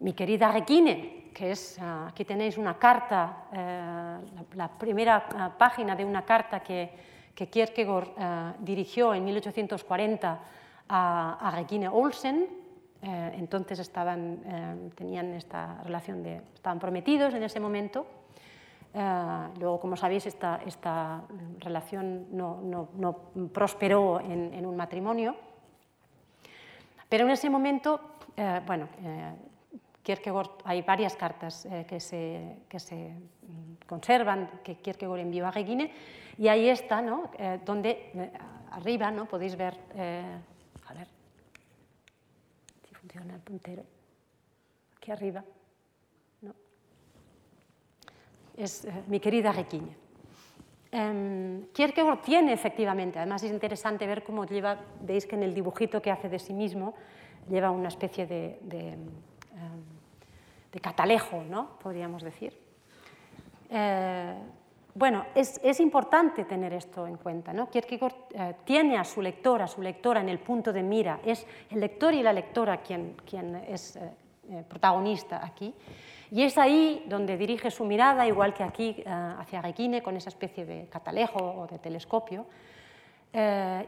Mi 0.00 0.12
querida 0.12 0.52
Requine, 0.52 1.30
que 1.32 1.52
es, 1.52 1.78
ah, 1.80 2.08
aquí 2.08 2.26
tenéis 2.26 2.58
una 2.58 2.78
carta, 2.78 3.46
eh, 3.50 4.18
la, 4.52 4.68
primera 4.68 5.28
ah, 5.34 5.50
página 5.56 5.96
de 5.96 6.04
una 6.04 6.26
carta 6.26 6.60
que, 6.60 6.90
que 7.34 7.48
Kierkegaard 7.48 8.08
eh, 8.16 8.52
dirigió 8.60 9.14
en 9.14 9.24
1840 9.24 10.40
a, 10.88 11.48
a 11.48 11.50
Regine 11.50 11.88
Olsen. 11.88 12.48
Eh, 13.02 13.32
entonces 13.34 13.78
estaban, 13.80 14.40
eh, 14.46 14.90
tenían 14.94 15.34
esta 15.34 15.82
relación 15.82 16.22
de, 16.22 16.40
estaban 16.54 16.78
prometidos 16.78 17.34
en 17.34 17.42
ese 17.42 17.60
momento. 17.60 18.06
luego, 19.58 19.80
como 19.80 19.96
sabéis, 19.96 20.26
esta, 20.26 20.60
esta 20.64 21.22
relación 21.58 22.28
no, 22.30 22.60
no, 22.62 22.88
no 22.94 23.12
prosperó 23.52 24.20
en, 24.20 24.64
un 24.64 24.76
matrimonio. 24.76 25.34
Pero 27.08 27.26
en 27.26 27.32
ese 27.32 27.50
momento, 27.50 28.00
bueno, 28.64 28.86
Kierkegaard, 30.00 30.62
hay 30.64 30.82
varias 30.82 31.16
cartas 31.16 31.66
que, 31.88 31.98
se, 31.98 32.62
que 32.68 32.78
se 32.78 33.14
conservan 33.84 34.60
que 34.62 34.76
Kierkegaard 34.76 35.18
envió 35.18 35.48
a 35.48 35.50
Regine 35.50 35.90
y 36.38 36.48
ahí 36.48 36.68
está, 36.68 37.00
¿no? 37.00 37.30
Eh, 37.38 37.60
donde 37.64 38.10
eh, 38.14 38.32
arriba 38.70 39.10
¿no? 39.10 39.26
podéis 39.26 39.56
ver, 39.56 39.76
eh, 39.94 40.36
a 40.86 40.94
ver 40.94 41.08
si 42.88 42.94
funciona 42.94 43.34
el 43.34 43.40
puntero, 43.40 43.84
aquí 44.96 45.12
arriba, 45.12 45.44
¿no? 46.42 46.54
es 48.56 48.86
mi 49.06 49.20
querida 49.20 49.52
Requiña. 49.52 49.94
Eh, 50.90 51.66
Kierkegaard 51.72 52.22
tiene 52.22 52.52
efectivamente, 52.52 53.18
además 53.18 53.42
es 53.42 53.50
interesante 53.50 54.06
ver 54.06 54.22
cómo 54.22 54.44
lleva, 54.44 54.78
veis 55.00 55.26
que 55.26 55.36
en 55.36 55.42
el 55.42 55.54
dibujito 55.54 56.00
que 56.00 56.10
hace 56.10 56.28
de 56.28 56.38
sí 56.38 56.52
mismo 56.52 56.94
lleva 57.48 57.70
una 57.70 57.88
especie 57.88 58.26
de, 58.26 58.58
de, 58.62 58.96
de 60.72 60.80
catalejo, 60.80 61.42
¿no? 61.42 61.78
podríamos 61.78 62.22
decir. 62.22 62.56
Eh, 64.94 64.98
bueno, 64.98 65.26
es, 65.34 65.80
importante 65.80 66.44
tener 66.44 66.72
esto 66.72 67.06
en 67.06 67.16
cuenta. 67.16 67.52
¿no? 67.52 67.68
Kierkegaard 67.68 68.14
eh, 68.32 68.54
tiene 68.64 68.96
a 68.96 69.04
su 69.04 69.20
lector, 69.20 69.62
a 69.62 69.66
su 69.66 69.82
lectora 69.82 70.20
en 70.20 70.28
el 70.28 70.38
punto 70.38 70.72
de 70.72 70.82
mira. 70.82 71.20
Es 71.24 71.46
el 71.70 71.80
lector 71.80 72.14
y 72.14 72.22
la 72.22 72.32
lectora 72.32 72.78
quien, 72.78 73.16
quien 73.28 73.56
es 73.56 73.98
protagonista 74.68 75.44
aquí. 75.44 75.74
Y 76.30 76.42
es 76.42 76.58
ahí 76.58 77.04
donde 77.06 77.36
dirige 77.36 77.70
su 77.70 77.84
mirada, 77.84 78.26
igual 78.26 78.52
que 78.52 78.62
aquí 78.62 79.02
hacia 79.06 79.62
Requine, 79.62 80.02
con 80.02 80.16
esa 80.16 80.28
especie 80.28 80.66
de 80.66 80.86
catalejo 80.88 81.38
o 81.38 81.66
de 81.66 81.78
telescopio. 81.78 82.46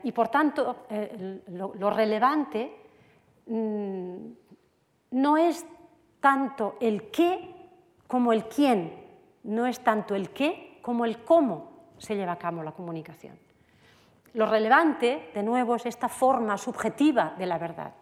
y 0.02 0.12
por 0.12 0.28
tanto, 0.28 0.86
lo, 1.48 1.90
relevante 1.90 2.72
mm, 3.46 4.16
no 5.10 5.36
es 5.36 5.66
tanto 6.20 6.76
el 6.80 7.10
qué 7.10 7.54
como 8.06 8.32
el 8.32 8.46
quién, 8.46 8.92
no 9.44 9.66
es 9.66 9.80
tanto 9.80 10.14
el 10.14 10.30
qué 10.30 10.75
como 10.86 11.04
el 11.04 11.24
cómo 11.24 11.72
se 11.98 12.14
lleva 12.14 12.30
a 12.30 12.38
cabo 12.38 12.62
la 12.62 12.70
comunicación. 12.70 13.36
Lo 14.34 14.46
relevante, 14.46 15.32
de 15.34 15.42
nuevo, 15.42 15.74
es 15.74 15.84
esta 15.84 16.08
forma 16.08 16.56
subjetiva 16.56 17.34
de 17.36 17.44
la 17.44 17.58
verdad, 17.58 17.92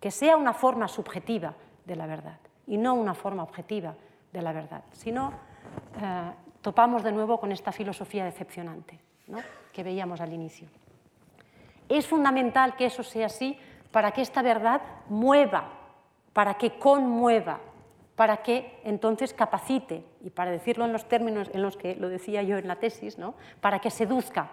que 0.00 0.10
sea 0.10 0.36
una 0.36 0.52
forma 0.52 0.88
subjetiva 0.88 1.54
de 1.84 1.94
la 1.94 2.04
verdad 2.06 2.40
y 2.66 2.78
no 2.78 2.94
una 2.94 3.14
forma 3.14 3.44
objetiva 3.44 3.94
de 4.32 4.42
la 4.42 4.52
verdad. 4.52 4.82
Si 4.90 5.12
no, 5.12 5.32
eh, 6.02 6.32
topamos 6.62 7.04
de 7.04 7.12
nuevo 7.12 7.38
con 7.38 7.52
esta 7.52 7.70
filosofía 7.70 8.24
decepcionante 8.24 8.98
que 9.72 9.84
veíamos 9.84 10.20
al 10.20 10.32
inicio. 10.32 10.66
Es 11.88 12.08
fundamental 12.08 12.74
que 12.74 12.86
eso 12.86 13.04
sea 13.04 13.26
así 13.26 13.56
para 13.92 14.10
que 14.10 14.20
esta 14.20 14.42
verdad 14.42 14.82
mueva, 15.08 15.68
para 16.32 16.54
que 16.54 16.76
conmueva, 16.76 17.60
para 18.22 18.36
que 18.36 18.78
entonces 18.84 19.34
capacite, 19.34 20.04
y 20.20 20.30
para 20.30 20.52
decirlo 20.52 20.84
en 20.84 20.92
los 20.92 21.08
términos 21.08 21.50
en 21.52 21.60
los 21.60 21.76
que 21.76 21.96
lo 21.96 22.08
decía 22.08 22.40
yo 22.44 22.56
en 22.56 22.68
la 22.68 22.76
tesis, 22.76 23.18
¿no? 23.18 23.34
para 23.60 23.80
que 23.80 23.90
seduzca. 23.90 24.48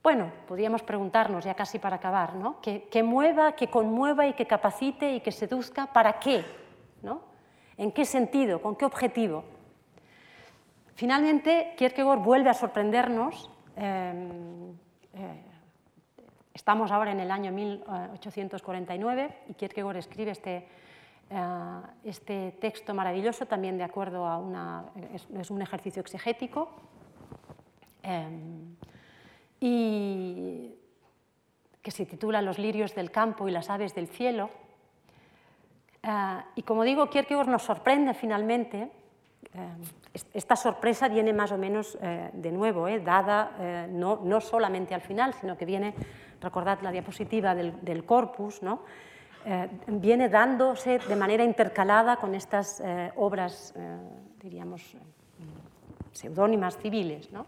bueno, 0.00 0.30
podríamos 0.46 0.84
preguntarnos 0.84 1.44
ya 1.44 1.54
casi 1.54 1.80
para 1.80 1.96
acabar, 1.96 2.36
¿no? 2.36 2.60
que, 2.60 3.02
mueva, 3.02 3.56
que 3.56 3.66
conmueva 3.66 4.28
y 4.28 4.34
que 4.34 4.46
capacite 4.46 5.12
y 5.12 5.20
que 5.20 5.32
seduzca, 5.32 5.86
¿para 5.92 6.20
qué? 6.20 6.44
¿no? 7.02 7.20
¿En 7.76 7.90
qué 7.90 8.04
sentido? 8.04 8.62
¿Con 8.62 8.76
qué 8.76 8.84
objetivo? 8.84 9.42
Finalmente, 10.94 11.74
Kierkegaard 11.76 12.20
vuelve 12.20 12.50
a 12.50 12.54
sorprendernos. 12.54 13.50
Em, 13.74 14.70
eh, 15.14 15.49
Estamos 16.52 16.90
ahora 16.90 17.12
en 17.12 17.20
el 17.20 17.30
año 17.30 17.52
1849 17.52 19.38
y 19.48 19.54
Kierkegaard 19.54 19.96
escribe 19.98 20.32
este, 20.32 20.66
eh, 21.30 21.80
este 22.04 22.56
texto 22.60 22.92
maravilloso, 22.92 23.46
también 23.46 23.78
de 23.78 23.84
acuerdo 23.84 24.26
a 24.26 24.38
una... 24.38 24.86
es, 25.14 25.50
un 25.50 25.62
ejercicio 25.62 26.00
exegético. 26.00 26.68
Em, 28.02 28.74
y 29.60 30.74
que 31.80 31.90
se 31.90 32.04
titula 32.04 32.42
Los 32.42 32.58
lirios 32.58 32.94
del 32.94 33.10
campo 33.12 33.46
y 33.46 33.52
las 33.52 33.70
aves 33.70 33.94
del 33.94 34.08
cielo. 34.08 34.50
Eh, 36.02 36.08
y 36.56 36.62
como 36.62 36.82
digo, 36.82 37.08
Kierkegaard 37.08 37.48
nos 37.48 37.62
sorprende 37.62 38.12
finalmente. 38.12 38.90
Esta 40.34 40.56
sorpresa 40.56 41.08
viene 41.08 41.32
más 41.32 41.52
o 41.52 41.58
menos 41.58 41.96
eh, 42.02 42.30
de 42.32 42.52
nuevo, 42.52 42.86
dada 42.98 43.86
no 43.88 44.40
solamente 44.40 44.94
al 44.94 45.00
final, 45.00 45.32
sino 45.34 45.56
que 45.56 45.64
viene 45.64 45.94
recordad 46.40 46.80
la 46.82 46.90
diapositiva 46.90 47.54
del, 47.54 48.04
corpus, 48.04 48.62
¿no? 48.62 48.82
Eh, 49.44 49.68
viene 49.86 50.28
dándose 50.28 50.98
de 50.98 51.16
manera 51.16 51.42
intercalada 51.42 52.16
con 52.16 52.34
estas 52.34 52.80
eh, 52.80 53.10
obras, 53.16 53.72
eh, 53.74 53.96
diríamos, 54.38 54.96
seudónimas 56.12 56.76
civiles. 56.76 57.32
¿no? 57.32 57.46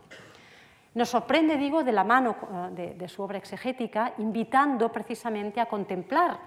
Nos 0.94 1.10
sorprende, 1.10 1.58
digo, 1.58 1.84
de 1.84 1.92
la 1.92 2.04
mano 2.04 2.36
de, 2.72 3.08
su 3.08 3.22
obra 3.22 3.36
exegética, 3.36 4.14
invitando 4.18 4.90
precisamente 4.90 5.60
a 5.60 5.66
contemplar 5.66 6.38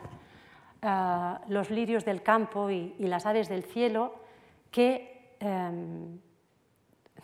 los 1.47 1.71
lirios 1.71 2.05
del 2.05 2.21
campo 2.21 2.69
y, 2.69 2.95
las 2.99 3.25
aves 3.25 3.49
del 3.49 3.63
cielo 3.63 4.13
que 4.71 5.37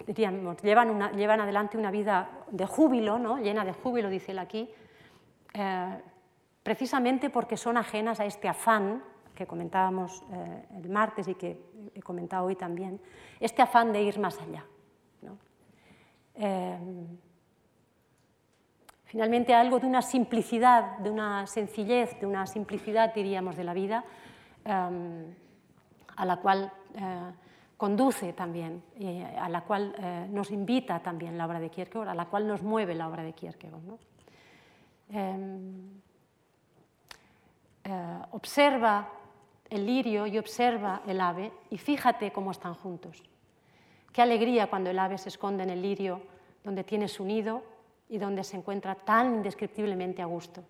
diríamos, 0.05 0.61
llevan, 0.61 1.15
llevan, 1.15 1.41
adelante 1.41 1.77
una 1.77 1.91
vida 1.91 2.29
de 2.49 2.65
júbilo, 2.65 3.19
¿no? 3.19 3.37
llena 3.37 3.63
de 3.65 3.73
júbilo, 3.73 4.09
dice 4.09 4.31
él 4.31 4.39
aquí, 4.39 4.69
eh, 5.53 6.01
precisamente 6.63 7.29
porque 7.29 7.57
son 7.57 7.77
ajenas 7.77 8.19
a 8.19 8.25
este 8.25 8.47
afán 8.47 9.03
que 9.35 9.47
comentábamos 9.47 10.23
eh, 10.31 10.65
el 10.77 10.89
martes 10.89 11.27
y 11.27 11.35
que 11.35 11.59
he 11.93 12.01
comentado 12.01 12.45
hoy 12.45 12.55
también, 12.55 13.01
este 13.39 13.61
afán 13.61 13.91
de 13.91 14.03
ir 14.03 14.19
más 14.19 14.39
allá. 14.39 14.65
Eh, 16.35 16.77
finalmente 19.05 19.53
algo 19.53 19.79
de 19.79 19.87
una 19.87 20.01
simplicidad, 20.01 20.97
de 20.99 21.09
una 21.09 21.45
sencillez, 21.47 22.19
de 22.19 22.25
una 22.25 22.47
simplicidad, 22.47 23.13
diríamos, 23.13 23.57
de 23.57 23.63
la 23.63 23.73
vida, 23.73 24.05
a 24.63 26.25
la 26.25 26.37
cual 26.37 26.71
conduce 27.75 28.31
también, 28.31 28.81
a 29.37 29.49
la 29.49 29.61
cual 29.61 29.93
nos 30.31 30.51
invita 30.51 30.99
también 31.01 31.37
la 31.37 31.45
obra 31.45 31.59
de 31.59 31.69
Kierkegaard, 31.69 32.09
a 32.09 32.15
la 32.15 32.25
cual 32.27 32.47
nos 32.47 32.63
mueve 32.63 32.95
la 32.95 33.09
obra 33.09 33.23
de 33.23 33.33
Kierkegaard. 33.33 33.81
Eh, 35.11 35.47
observa 38.31 39.09
el 39.69 39.85
lirio 39.85 40.27
y 40.27 40.37
observa 40.37 41.01
el 41.07 41.19
ave 41.21 41.51
y 41.69 41.77
fíjate 41.77 42.31
cómo 42.31 42.51
están 42.51 42.73
juntos. 42.75 43.23
Qué 44.11 44.21
alegría 44.21 44.69
cuando 44.69 44.89
el 44.89 44.99
ave 44.99 45.17
se 45.17 45.29
esconde 45.29 45.63
en 45.63 45.69
el 45.69 45.81
lirio 45.81 46.21
donde 46.63 46.83
tiene 46.83 47.07
su 47.07 47.23
nido 47.23 47.63
y 48.09 48.17
donde 48.17 48.43
se 48.43 48.57
encuentra 48.57 48.95
tan 48.95 49.35
indescriptiblemente 49.35 50.21
a 50.21 50.25
gusto, 50.25 50.63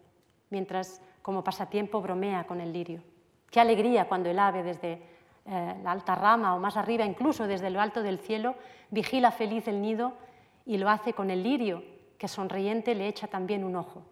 mientras 0.51 1.01
como 1.21 1.43
pasatiempo 1.43 2.01
bromea 2.01 2.45
con 2.45 2.61
el 2.61 2.71
lirio. 2.71 3.01
Qué 3.49 3.59
alegría 3.59 4.07
cuando 4.07 4.29
el 4.29 4.37
ave 4.37 4.63
desde 4.63 5.01
eh, 5.45 5.75
la 5.83 5.91
alta 5.91 6.15
rama 6.15 6.55
o 6.55 6.59
más 6.59 6.77
arriba, 6.77 7.03
incluso 7.03 7.47
desde 7.47 7.71
lo 7.71 7.81
alto 7.81 8.03
del 8.03 8.19
cielo, 8.19 8.55
vigila 8.91 9.31
feliz 9.31 9.67
el 9.67 9.81
nido 9.81 10.13
y 10.65 10.77
lo 10.77 10.87
hace 10.87 11.13
con 11.13 11.31
el 11.31 11.41
lirio, 11.41 11.83
que 12.17 12.27
sonriente 12.27 12.93
le 12.93 13.07
echa 13.07 13.27
también 13.27 13.63
un 13.63 13.75
ojo. 13.75 14.03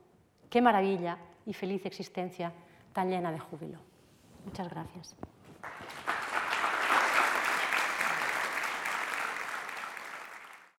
Qué 0.49 0.61
maravilla 0.61 1.17
y 1.45 1.53
feliz 1.53 1.85
existencia 1.85 2.51
tan 2.93 3.09
llena 3.09 3.31
de 3.31 3.39
júbilo. 3.39 3.79
Muchas 4.45 4.69
gracias. 4.69 5.15